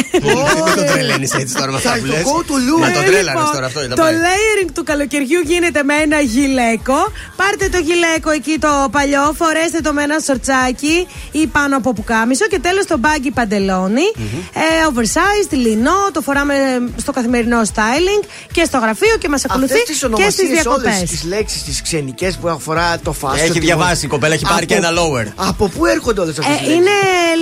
[0.66, 2.24] Μην το τρελαίνεις έτσι τώρα με αυτά Θα που το λες.
[2.24, 2.80] go to look.
[2.80, 3.84] Μα το Ε, τρέλανε λοιπόν, τώρα αυτό.
[3.84, 4.14] είδα Το πάει.
[4.24, 7.00] layering του καλοκαιριού γίνεται με ένα γυλαίκο.
[7.36, 12.46] Πάρτε το γυλαίκο εκεί το παλιό, φορέστε το με ένα σορτσάκι ή πάνω από πουκάμισο
[12.48, 14.08] και τέλος το μπάγκι παντελόνι.
[14.54, 14.60] ε,
[14.94, 16.56] oversized, λινό, το φοράμε
[16.98, 20.94] στο καθημερινό styling και στο γραφείο και μας ακολουθεί Αυτές τις και στις ονομασίες διακοπές.
[20.98, 24.06] όλες τις λέξεις τις ξενικές που αφορά το fashion Έχει τη διαβάσει μόδα.
[24.06, 25.26] η κοπέλα, έχει πάρει Από- και ένα lower.
[25.50, 26.96] Από πού έρχονται όλες αυτές Ε, τις λέξεις; είναι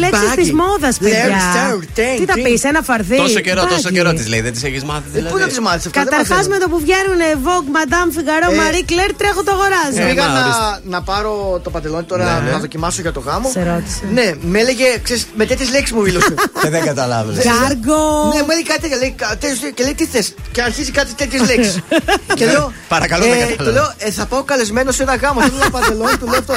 [0.03, 1.23] λέξεις Baggy, της μόδας, παιδιά.
[1.29, 2.43] Leather, shirt, tank, Τι θα jeans.
[2.43, 3.17] πεις, ένα φαρδί.
[3.25, 3.93] Τόσο καιρό, τόσο baggy.
[3.97, 4.41] καιρό της λέει.
[4.47, 5.31] Δεν τις έχεις μάθει Ε, δηλαδή.
[5.33, 6.53] Πού να τις μάθεις αυτά, δεν Καταρχάς μαθαίνω.
[6.53, 9.99] με το που βγαίνουν Vogue, Madame Figaro, Ε, Marie Claire, τρέχω το αγοράζω.
[10.09, 10.89] Πήγα μα, να, ορίστε.
[10.93, 11.31] να πάρω
[11.63, 12.51] το παντελόνι τώρα Ναι, ναι.
[12.51, 13.47] να δοκιμάσω για το γάμο.
[13.55, 14.01] Σε ρώτησε.
[14.17, 16.33] Ναι, με έλεγε, ξέρεις, με τέτοιες λέξεις μου μιλούσε.
[16.61, 17.43] Και δεν καταλάβαινες.
[17.43, 18.01] Κάργο.
[18.33, 20.33] ναι, μου έλεγε κάτι τέτοια, λέει, κα- τέτοιο- και λέει τι θες.
[20.51, 21.68] Και αρχίζει κάτι τέτοιες λέξεις.
[22.37, 22.73] και λέω.
[22.87, 23.63] Παρακαλώ, δεν ε, κατάλαβα.
[23.63, 25.41] Του λέω, ε, θα πάω καλεσμένο σε ένα γάμο.
[25.41, 26.53] Θέλω ένα παντελόνι, του λέω αυτό.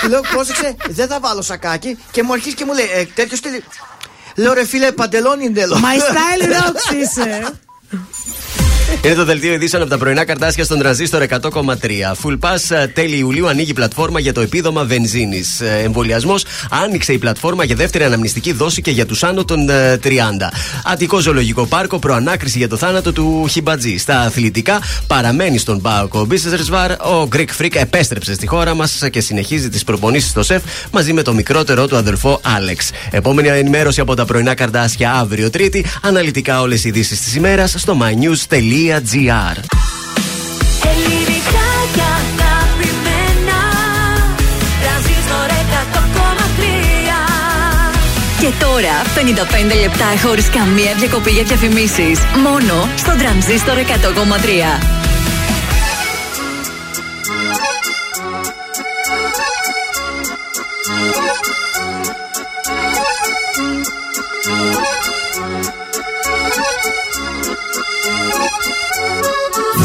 [0.00, 1.98] Του λέω, πρόσεξε, δεν θα βάλω σακάκι.
[2.10, 3.62] Και μου αρχίζει και μου λέει, ε, τέτοιος στυλ.
[4.34, 5.80] Λέω ρε φίλε, παντελόνι είναι τέλος.
[5.80, 7.46] My style rocks είσαι.
[9.06, 11.40] Είναι το δελτίο ειδήσεων από τα πρωινά καρτάσια στον τραζίστορ 100,3.
[12.22, 15.60] Full Pass ε, τέλη Ιουλίου ανοίγει πλατφόρμα για το επίδομα βενζίνης.
[15.60, 20.08] Εμβολιασμός άνοιξε η πλατφόρμα για δεύτερη αναμνηστική δόση και για τους άνω των ε, 30.
[20.84, 23.98] Αττικό Ζωολογικό Πάρκο προανάκριση για το θάνατο του Χιμπατζή.
[23.98, 26.96] Στα αθλητικά παραμένει στον Πάοκο Business Reservoir.
[26.98, 31.22] Ο Greek Freak επέστρεψε στη χώρα μας και συνεχίζει τις προπονήσεις στο σεφ μαζί με
[31.22, 32.90] το μικρότερό του αδελφό Άλεξ.
[33.10, 35.84] Επόμενη ενημέρωση από τα πρωινά καρτάσια αύριο Τρίτη.
[36.02, 38.75] Αναλυτικά όλες οι ειδήσεις της ημέρας στο mynews.gr.
[40.92, 43.60] Ελληνικά και αγαπημένα
[44.82, 46.60] Τρανζίστορ 100,3
[48.40, 49.02] Και τώρα
[49.72, 52.18] 55 λεπτά χωρίς καμία διακοπή για διαφημίσεις.
[52.42, 55.05] Μόνο στο τρανζίστορ 100,3.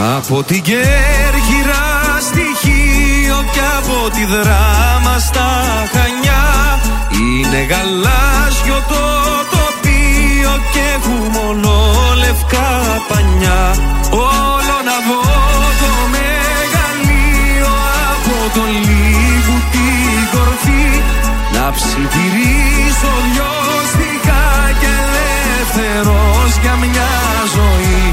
[0.00, 1.86] Από την Κέρκυρα
[2.20, 5.48] στη Χίο και από τη Δράμα στα
[5.92, 6.46] Χανιά.
[7.20, 9.04] Είναι γαλάζιο το
[9.54, 12.68] τοπίο και έχουμε ολόλευκα
[13.08, 13.62] πανιά.
[14.10, 15.22] Όλο να δω
[15.80, 17.72] το μεγαλείο
[18.12, 20.88] από το λίγου την κορφή.
[21.54, 23.52] Να ψιθυρίσω δυο
[23.92, 24.48] στιχά
[24.80, 27.10] και ελεύθερος για μια
[27.54, 28.12] ζωή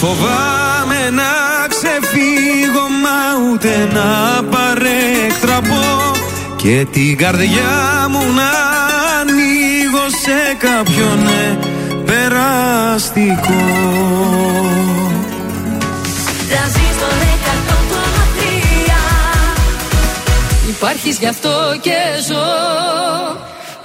[0.00, 1.32] φοβάμαι να
[1.68, 3.20] ξεφύγω μα
[3.52, 4.08] ούτε να
[4.44, 6.16] παρέκτραπω.
[6.56, 8.50] Και την καρδιά μου να
[9.20, 11.58] ανοίγω σε κάποιον ναι,
[12.04, 13.62] περαστικό
[16.48, 17.12] Τρανζίστορ
[20.64, 21.50] 100,3 Υπάρχεις γι' αυτό
[21.80, 21.98] και
[22.28, 22.46] ζω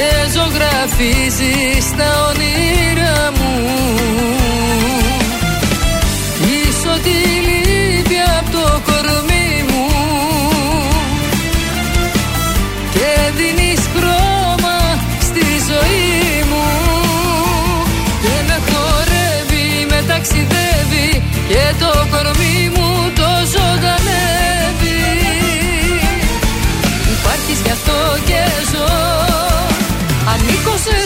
[0.00, 3.52] και ζωγραφίζεις τα όνειρά μου.
[6.40, 7.16] Πίσω τη
[7.46, 9.86] λύπη απ' το κορμί μου.
[12.94, 14.78] Και δίνεις χρώμα
[15.20, 16.66] στη ζωή μου.
[18.22, 22.49] Και με χορεύει, με ταξιδεύει και το κορμί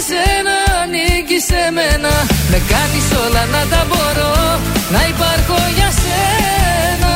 [0.04, 2.12] Ανήκω σε σένα, ανήκει σε μένα.
[2.50, 4.34] Με κάνεις όλα να τα μπορώ
[4.94, 7.12] Να υπάρχω για σένα.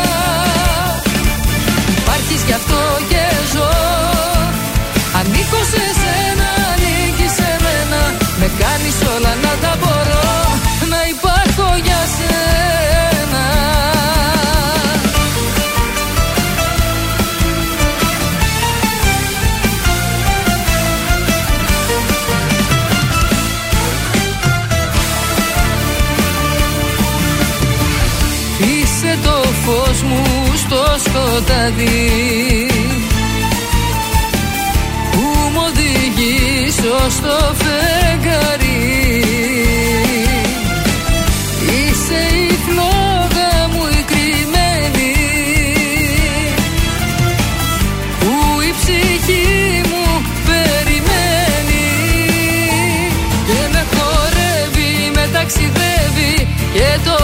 [1.98, 3.72] Υπάρχεις γι' αυτό και ζω.
[5.18, 8.00] Ανήκω σε σένα, ανήκει σε μένα.
[8.40, 10.26] Με κάνεις όλα να τα μπορώ
[10.92, 12.67] Να υπάρχω για σένα
[31.18, 32.66] σκοτάδι
[35.12, 35.20] Που
[35.52, 36.70] μου οδηγεί
[37.08, 39.24] στο φεγγάρι.
[41.60, 45.14] Είσαι η φλόγα μου η κρυμμένη.
[48.20, 50.06] Που η ψυχή μου
[50.46, 51.88] περιμένει.
[53.46, 57.16] Και με χορεύει, με ταξιδεύει Και το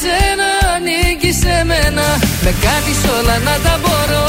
[0.00, 2.06] σένα, ανήκει σε μένα.
[2.44, 4.24] Με κάνεις όλα να τα μπορώ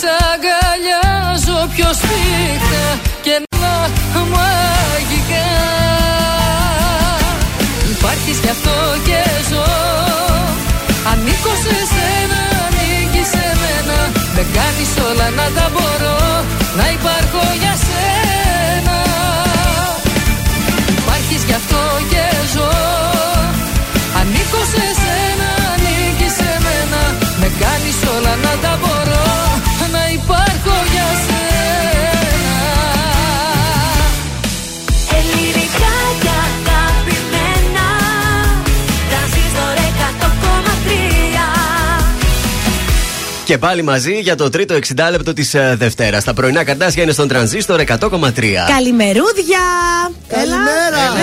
[0.00, 2.84] σ' αγκαλιάζω πιο σφίχτα
[3.22, 5.48] Και να μαγικά
[7.90, 9.20] Υπάρχεις γι' αυτό και
[9.50, 9.66] ζω.
[11.10, 13.98] Ανήκω σε σένα, ανήκεις σε μένα.
[14.34, 15.66] Με κάνεις όλα να τα
[43.52, 44.78] Και πάλι μαζί για το τρίτο 60
[45.10, 46.24] λεπτό τη Δευτέρας.
[46.24, 48.66] Τα πρωινά καρτάσια είναι στον τρανζίστορ 100,3.
[48.68, 49.62] Καλημερούδια!
[50.28, 50.56] Έλα,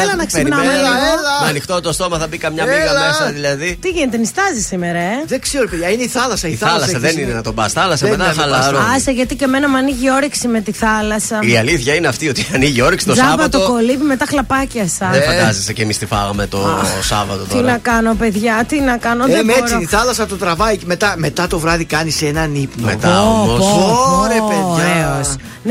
[0.01, 0.64] έλα να ξυπνάμε.
[0.64, 0.81] Περιμένω.
[0.84, 1.43] λίγο.
[1.43, 3.07] Με ανοιχτό το στόμα θα μπει καμιά μίγα Έλα.
[3.07, 3.77] μέσα δηλαδή.
[3.81, 6.47] Τι γίνεται, νιστάζει σήμερα, ε; Δεν ξέρω, παιδιά, είναι η θάλασσα.
[6.47, 7.27] Η, Η θάλασσα έχει δεν σήμερα.
[7.27, 7.72] είναι να τον πας.
[7.73, 8.65] Θάλασσα Δεν μετά είναι να τον πας.
[8.65, 8.85] χαλαρό.
[8.95, 11.39] Άσε, γιατί και εμένα μου ανοίγει όρεξη με τη θάλασσα.
[11.41, 13.60] Η αλήθεια είναι αυτή ότι ανοίγει όρεξη το Τζάμπα Σάββατο.
[13.60, 15.11] το κολύμπι με τα χλαπάκια σαν.
[15.11, 17.77] Δεν φαντάζεσαι και εμείς τι φάγαμε το Σάββατο Τι να τώρα.
[17.81, 19.65] κάνω, παιδιά, τι να κάνω, Ε, δεν με μπορώ.
[19.65, 22.86] έτσι η θάλασσα το τραβάει και μετά, μετά το βράδυ κάνεις έναν ύπνο.
[22.86, 23.60] Μετά Πω, όμως.
[23.60, 25.24] πω, Ωρε, πω, παιδιά.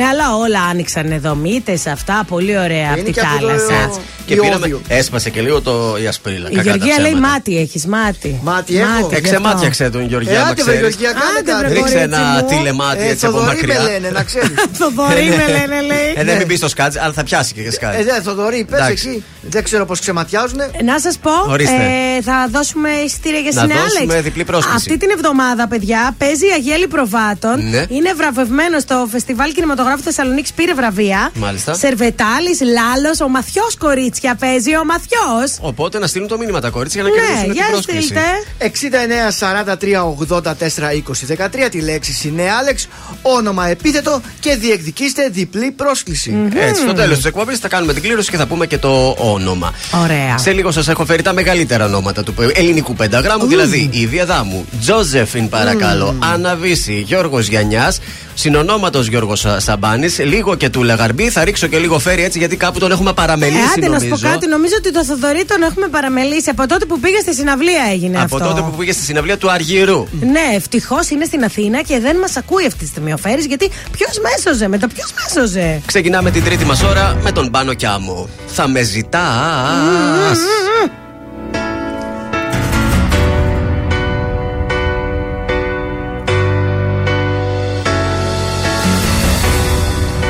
[0.02, 0.16] Ωραίος.
[0.16, 1.34] Ναι, αλλά όλα άνοιξαν εδώ.
[1.34, 4.00] Μύτες αυτά, πολύ ωραία από τη και από το- θάλασσα.
[4.26, 6.48] Και πήραμε, έσπασε και λίγο το η ασπρίλα.
[6.50, 7.28] Η κακά τα Γεωργία λέει ψέματα.
[7.32, 8.40] μάτι έχεις, μάτι.
[8.42, 8.86] Μάτι έχω.
[8.88, 9.16] γι' αυτό.
[9.16, 10.80] Εξεμάτιαξε τον Γεωργία, Ε, άμα άντε, βρε, ξέρεις.
[10.96, 11.58] Γεωργία, κάνε Άντε, κάτι.
[11.64, 12.46] βρε, Ρίξε κορίτσι ένα μου.
[12.48, 13.82] τηλεμάτι Ε, έτσι από Θοδωρή μακριά.
[13.82, 14.48] με λένε, να ξέρεις.
[14.78, 16.12] Θοδωρή με λένε, λέει.
[16.16, 17.96] Ε, δεν μην πεις στο σκάτζ, αλλά θα πιάσει και Ε, σκάτζ.
[18.04, 19.08] δε, Θοδωρή, πες Εντάξει.
[19.08, 19.24] εκεί.
[19.40, 20.70] Δεν ξέρω πώς ξεματιάζουνε.
[20.84, 21.74] Να σας πω, Ορίστε.
[22.18, 23.92] ε, θα δώσουμε εισιτήρια για Να συνάλεξ.
[23.92, 24.76] δώσουμε διπλή πρόσκληση.
[24.76, 27.68] Αυτή την εβδομάδα, παιδιά, παίζει η Αγέλη Προβάτων.
[27.70, 27.84] Ναι.
[27.88, 30.52] Είναι βραβευμένο στο Φεστιβάλ Κινηματογράφου Θεσσαλονίκης.
[30.52, 31.30] Πήρε βραβεία.
[31.34, 31.74] Μάλιστα.
[31.74, 35.56] Σερβετάλης, Λάλος, ο Μαθιός κορίτσια παίζει, ο Μαθιός.
[35.60, 38.06] Οπότε να στείλουν το μήνυμα τα κορίτσια για να Ναι, κερδίσουν για την πρόσκληση.
[38.06, 38.22] στείλτε.
[38.58, 41.26] 69 43 84 20
[41.66, 42.88] 13 τη λέξη είναι Άλεξ,
[43.22, 46.50] όνομα επίθετο και διεκδικήστε διπλή πρόσκληση.
[46.54, 49.74] Έτσι, στο τέλος της εκπομπής θα κάνουμε την κλήρωση και θα πούμε και το όνομα.
[50.02, 50.38] Ωραία.
[50.38, 55.48] Σε λίγο σας έχω φέρει τα μεγαλύτερα ονόματα του ελληνικού πενταγράμμου, δηλαδή η Διαδάμου, Τζόζεφιν
[55.48, 57.92] παρακαλώ, Άννα Βύση, Γιώργος Γιανιά,
[58.38, 61.30] συνονόματος Γιώργος Σαμπάνης, λίγο και του Λεγαρμπή.
[61.30, 63.58] Θα ρίξω και λίγο φέρει έτσι γιατί κάπου τον έχουμε Ε, παραμελήσει.
[63.76, 64.26] άντε να σου νομίζω.
[64.26, 66.50] πω κάτι, νομίζω ότι το Θοδωρή τον έχουμε παραμελήσει.
[66.50, 68.48] Από τότε που πήγε στη συναυλία έγινε Από αυτό.
[68.48, 70.06] τότε που πήγε στη συναυλία του Αργυρού.
[70.20, 73.70] Ναι, ευτυχώς είναι στην Αθήνα και δεν μας ακούει αυτή τη στιγμή ο Φέρης, γιατί
[73.92, 75.80] ποιος μέσοζε, μετά ποιος μέσοζε.
[75.86, 78.28] Ξεκινάμε την τρίτη μας ώρα με τον Πάνο Κιάμο.
[78.46, 80.38] Θα με ζητάς;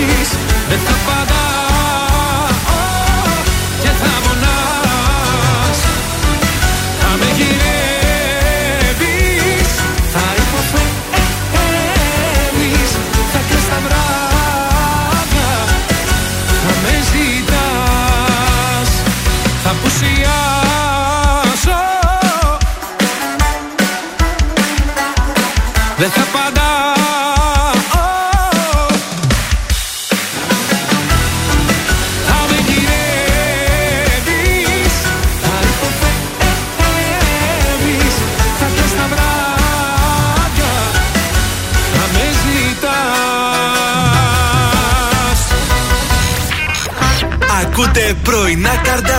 [0.00, 0.30] φωνάζεις
[0.68, 1.29] Δεν θα απαντάω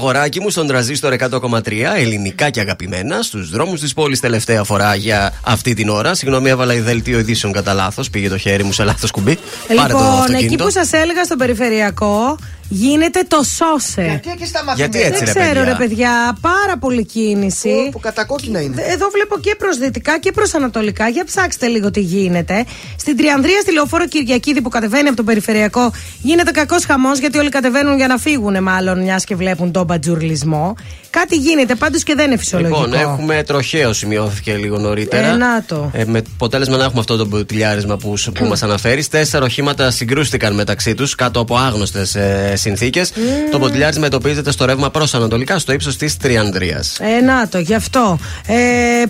[0.00, 5.32] Αγοράκι μου, στον τραζίστορ 100,3 ελληνικά και αγαπημένα στους δρόμους της πόλης τελευταία φορά για
[5.44, 6.14] αυτή την ώρα.
[6.14, 8.10] Συγγνώμη, έβαλα η δελτίο ειδήσεων κατά λάθος.
[8.10, 9.38] Πήγε το χέρι μου σε λάθος κουμπί.
[9.76, 10.64] Πάρε το Λοιπόν, εκεί αυτοκίνητο.
[10.64, 12.36] που σας έλεγα στο περιφερειακό,
[12.68, 14.02] γίνεται το σώσε.
[14.02, 15.06] Γιατί και στα Γιατί μαθημένα.
[15.06, 15.72] έτσι, Δεν ρε ξέρω, παιδιά.
[15.72, 17.88] ρε παιδιά, πάρα πολύ κίνηση.
[17.92, 18.82] Που κατακόκκινα είναι.
[18.82, 21.08] Εδώ βλέπω και προς δυτικά και προς ανατολικά.
[21.08, 22.64] Για ψάξτε λίγο τι γίνεται.
[23.00, 27.48] Στην Τριανδρία, στη λεωφόρο Κυριακίδη που κατεβαίνει από το περιφερειακό, γίνεται κακός χαμός γιατί όλοι
[27.48, 30.74] κατεβαίνουν για να φύγουν, μάλλον, μιας και βλέπουν τον μπατζουρλισμό.
[31.10, 32.80] Κάτι γίνεται πάντως και δεν είναι φυσιολογικό.
[32.84, 35.26] Λοιπόν, έχουμε τροχαίο, σημειώθηκε λίγο νωρίτερα.
[35.26, 35.90] Ε, να το.
[35.92, 39.08] Ε, με αποτέλεσμα να έχουμε αυτό το μποτιλιάρισμα που, που μας αναφέρεις.
[39.08, 43.12] Τέσσερα οχήματα συγκρούστηκαν μεταξύ τους κάτω από άγνωστες ε, συνθήκες.
[43.50, 46.98] Το μποτιλιάρισμα εντοπίζεται στο ρεύμα προς Ανατολικά, στο ύψος της Τριανδρίας.
[47.00, 48.18] Ε, να το, γι' αυτό.
[48.46, 48.54] Ε,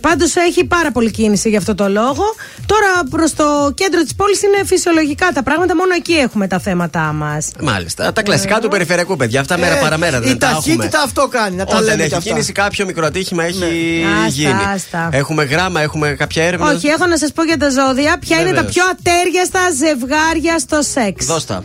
[0.01, 2.23] Πάντως έχει πάρα πολύ κίνηση γι' αυτό το λόγο.
[2.67, 3.45] Τώρα προς το
[3.75, 7.49] κέντρο της πόλης είναι φυσιολογικά τα πράγματα, μόνο εκεί έχουμε τα θέματα μας.
[7.61, 8.13] Μάλιστα.
[8.13, 9.41] Τα κλασικά του περιφερειακού, παιδιά.
[9.41, 10.63] Αυτά μέρα Ε, παραμέρα Η δεν τα έχουμε.
[10.75, 11.57] ταχύτητα αυτό κάνει.
[11.57, 12.31] Να τα Όταν λέμε έχει κι αυτά.
[12.31, 14.63] κίνηση, κάποιο μικρό ατύχημα έχει Άστα, γίνει.
[14.75, 15.09] άστα.
[15.13, 16.71] Έχουμε γράμμα, έχουμε κάποια έρευνα.
[16.71, 18.19] Όχι, έχω να σας πω για τα ζώδια.
[18.19, 18.75] Ποια είναι τα Βεβαίως.
[18.75, 21.65] πιο ατέριαστα ζευγάρια στο σεξ; Δώστα.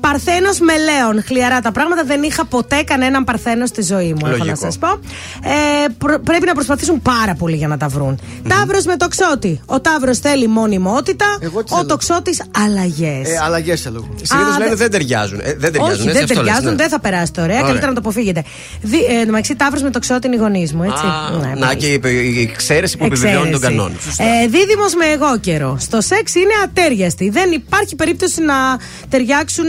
[0.00, 1.22] Παρθένος με λέον.
[1.24, 2.04] Χλιαρά τα πράγματα.
[2.04, 4.56] Δεν είχα ποτέ κανέναν παρθένο στη ζωή μου, έχω να Λογικό.
[4.56, 4.88] σας πω.
[4.88, 8.18] Ε, προ- πρέπει να προσπαθήσουν πάρα πολύ για να τα βρουν.
[8.48, 9.60] Ταύρος με τοξότη.
[9.66, 11.24] Ο Ταύρος θέλει μονιμότητα.
[11.40, 11.88] Εγώ τι Ο θέλω.
[11.88, 13.28] τοξότης αλλαγές.
[13.28, 14.08] Ε, Αλλαγές θέλω.
[14.22, 15.40] Συνήθως Α, λένε δε- δεν ταιριάζουν.
[15.42, 16.08] Ε, δεν ταιριάζουν.
[16.08, 16.76] Όχι, έτσι δεν αυτό λες, ταιριάζουν, ναι.
[16.76, 17.54] δεν θα περάσετε ωραία.
[17.56, 17.66] Ωραία.
[17.68, 18.44] Καλύτερα να το αποφύγετε.
[18.82, 21.04] Δι, ε, εν τω μεταξύ, Ταύρος με τοξότη είναι οι γονείς μου, έτσι.
[21.06, 21.74] Α, Ναι, να μάλιστα.
[21.74, 22.00] και η,
[22.36, 23.76] η εξαίρεση που επιβεβαιώνει τον Εξαίρεση.
[23.76, 23.94] κανόνα.
[24.04, 24.24] Σωστά.
[24.24, 25.76] Ε, Δίδυμος με εγώ καιρό.
[25.80, 27.28] Στο σεξ είναι ατέριαστη.
[27.30, 28.54] Δεν υπάρχει περίπτωση να
[29.08, 29.64] ταιριάξουν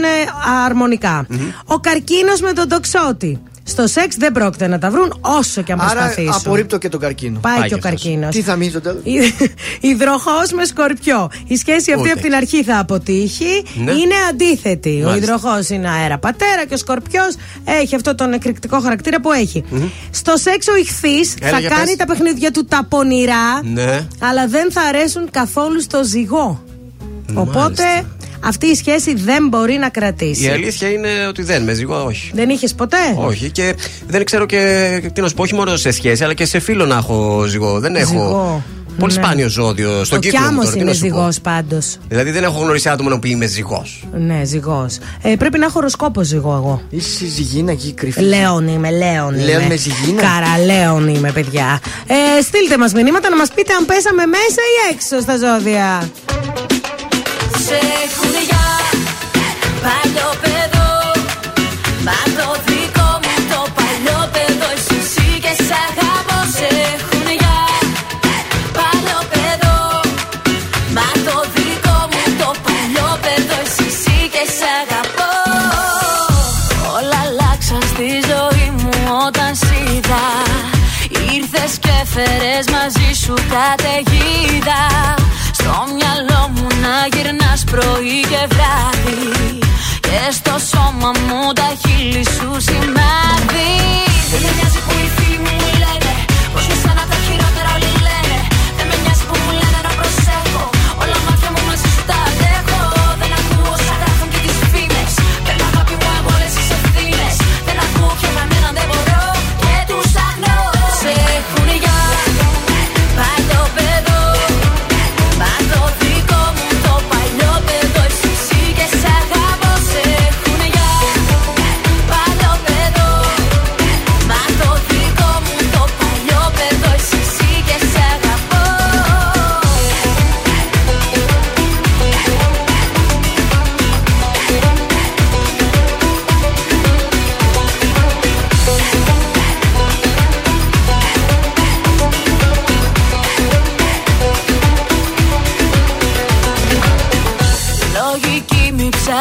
[0.66, 1.26] αρμονικά.
[1.64, 3.38] Ο καρκίνος με τον τοξότη.
[3.62, 6.32] Στο σεξ δεν πρόκειται να τα βρουν όσο και αν Άρα προσπαθήσουν.
[6.34, 7.38] απορρίπτω και τον καρκίνο.
[7.40, 8.02] Πάει, Πάει και ο και αυτός.
[8.02, 8.34] καρκίνος.
[8.34, 9.00] Τι θα μείνει στο τέλο.
[9.80, 11.30] Υδροχός με σκορπιό.
[11.46, 12.10] Η σχέση αυτή Ούτε.
[12.10, 13.64] από την αρχή θα αποτύχει.
[13.74, 13.90] Ναι.
[13.92, 14.88] Είναι αντίθετη.
[15.02, 15.16] Ο Μάλιστα.
[15.16, 17.34] υδροχός είναι αέρα πατέρα και ο σκορπιός
[17.64, 19.64] έχει αυτό τον εκρηκτικό χαρακτήρα που έχει.
[20.10, 21.96] Στο σεξ ο ηχθής Έλα, θα για κάνει πες.
[21.96, 24.06] τα παιχνίδια του τα πονηρά, Ναι.
[24.20, 26.62] αλλά δεν θα αρέσουν καθόλου στο ζυγό.
[27.34, 28.16] Οπότε Μάλιστα.
[28.44, 30.44] Αυτή η σχέση δεν μπορεί να κρατήσει.
[30.44, 32.30] Η αλήθεια είναι ότι δεν με ζυγό, όχι.
[32.34, 33.74] Δεν είχες ποτέ; Όχι, και
[34.06, 36.86] δεν ξέρω και τι να σου πω, όχι μόνο σε σχέση, αλλά και σε φίλο
[36.86, 37.80] να έχω ζυγό.
[37.80, 38.08] Δεν έχω.
[38.08, 38.62] Ζυγό.
[38.98, 39.22] Πολύ Ναι.
[39.22, 40.38] σπάνιο ζώδιο στον Ο κύκλο.
[40.40, 41.06] μου Κιάμος τώρα, τι είναι να σου πω.
[41.06, 41.96] ζυγός πάντως.
[42.08, 44.04] Δηλαδή δεν έχω γνωρίσει άτομο να πει είμαι ζυγός.
[44.18, 44.98] Ναι, ζυγός.
[45.22, 46.82] Ε, πρέπει να έχω οροσκόπο ζυγό εγώ.
[46.90, 48.20] Είσαι ζυγίνα εκεί κρυφή.
[48.20, 49.44] Λέων είμαι, Λέων είμαι.
[49.44, 50.22] Λέων με ζυγίνα.
[50.22, 51.80] Καραλέων είμαι, παιδιά.
[52.06, 56.08] Ε, στείλτε μας μηνύματα να μας πείτε αν πέσαμε μέσα ή έξω στα ζώδια.
[57.68, 58.66] Σε έχουν για
[59.84, 60.90] παλιό παιδό.
[62.06, 66.38] Μα το δικό μου το παλιό παιδό Είσαι εσύ και σ' αγαπώ.
[66.56, 67.58] Σε έχουν για
[68.78, 69.76] παλιό παιδό.
[70.96, 75.32] Μα το δικό μου το παλιό παιδό Είσαι εσύ και σ' αγαπώ.
[76.96, 78.92] Όλα αλλάξαν στη ζωή μου
[79.26, 80.24] όταν σ' είδα.
[81.36, 84.82] Ήρθες και φέρες μαζί σου καταιγίδα.
[85.58, 86.27] Στο μυαλό μου
[86.82, 89.58] να γυρνάς πρωί και βράδυ
[90.00, 93.72] Και στο σώμα μου τα χείλη σου σημάδι.
[94.30, 94.80] Δεν με νοιάζει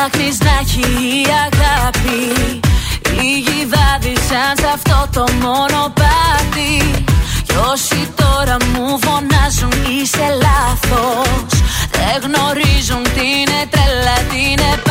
[0.07, 2.59] Λογική μη ψάχνεις να έχει η αγάπη.
[3.15, 7.03] Λίγοι βάδισαν σε αυτό το μονοπάτι
[7.47, 11.61] Κι όσοι τώρα μου φωνάζουν είσαι λάθος.
[11.91, 14.86] Δεν γνωρίζουν τι είναι τρέλα, τι είναι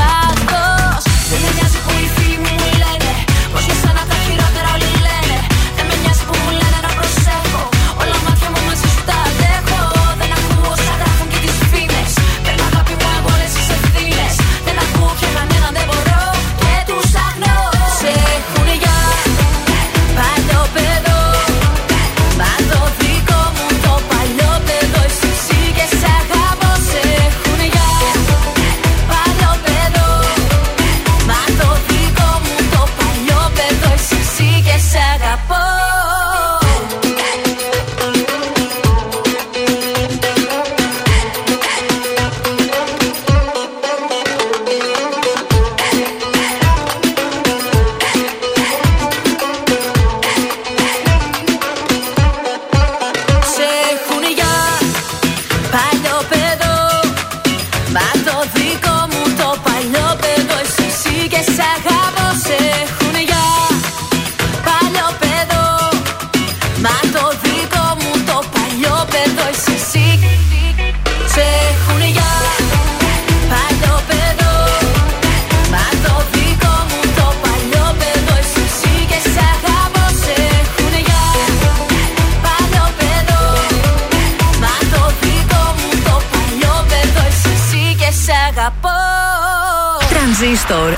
[90.39, 90.97] Τρανζίστορ 100,3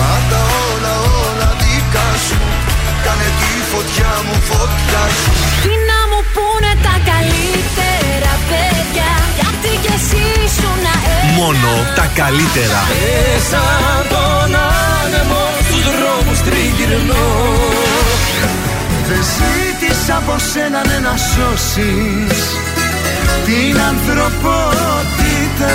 [0.00, 0.40] Πάντα
[0.70, 0.94] όλα
[1.26, 2.38] όλα δικά σου.
[3.04, 5.30] Κάνε τη φωτιά μου φωτιά σου.
[5.64, 10.26] Τι να μου πούνε τα καλύτερα παιδιά; Γιατί κι εσύ
[10.56, 10.94] σου να
[11.38, 12.80] Μόνο τα καλύτερα.
[12.92, 13.62] Μέσα
[14.12, 14.50] τον
[15.00, 17.26] άνεμο Στους δρόμους τριγυρνώ.
[19.08, 22.42] Δεν ζήτησα από σένα ναι, να σώσεις
[23.46, 25.74] Την ανθρωπότητα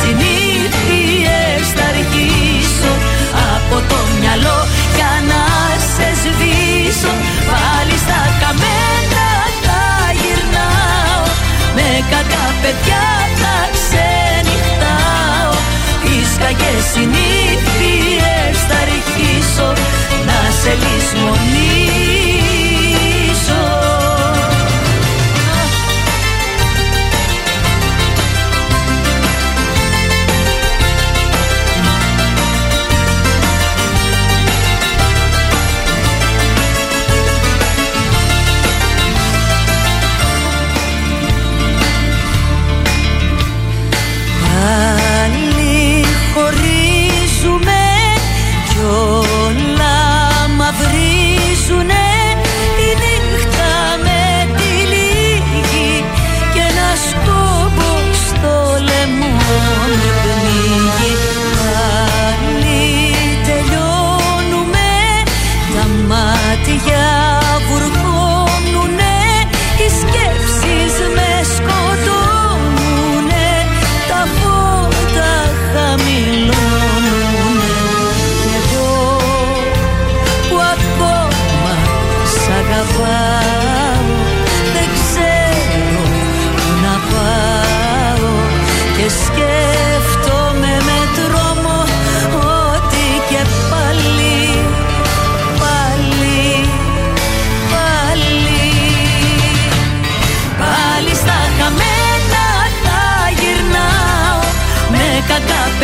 [0.00, 2.92] συνήθειες θα αρχίσω
[3.54, 4.58] από το μυαλό
[4.96, 5.42] για να
[5.92, 7.12] σε σβήσω.
[7.48, 9.28] Πάλι στα καμένα
[9.66, 9.82] τα
[10.20, 11.24] γυρνάω
[11.76, 13.06] με κακά παιδιά
[13.40, 15.52] τα ξενυχτάω.
[16.04, 19.68] Τις κακές συνήθειες θα αρχίσω
[20.28, 21.28] να σε λύσω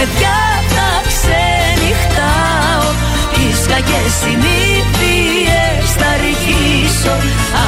[0.07, 0.39] παιδιά
[0.75, 2.87] θα ξενυχτάω.
[3.35, 7.15] Τις κακές συνήθειες θα αρχίσω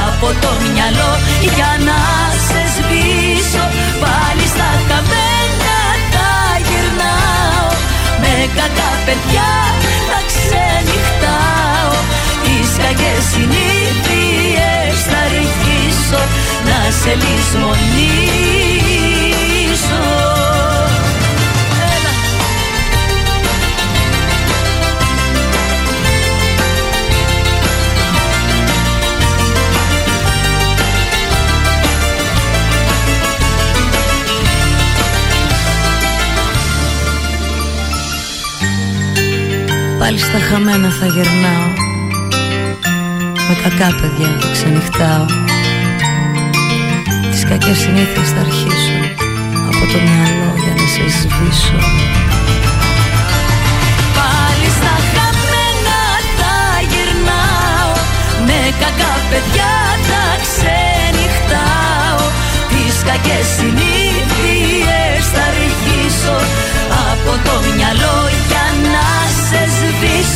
[0.07, 1.13] Από το μυαλό
[1.55, 1.99] για να
[2.47, 3.65] σε σβήσω.
[4.03, 5.79] Πάλι στα χαμένα
[6.13, 6.31] θα
[6.67, 7.67] γυρνάω.
[8.21, 9.51] Με κακά παιδιά
[10.07, 11.93] θα ξενυχτάω.
[12.43, 16.21] Τις κακές συνήθειες θα αρχίσω
[16.69, 18.39] Να σε λησμονήσω
[40.09, 41.69] Πάλι στα χαμένα θα γερνάω.
[43.47, 45.25] Με κακά παιδιά θα ξενυχτάω.
[47.31, 48.97] Τις κακές συνήθειες θα αρχίσω
[49.67, 51.79] Από το μυαλό για να σε σβήσω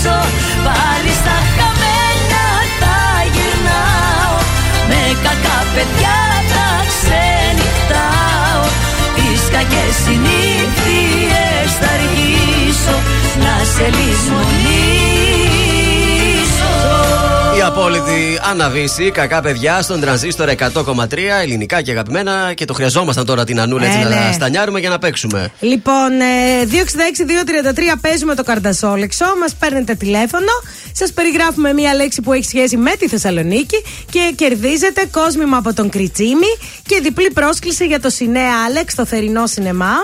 [0.03, 0.19] σβήσω
[0.65, 2.45] Πάλι στα χαμένα
[2.80, 2.97] θα
[3.34, 4.38] γυρνάω.
[4.89, 6.19] Με κακά παιδιά
[6.51, 8.61] θα ξενυχτάω.
[9.15, 12.95] Τις κακές συνήθειες θα αρχίσω
[13.43, 14.72] Να σε λησμονήσω
[17.75, 23.59] απόλυτη αναβίση, κακά παιδιά στον τρανζίστορ 100,3 ελληνικά και αγαπημένα και το χρειαζόμασταν τώρα την
[23.59, 24.31] Ανούλα έτσι Ε, να ναι.
[24.33, 25.51] στανιάρουμε για να παίξουμε.
[25.59, 26.65] Λοιπόν, ε,
[27.95, 29.25] 266-233 παίζουμε το καρτασόλεξο.
[29.39, 30.51] Μας παίρνετε τηλέφωνο.
[30.91, 35.89] Σας περιγράφουμε μία λέξη που έχει σχέση με τη Θεσσαλονίκη και κερδίζετε κόσμημα από τον
[35.89, 39.95] Κριτσίμη και διπλή πρόσκληση για το Σινέ Άλεξ, το θερινό σινεμά.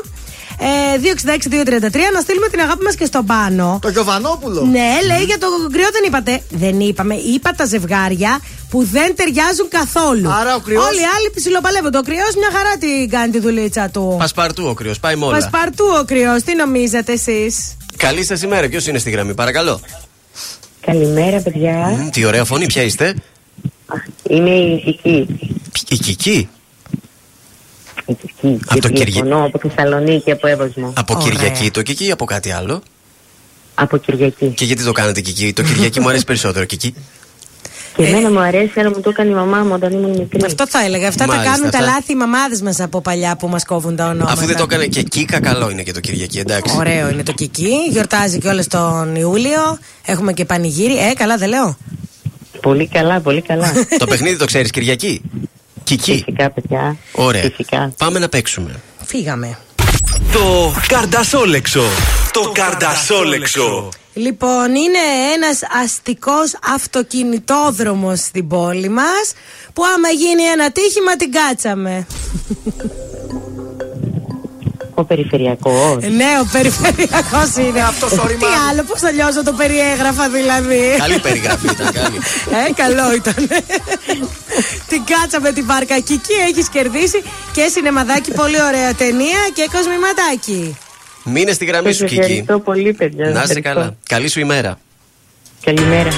[0.61, 3.79] Ε, 266-233 να στείλουμε την αγάπη μας και στον πάνω.
[3.81, 4.61] Το Γιωβανόπουλο.
[4.61, 6.41] Ναι, λέει για το κρυό δεν είπατε.
[6.49, 7.15] Δεν είπαμε.
[7.15, 10.29] Είπα τα ζευγάρια που δεν ταιριάζουν καθόλου.
[10.31, 11.97] Άρα ο κρυός- Όλοι οι άλλοι ψιλοπαλεύονται.
[11.97, 14.15] Ο κρυός μια χαρά την κάνει τη δουλίτσα του.
[14.19, 15.37] Πασπαρτού ο κρυός, πάει με όλα.
[15.37, 19.79] Πασπαρτού ο κρυός, τι νομίζετε εσείς; Καλή σας ημέρα, ποιος είναι στη γραμμή, παρακαλώ.
[20.81, 21.73] Καλημέρα, παιδιά.
[21.99, 23.13] Μμ, Τι ωραία φωνή, ποια είστε;
[24.29, 25.39] Είμαι η Κική.
[25.89, 26.49] Η Κική;
[28.09, 28.59] Η Κική.
[28.67, 30.93] Από το Και Κυρια- τηλεφωνώ από Θεσσαλονίκη, από Εύωσμο.
[30.95, 31.29] Από Ωραία.
[31.29, 32.81] Κυριακή το Κική ή από κάτι άλλο;
[33.75, 34.47] Από Κυριακή.
[34.47, 36.93] Και γιατί το κάνετε Κική; Το Κυριακή μου αρέσει περισσότερο Κική.
[37.95, 40.39] Και εμένα μου αρέσει, αλλά μου το έκανε η μαμά μου όταν ήμουν μικρή.
[40.45, 41.07] Αυτό θα έλεγα.
[41.07, 41.91] Αυτά Μάλιστα, τα κάνουν τα αυτά.
[41.91, 44.31] λάθη οι μαμάδες μας από παλιά που μας κόβουν τα ονόματα.
[44.31, 46.75] Αφού δεν το έκανε και Κίκα, καλό είναι και το Κυριακή, εντάξει.
[46.77, 47.73] Ωραίο είναι το Κική.
[47.91, 49.77] Γιορτάζει και όλε τον Ιούλιο.
[50.05, 50.97] Έχουμε και πανηγύρι.
[50.97, 51.77] Ε, καλά δεν λέω.
[52.61, 53.71] Πολύ καλά, πολύ καλά.
[53.99, 55.21] το παιχνίδι το ξέρεις Κυριακή;
[55.89, 56.11] Κική.
[56.11, 56.97] Φυσικά, παιδιά.
[57.11, 57.41] Ωραία.
[57.41, 57.93] Φυσικά.
[57.97, 58.79] Πάμε να παίξουμε.
[59.05, 59.57] Φύγαμε.
[60.31, 61.83] Το Καρντασόλεξο.
[62.31, 63.89] Το Καρντασόλεξο.
[64.13, 64.97] Λοιπόν, είναι
[65.35, 69.33] ένας αστικός αυτοκινητόδρομος στην πόλη μας
[69.73, 72.07] που άμα γίνει ένα τύχημα την κάτσαμε.
[74.99, 76.03] Ο περιφερειακός.
[76.19, 77.81] ναι, ο περιφερειακός είναι.
[77.81, 82.17] Αυτός ο Τι άλλο, πώς αλλιώς θα το περιέγραφα δηλαδή; Καλή περιγραφή ήταν, καλή.
[82.67, 83.47] Ε, καλό ήταν.
[84.87, 85.99] την κάτσαμε την βάρκα.
[85.99, 90.77] Και εκεί έχεις κερδίσει και σινεμαδάκι, πολύ ωραία ταινία και κοσμηματάκι.
[91.23, 92.19] Μείνε στη γραμμή σου, Σας Κική.
[92.21, 93.23] ευχαριστώ πολύ, παιδιά.
[93.25, 93.69] Να είσαι Ευχαριστώ.
[93.73, 93.95] καλά.
[94.07, 94.77] Καλή σου ημέρα.
[95.63, 96.09] Καλημέρα.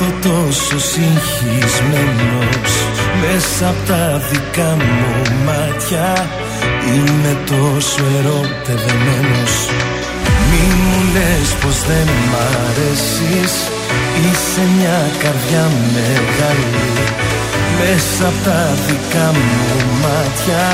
[0.00, 2.72] Νιώθω τόσο συγχυσμένος.
[3.20, 5.12] Μέσα απ' τα δικά μου
[5.46, 6.08] μάτια
[6.92, 9.54] Είμαι τόσο ερωτευμένος.
[10.48, 13.52] Μη μου λες πως δεν μ' αρέσεις
[14.24, 15.64] Είσαι μια καρδιά
[15.94, 16.86] μεγάλη.
[17.78, 19.62] Μέσα απ' τα δικά μου
[20.02, 20.66] μάτια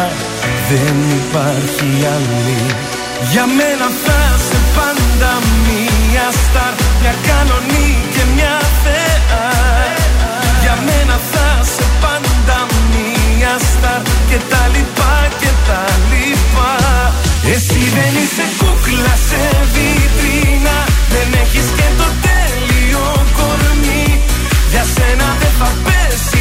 [0.71, 2.61] Δεν υπάρχει άλλη.
[3.31, 5.33] Για μένα θα είσαι πάντα
[5.67, 8.14] μία στάρ Μια Γιώργο
[10.63, 12.59] για μένα θα σε πάντα
[12.91, 14.01] μια στάρ
[14.31, 16.73] Και τα λοιπά και τα λοιπά.
[17.55, 19.43] Εσύ δεν είσαι κούκλα σε
[19.75, 20.77] βιτρίνα.
[21.15, 23.07] Δεν έχεις και το τέλειο
[23.39, 24.09] κορμί.
[24.71, 26.34] Για σένα δεν θα πέσει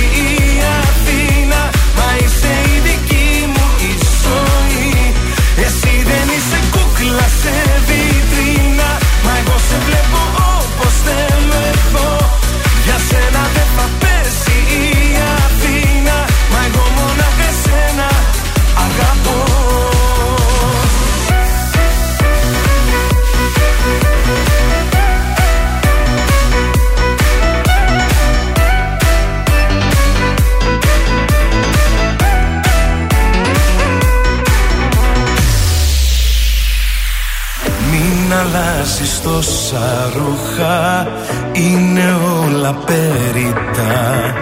[39.24, 41.08] τόσα ρούχα
[41.52, 44.34] είναι όλα περιτά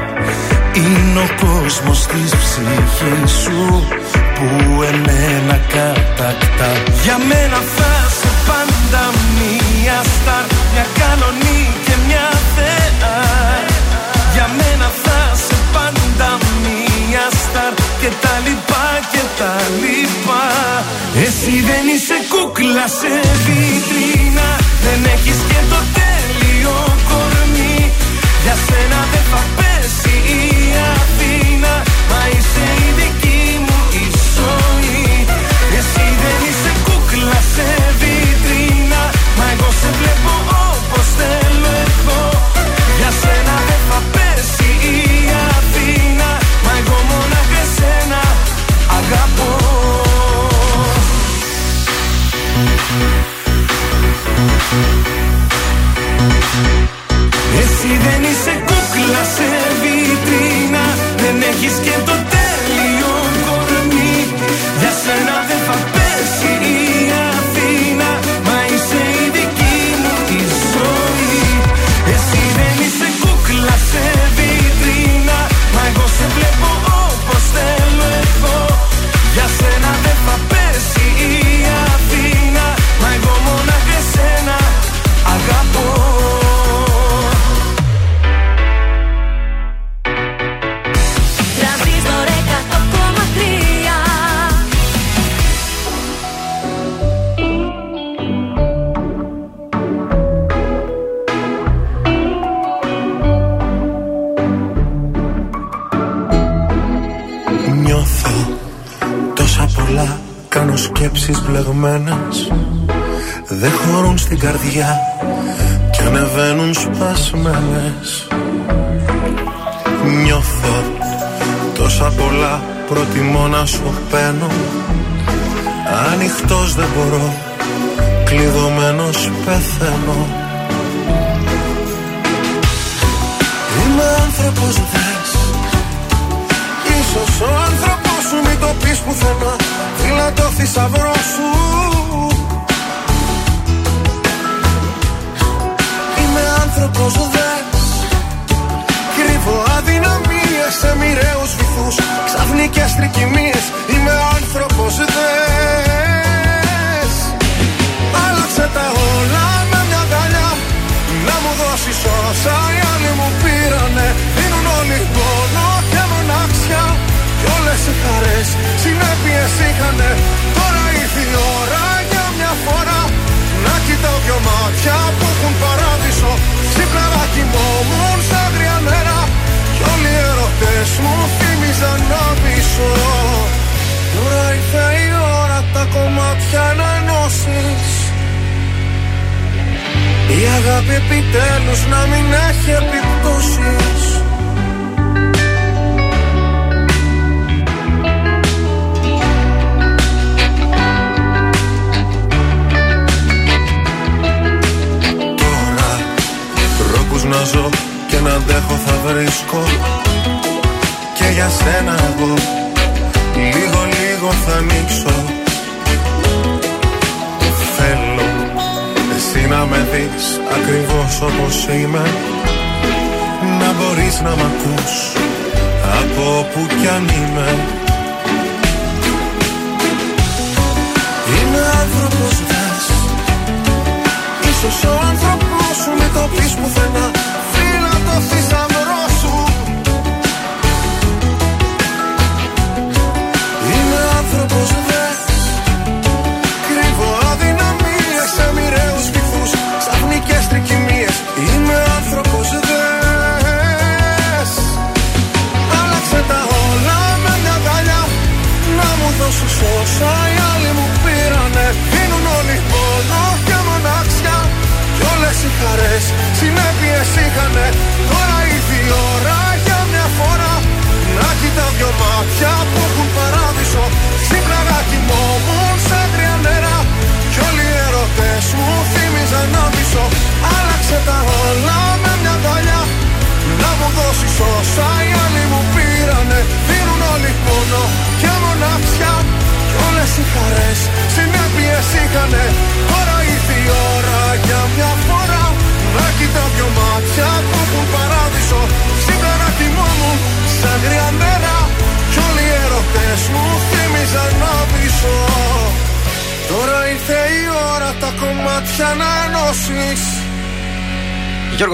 [0.73, 3.87] Είναι ο κόσμος της ψυχής σου
[4.35, 6.71] που εμένα κατακτά.
[7.03, 9.03] Για μένα θα σε πάντα
[9.37, 13.17] μία στάρ, μια κανονή και μια θεά.
[14.33, 16.29] Για μένα θα σε πάντα
[16.63, 19.20] μία στάρ και τα λοιπά και
[21.25, 23.13] εσύ δεν είσαι κούκλα σε
[23.45, 24.47] βιτρίνα.
[24.83, 26.75] Δεν έχεις και το τέλειο
[27.09, 27.91] κορμί.
[28.43, 30.43] Για σένα δεν θα πέσει η
[30.95, 31.73] Αθήνα.
[32.09, 32.80] Μα είσαι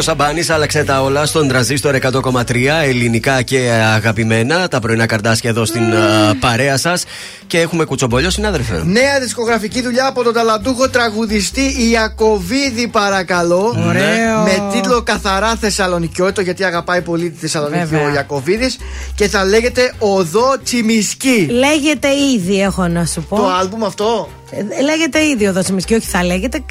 [0.08, 3.58] Σαμπάνης, άλλαξε τα όλα στον τραζίστορ 100,3 ελληνικά και
[3.96, 4.68] αγαπημένα.
[4.68, 7.04] Τα πρωινά καρτάσια εδώ στην α, παρέα σας.
[7.48, 8.84] Και έχουμε κουτσομπολιό, συνάδελφε.
[8.86, 13.86] Νέα δισκογραφική δουλειά από τον ταλαντούχο τραγουδιστή Ιακοβίδη, παρακαλώ.
[13.88, 14.42] Ωραίο.
[14.44, 18.08] Με τίτλο Καθαρά Θεσσαλονικιότητα, γιατί αγαπάει πολύ τη Θεσσαλονίκη Βέβαια.
[18.08, 18.72] ο Ιακοβίδη.
[19.16, 21.48] Και θα λέγεται Οδό Τσιμισκή.
[21.50, 23.36] Λέγεται ήδη, έχω να σου πω.
[23.36, 26.64] Το άλμπουμ αυτό; Ε, Λέγεται ήδη ο Δότσιμης και όχι θα λέγεται.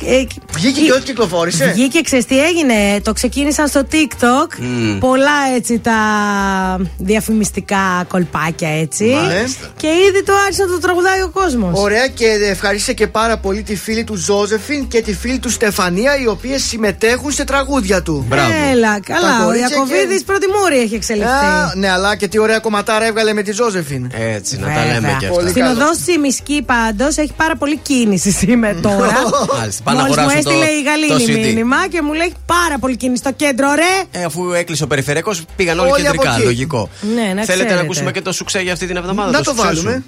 [0.66, 1.66] Ε, Βγήκε και όχι κυκλοφόρησε.
[1.74, 3.00] Βγήκε, ξέρεις τι έγινε.
[3.02, 4.58] Το ξεκίνησαν στο TikTok.
[4.58, 4.98] Μμμ.
[4.98, 5.92] Πολλά έτσι τα
[6.98, 9.04] διαφημιστικά κολπάκια έτσι.
[9.04, 9.66] Μάλιστα.
[9.76, 11.70] Και ήδη το άρχισε να το τραγουδάει ο κόσμος.
[11.80, 16.16] Ωραία και ευχαρίστησε και πάρα πολύ τη φίλη του Ζώζεφιν και τη φίλη του Στεφανία
[16.20, 18.26] οι οποίες συμμετέχουν σε τραγούδια του.
[18.72, 19.40] Έλα, Τα καλά.
[19.42, 21.28] Ο κορίτσια Ιακοβίδη πρώτη μούρη έχει εξελιχθεί.
[21.30, 24.10] Α, ναι, αλλά και τι ωραία κομματάρα έβγαλε με τη Ζώζεφιν.
[24.34, 25.48] Έτσι, να τα λέμε και αυτά.
[25.48, 29.12] Στην οδό Τσιμισκή πάντως έχει πάρα πολύ κίνηση σήμερα τώρα.
[29.58, 31.46] Μάλιστα, πάνε να Μόλις μου αγοράσουν το- έστειλε η το Γαλήνη CD.
[31.46, 34.20] μήνυμα και μου λέει πάρα πολύ κίνηση στο κέντρο, ρε.
[34.20, 36.34] Ε, αφού έκλεισε ο περιφερειακός, πήγαν όλοι, Όλοι από κεντρικά.
[36.34, 36.44] εκεί.
[36.44, 36.88] Λογικό.
[37.14, 37.74] Ναι, να Θέλετε ξέρετε.
[37.74, 39.30] να ακούσουμε και το σουξέ για αυτή την εβδομάδα.
[39.30, 39.92] Να το σουξέ βάλουμε.
[39.92, 40.04] σου.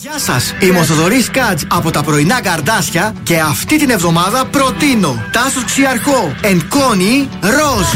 [0.00, 5.24] Γεια σας, είμαι ο Θοδωρής Κάτζ από τα πρωινά καρδάσια και αυτή την εβδομάδα προτείνω
[5.32, 7.86] Τάσος Ξιαρχό, Ενκόνη, Ροζ.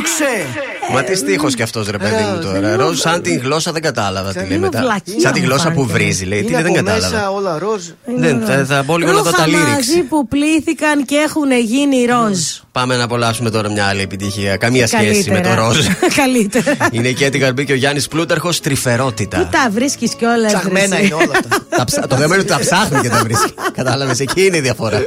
[0.00, 0.46] Ξέ.
[0.92, 2.76] Μα τι στίχος κι αυτός ρε παιδί μου τώρα.
[2.76, 4.80] Ροζ, σαν την γλώσσα δεν κατάλαβα τι λέει λίγο μετά.
[4.80, 5.92] βλακεία Σαν τη μου γλώσσα που φάνηκε.
[5.92, 6.40] βρίζει λέει.
[6.42, 7.30] Τι Είναι λέει, δεν από μέσα κατάλαβα.
[7.30, 7.82] όλα ροζ.
[8.16, 9.68] Δεν, θα, θα μπω λίγο να δω τα Ρούχα lyrics.
[9.74, 12.38] μαζί που πλήθηκαν και έχουν γίνει ροζ.
[12.72, 14.56] Πάμε να απολαύσουμε τώρα μια άλλη επιτυχία.
[14.56, 15.54] Καμία σχέση με το Καλύτερα.
[15.66, 15.86] ροζ.
[16.22, 16.76] Καλύτερα.
[16.90, 19.48] Είναι και η Καρμπή και ο Γιάννης Πλούταρχος Πού τρυφερότητα.
[19.52, 20.52] τα βρίσκεις κιόλας.
[20.52, 21.48] Ψαχμένα είναι όλα αυτά.
[21.76, 23.52] Τα ψα- Το θέμα είναι ότι τα ψάχνει και τα βρίσκει.
[23.76, 25.06] Κατάλαβες, εκεί είναι η διαφορά.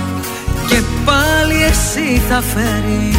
[0.71, 3.15] και πάλι εσύ θα φέρεις.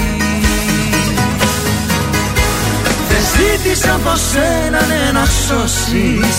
[3.09, 6.39] Δεν ζήτησα από σένα ναι, να σώσεις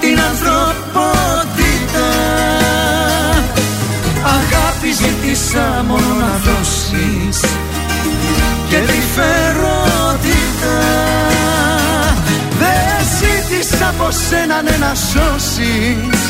[0.00, 2.08] την ανθρωπότητα.
[4.22, 7.40] Αγάπη ζήτησα μόνο να δώσεις
[8.68, 10.78] και τρυφερότητα
[12.58, 16.29] Δεν ζήτησα από σένα ναι, να σώσεις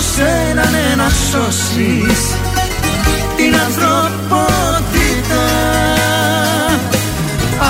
[0.00, 2.20] σένα ναι να σώσεις
[3.36, 5.44] την ανθρωπότητα.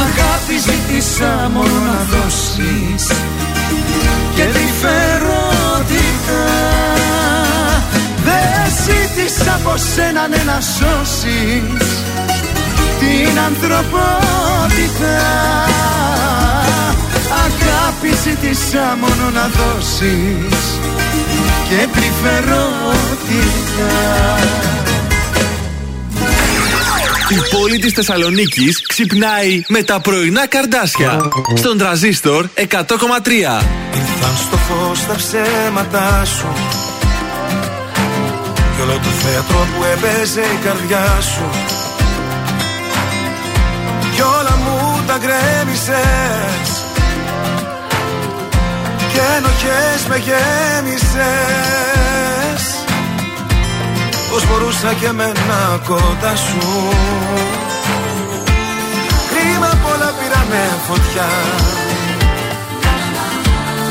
[0.02, 3.04] Αγάπη ζήτησα μόνο να δώσεις
[4.34, 6.42] και τρυφερότητα
[8.24, 11.88] Δεν ζήτησα από σένα ναι να σώσεις
[13.00, 15.16] την ανθρωπότητα.
[17.44, 17.69] Αγάπη
[18.08, 20.78] ζήτησα μόνο να δώσεις
[21.68, 23.00] και τρυφερότητα
[27.30, 31.18] Η πόλη της Θεσσαλονίκης ξυπνάει με τα πρωινά καρδάσια.
[31.54, 32.62] Στον τραζίστορ 100,3.
[33.94, 36.46] Ήρθαν στο φως τα ψέματά σου
[38.76, 41.50] Κι όλο το θέατρο που έπαιζε η καρδιά σου
[44.14, 46.69] Κι όλα μου τα γκρέμισες
[49.12, 51.20] Και ενοχές με γέμισες.
[54.30, 56.66] Πώς μπορούσα και εμένα κοντά σου.
[59.30, 61.28] Κρίμα πολλά πήρανε φωτιά.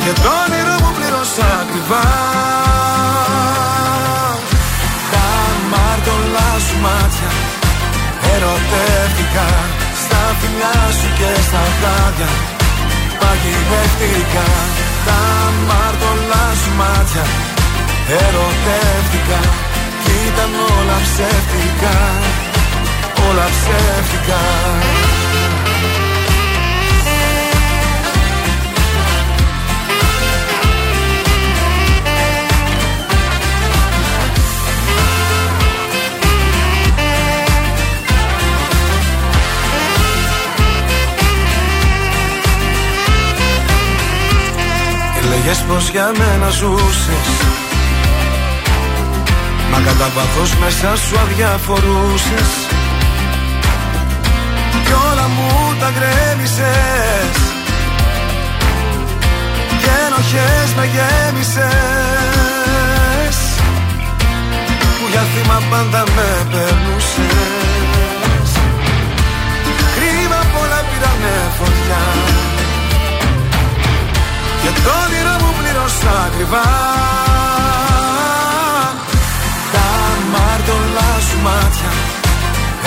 [0.03, 2.05] Και το όνειρο μου πλήρωσα ακριβά.
[5.11, 5.27] Τα
[5.71, 7.31] μάρτωλά σου μάτια
[8.33, 9.47] Ερωτεύτηκα.
[10.03, 12.29] Στα φιλιά σου και στα χάδια
[13.19, 14.47] Παγιδεύτηκα
[15.05, 15.21] Τα
[15.67, 17.25] μάρτωλά σου μάτια
[18.21, 19.39] Ερωτεύτηκα
[20.03, 21.95] Κι ήταν όλα ψεύτικα
[23.29, 24.41] Όλα ψεύτικα
[45.41, 47.29] Έλεγες πως για μένα ζούσες.
[49.71, 52.51] Μα κατά βάθος μέσα σου αδιαφορούσες.
[54.85, 57.35] Κι όλα μου τα γκρέμισες.
[59.81, 61.67] Και ενοχές με γέμισες.
[64.97, 67.69] Που για θύμα πάντα με περνούσες
[69.95, 72.03] Κρίμα πολλά πήρανε φωτιά
[74.63, 76.67] και το όνειρο μου πλήρωσα ακριβά.
[79.73, 79.87] Τα
[80.33, 81.91] μάρτωλά σου μάτια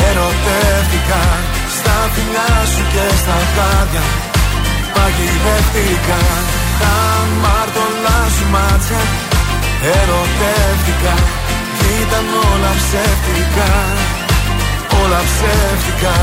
[0.09, 1.23] Ερωτεύτηκα
[1.77, 4.05] Στα φιλιά σου και στα χάδια
[4.95, 6.21] Παγιδεύτηκα.
[6.83, 6.97] Τα
[7.43, 9.03] μάρτωλά σου μάτια
[9.99, 11.15] Ερωτεύτηκα.
[11.77, 13.71] Κι ήταν όλα ψεύτικα.
[15.03, 16.15] Όλα ψεύτικα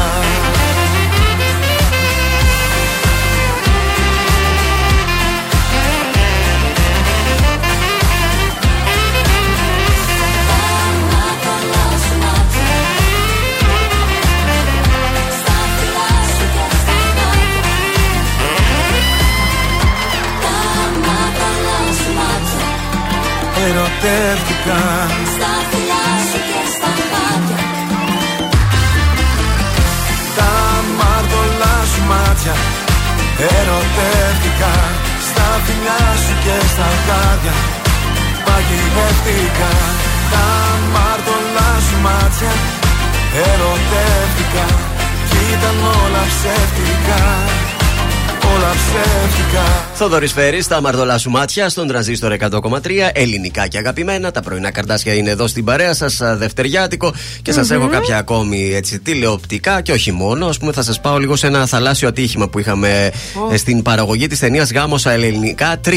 [23.69, 24.79] Ερωτεύτηκα.
[25.33, 27.61] Στα φιλιά σου και στα χάδια
[30.37, 30.53] Τα
[30.99, 32.55] μάρτωλά σου μάτια.
[33.57, 34.73] Ερωτεύτηκα.
[35.27, 37.55] Στα φιλιά σου και στα χάδια.
[38.45, 39.71] Παγιδεύτηκα.
[40.33, 40.47] Τα
[40.93, 42.53] μάρτωλά σου μάτια.
[43.49, 44.65] Ερωτεύτηκα.
[45.29, 47.21] Κι ήταν όλα ψεύτικα
[48.55, 49.61] Όλα ψεύτικα
[49.93, 53.09] Θοδωρή Φέρης, στα μαρτωλά σου μάτια, στον τραζίστορ 100,3.
[53.13, 54.31] Ελληνικά και αγαπημένα.
[54.31, 57.13] Τα πρωινά καρτάσια είναι εδώ στην παρέα σας, δευτεριάτικο.
[57.41, 60.45] Και σας έχω κάποια ακόμη έτσι, τηλεοπτικά και όχι μόνο.
[60.45, 63.11] Α πούμε, θα σας πάω λίγο σε ένα θαλάσσιο ατύχημα που είχαμε
[63.51, 65.91] ε, στην παραγωγή της ταινίας Γάμοσα Ελληνικά 3.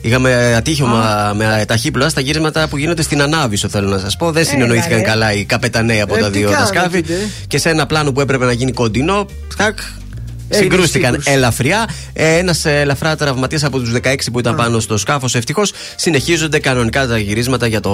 [0.00, 4.30] Είχαμε ατύχημα με ταχύπλοα στα γύρισματα που γίνονται στην Ανάβησο, θέλω να σας πω.
[4.30, 5.04] Δεν συνεννοήθηκαν ρε.
[5.04, 7.02] καλά οι καπεταναίοι από Ε, τα τι δύο τα κάνανε, σκάφη.
[7.02, 9.26] κύριε; Και σε ένα πλάνο που έπρεπε να γίνει κοντινό,
[9.56, 10.07] τάκ, Έγινε
[10.50, 11.30] Συγκρούστηκαν σύγκρουση.
[11.32, 11.88] ελαφριά.
[12.12, 15.34] Ένας ελαφρά τραυματίας από τους 16 που ήταν πάνω στο σκάφος.
[15.34, 17.90] Ευτυχώς συνεχίζονται κανονικά τα γυρίσματα για το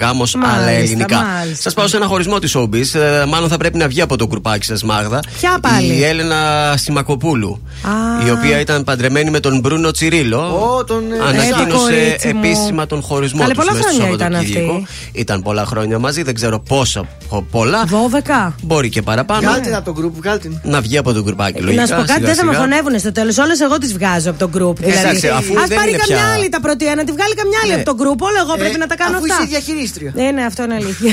[0.00, 1.16] γάμος, αλλά Μάλιστα, ελληνικά.
[1.22, 1.62] μάλιστα.
[1.62, 2.94] Σας πάω σε ένα χωρισμό της Showbiz.
[3.00, 5.20] Ε, μάλλον θα πρέπει να βγει από το γκρουπάκι σας, Μάγδα.
[5.40, 7.60] Ποια πάλι; Η Έλενα Σιμακοπούλου.
[7.82, 8.26] Α.
[8.26, 10.40] Η οποία ήταν παντρεμένη με τον Μπρούνο Τσιρίλο.
[10.40, 12.40] Ω, τον, ε, Ε, το Ανακοίνωσε κορίτσι μου.
[12.44, 14.72] επίσημα τον χωρισμό Καλέ, τους πολλά μέσα στο χρόνια ήταν Σαββατοκύριακο.
[14.74, 14.86] αυτή.
[15.20, 17.84] Ήταν πολλά χρόνια μαζί, δεν ξέρω πόσα πο- πολλά.
[17.86, 18.54] 12.
[18.62, 19.40] Μπορεί και παραπάνω.
[19.40, 20.70] Βγάλτε την από το group, βγάλτε την.
[20.70, 21.82] Να βγει από το γκρουπάκι, Να λογικά.
[21.88, 23.34] Σου πω κάτι, δεν θα με χωνεύουν στο τέλος.
[23.44, 24.76] Όλες εγώ τις βγάζω από τον group.
[24.76, 24.98] Δηλαδή.
[24.98, 27.58] Εντάξει, αφού Α δεν πάρει είναι καμιά πια- άλλη τα πρώτη να τη βγάλει καμιά
[27.62, 27.80] άλλη Ναι.
[27.80, 28.18] από τον group.
[28.28, 29.36] Όλο εγώ πρέπει Ε, να τα κάνω αφού αυτά.
[29.38, 30.10] είσαι διαχειρίστρια.
[30.20, 31.12] Ναι, ναι, αυτό είναι αλήθεια.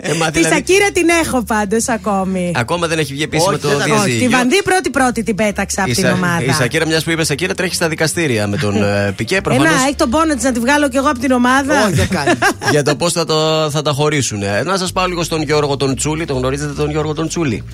[0.00, 2.52] Ε, μα Τη δηλαδή, Σακύρα την έχω πάντως ακόμη.
[2.56, 4.30] Ακόμα δεν έχει βγει επίσημα Όχι, το δεν θα- Όχι, τη διαζύγιο.
[4.38, 6.52] Βανδί πρώτη-πρώτη την πέταξα από Η την Σα- Η ομάδα.
[6.52, 9.36] Σακύρα, μιας που είπε Σακύρα, τρέχεις στα δικαστήρια με τον ε, Πικέ.
[9.36, 11.84] Ε, Προφανώς να, έχει τον πόνο της να τη βγάλω κι εγώ από την ομάδα.
[11.84, 12.30] Όχι, δεν κάνει.
[12.74, 14.42] για το πώς θα, το- θα τα χωρίσουν.
[14.42, 16.24] Ε, Να σας πάω λίγο στον Γιώργο τον Τσούλη.
[16.24, 17.64] Τον γνωρίζετε τον Γιώργο τον Τσούλη;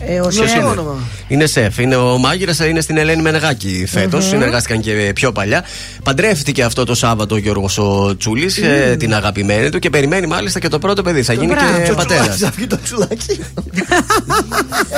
[0.00, 0.54] Ε, ο Ποιος Σεφ.
[0.58, 0.94] είναι; όνομα.
[1.28, 1.78] Είναι σεφ.
[1.78, 4.24] Είναι ο μάγειρας, είναι στην Ελένη Μενεγάκη φέτος.
[4.26, 5.64] Συνεργάστηκαν και πιο παλιά.
[6.02, 8.60] Παντρεύτηκε αυτό το Σάββατο ο Γιώργος ο Τσούλης,
[8.98, 11.22] την αγαπημένη του και περιμένει μάλιστα και το πρώτο παιδί.
[11.22, 11.76] Θα γίνει Μπράβο.
[11.78, 12.28] και Και ο πατέρας.
[12.28, 13.40] τσουλάκι θα βγει το τσουλάκι.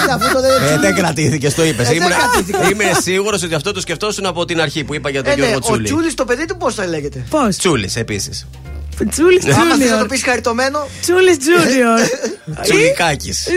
[0.03, 1.89] Έλα, αυτό το δεν Ε, δεν κρατήθηκε, το είπες.
[1.89, 2.71] Ε, δεν κρατήθηκα.
[2.71, 5.41] Είμαι σίγουρος ότι αυτό το σκεφτόσουν από την αρχή που είπα για τον Ε, ναι,
[5.47, 5.85] Γιώργο ο Τσούλη.
[5.85, 8.47] Τσούλης το παιδί του πώς θα λέγεται; Πώς; Τσούλης επίσης.
[9.09, 9.99] Τσούλης Άμα θες να Τζούνιορ.
[10.01, 10.87] το πεις χαριτωμένο.
[11.01, 12.01] Τσούλης Τζούνιορ.
[12.63, 13.47] Τσουλικάκης.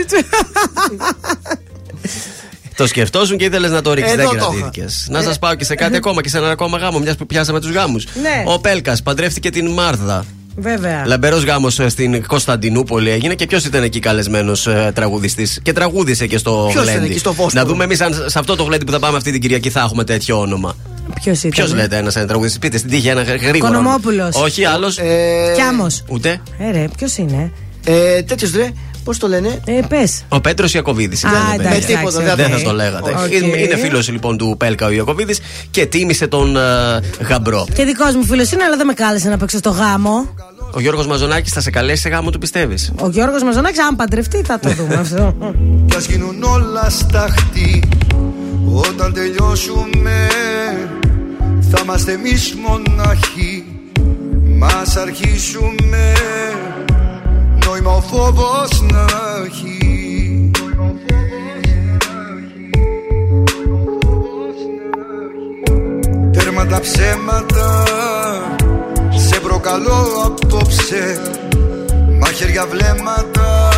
[2.76, 4.12] Το σκεφτόσουν και ήθελες να το ρίξεις.
[4.12, 4.60] Εδώ Δεν το είχα.
[4.60, 4.86] κρατήθηκε.
[5.08, 7.60] Να σας πάω και σε κάτι ακόμα και σε έναν ακόμα γάμο, μιας που πιάσαμε
[7.60, 8.06] τους γάμους.
[8.22, 8.42] Ναι.
[8.46, 10.24] Ο Πέλκας παντρεύτηκε την Μάρδα.
[10.56, 11.02] Βέβαια.
[11.06, 16.38] Λαμπερός γάμος στην Κωνσταντινούπολη έγινε και ποιος ήταν εκεί καλεσμένος ε, τραγουδιστής; Και τραγούδισε και
[16.38, 17.10] στο Ποιος ήταν γλέντι.
[17.10, 19.30] εκεί στο Βόσπορο; Να δούμε εμείς αν σε αυτό το γλέντι που θα πάμε αυτή
[19.32, 20.76] την Κυριακή θα έχουμε τέτοιο όνομα.
[21.14, 23.54] Ποιος ήταν; Ποιος λέτε ένας τραγουδιστή, πείτε στην τύχη ένα γρήγορο.
[23.56, 24.36] Οικονομόπουλος.
[24.36, 24.98] Όχι, άλλος.
[24.98, 25.86] Ε, Κιάμος.
[26.08, 26.40] Ούτε.
[26.58, 27.52] Ε, ρε, ποιος είναι;
[27.84, 28.68] ε, Τέτοιος ρε,
[29.04, 30.24] πώς το λένε; Ε, πες.
[30.28, 31.24] Ο Πέτρος Ιακοβίδης.
[31.24, 32.58] Α, εντάξει, Με τίποτα, εντάξει, δεν Δεν οκ.
[32.58, 33.10] θα το λέγατε.
[33.10, 33.32] Οκ.
[33.32, 35.38] Είναι, είναι φίλος λοιπόν του Πέλκα ο Ιακοβίδης
[35.70, 36.60] και τίμησε τον ε,
[37.28, 37.66] γαμπρό.
[37.74, 40.28] Και δικός μου φίλος είναι, αλλά δεν με κάλεσε να παίξω στο γάμο.
[40.72, 44.42] Ο Γιώργος Μαζονάκης θα σε καλέσει σε γάμο του, πιστεύεις; Ο Γιώργος Μαζονάκης, αν παντρευτεί,
[44.46, 45.34] θα το δούμε αυτό.
[45.88, 47.82] Κι ας γίνουν όλα στάχτη
[48.76, 50.28] Όταν τελειώσουμε
[51.70, 53.64] Θα είμαστε εμείς μοναχοί
[54.58, 56.12] Μας αρχίσουμε
[57.66, 59.06] Νόημα ο φόβος να
[59.46, 60.50] έχει.
[66.32, 67.84] Τέρμα τα ψέματα
[69.16, 71.20] Σε προκαλώ απόψε.
[72.20, 73.68] Μαχαίρια βλέμματα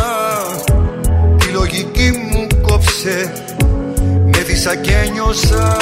[1.37, 3.31] Τη λογική μου κόψε
[4.57, 5.77] Με δίσα και νιώσα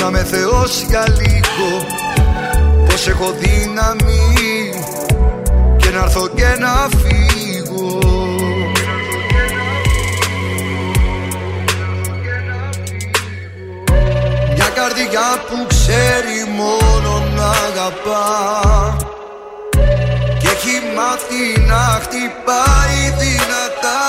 [0.00, 1.86] Να με θεός για λίγο.
[2.86, 4.70] Πως έχω δύναμη
[5.76, 7.98] Και να έρθω και να φύγω.
[14.54, 18.96] Μια καρδιά που ξέρει μόνο να αγαπά.
[20.38, 24.08] Και έχει μάθει να χτυπάει δυνατά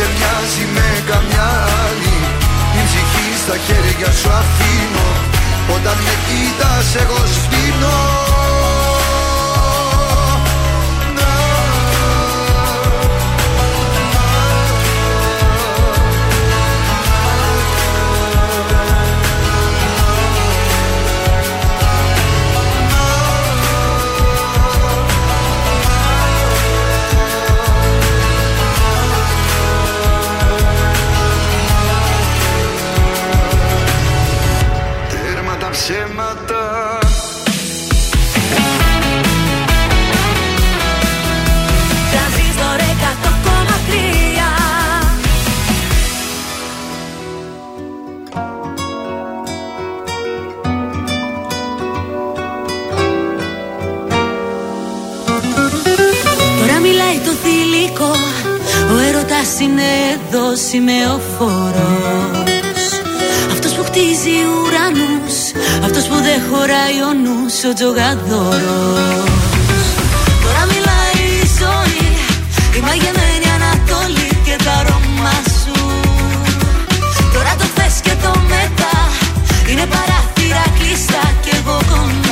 [0.00, 1.48] δεν μοιάζει με καμιά
[1.84, 2.16] άλλη.
[2.72, 5.08] Την ψυχή στα χέρια σου αφήνω.
[5.76, 7.98] Όταν με κοίτας εγώ σβήνω
[35.82, 36.98] ψέματα.
[42.12, 44.00] Τρανζίστορ 100,3
[56.60, 58.12] Τώρα μιλάει το θηλυκό
[58.92, 59.82] Ο έρωτας είναι
[60.14, 61.69] εδώ σημεοφόρος
[66.60, 69.30] που δεν χωράει ο νους Ο τζογαδόρος.
[70.42, 72.08] Τώρα μιλάει η ζωή
[72.78, 75.78] Η μαγεμένη Ανατολή και τα αρώμα σου.
[77.34, 78.96] Τώρα το θες και το μετά
[79.70, 82.29] Είναι παράθυρα κλειστά κι εγώ κοντά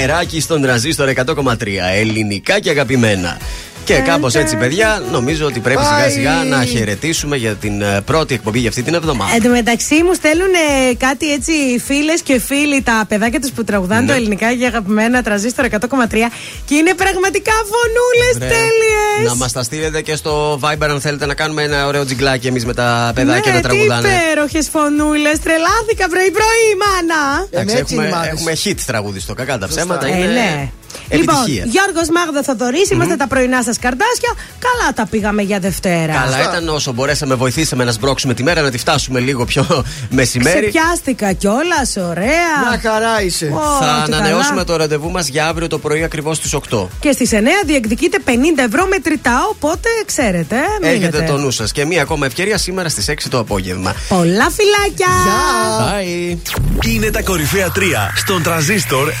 [0.00, 1.54] αεράκι στον τραζίστορ 100,3.
[1.94, 3.38] Ελληνικά και αγαπημένα.
[3.90, 6.10] Και κάπως έτσι, παιδιά, νομίζω ότι πρέπει σιγά Πάει.
[6.10, 9.34] σιγά να χαιρετήσουμε για την ε, πρώτη εκπομπή για αυτή την εβδομάδα.
[9.34, 10.48] Εν τω μεταξύ μου στέλνουν
[10.90, 11.52] ε, κάτι έτσι
[11.84, 14.06] φίλες και φίλοι τα παιδάκια τους που τραγουδάνε Ναι.
[14.06, 15.78] το ελληνικά για αγαπημένα τραζίστρο 100,3
[16.64, 19.30] και είναι πραγματικά φωνούλε Βρε, τέλειες.
[19.30, 22.64] Να μας τα στείλετε και στο Viber αν θέλετε να κάνουμε ένα ωραίο τζιγκλάκι εμείς
[22.66, 24.08] με τα παιδάκια ναι, να τραγουδάνε.
[24.08, 27.46] Τι υπέροχες φωνούλες, τρελάθηκα πρωί-πρωί, μάνα.
[27.50, 30.06] Εντάξει, έχουμε, έχουμε hit τραγούδι στο κακά τα ψέματα.
[30.06, 30.70] Ε, είναι ναι.
[31.14, 31.64] Επιτυχία.
[31.64, 34.32] Λοιπόν, Γιώργος Μάγδα Θοδωρής, είμαστε τα πρωινά σας καρτάσια.
[34.58, 36.12] Καλά τα πήγαμε για Δευτέρα.
[36.12, 39.66] Καλά ήταν όσο μπορέσαμε, βοηθήσαμε να σμπρώξουμε τη μέρα, να τη φτάσουμε λίγο πιο
[40.18, 40.60] μεσημέρι.
[40.60, 42.68] Ξεπιάστηκα κιόλας, ωραία.
[42.68, 43.46] Μια χαρά είσαι.
[43.46, 44.64] Ω, Θα τι ανανεώσουμε καλά.
[44.64, 46.88] το ραντεβού μας για αύριο το πρωί ακριβώς στις 8.
[47.00, 48.30] Και στις 9 διεκδικείτε 50
[48.66, 50.56] ευρώ μετρητά, οπότε ξέρετε.
[50.82, 50.96] Μείνετε.
[51.06, 51.72] Έχετε το νου σας.
[51.72, 53.94] Και μία ακόμα ευκαιρία σήμερα στις 6 το απόγευμα.
[54.08, 55.08] Πολλά φυλάκια!
[55.80, 56.38] Bye.
[56.86, 57.80] Είναι τα κορυφαία 3
[58.16, 59.14] στον τραζίστορ 100,3.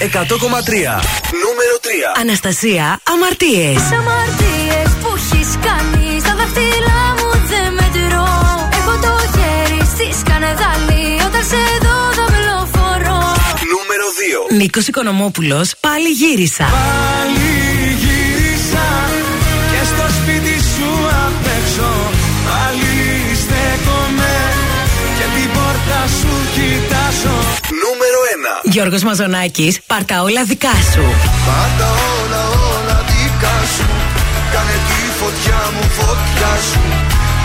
[1.44, 1.79] Νούμερο 3.
[2.20, 3.88] Αναστασία, αμαρτίες.
[3.88, 8.28] Τι αμαρτίες που έχεις κάνει στα δάχτυλά μου δεν μετρώ.
[8.72, 13.22] Έχω το χέρι στη σκανεδάλη όταν σε δω δαυλοφορώ.
[13.72, 14.06] Νούμερο
[14.50, 14.56] 2.
[14.56, 16.64] Νίκος Οικονομόπουλος, πάλι γύρισα.
[16.64, 17.59] Πάλι
[28.62, 31.02] Γιώργος Μαζονάκης, πάρτα όλα δικά σου.
[31.46, 31.88] Πάντα
[32.20, 33.86] όλα όλα δικά σου
[34.52, 36.80] Κάνε τη φωτιά μου φωτιά σου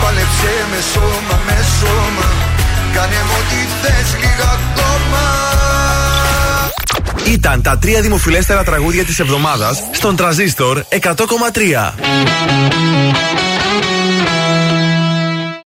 [0.02, 2.28] Πάλεψε με σώμα με σώμα
[2.94, 5.24] Κάνε μου ό,τι θες λίγα ακόμα
[7.26, 10.96] Ήταν τα τρία δημοφιλέστερα τραγούδια της εβδομάδας στον Τραζίστορ 100,3.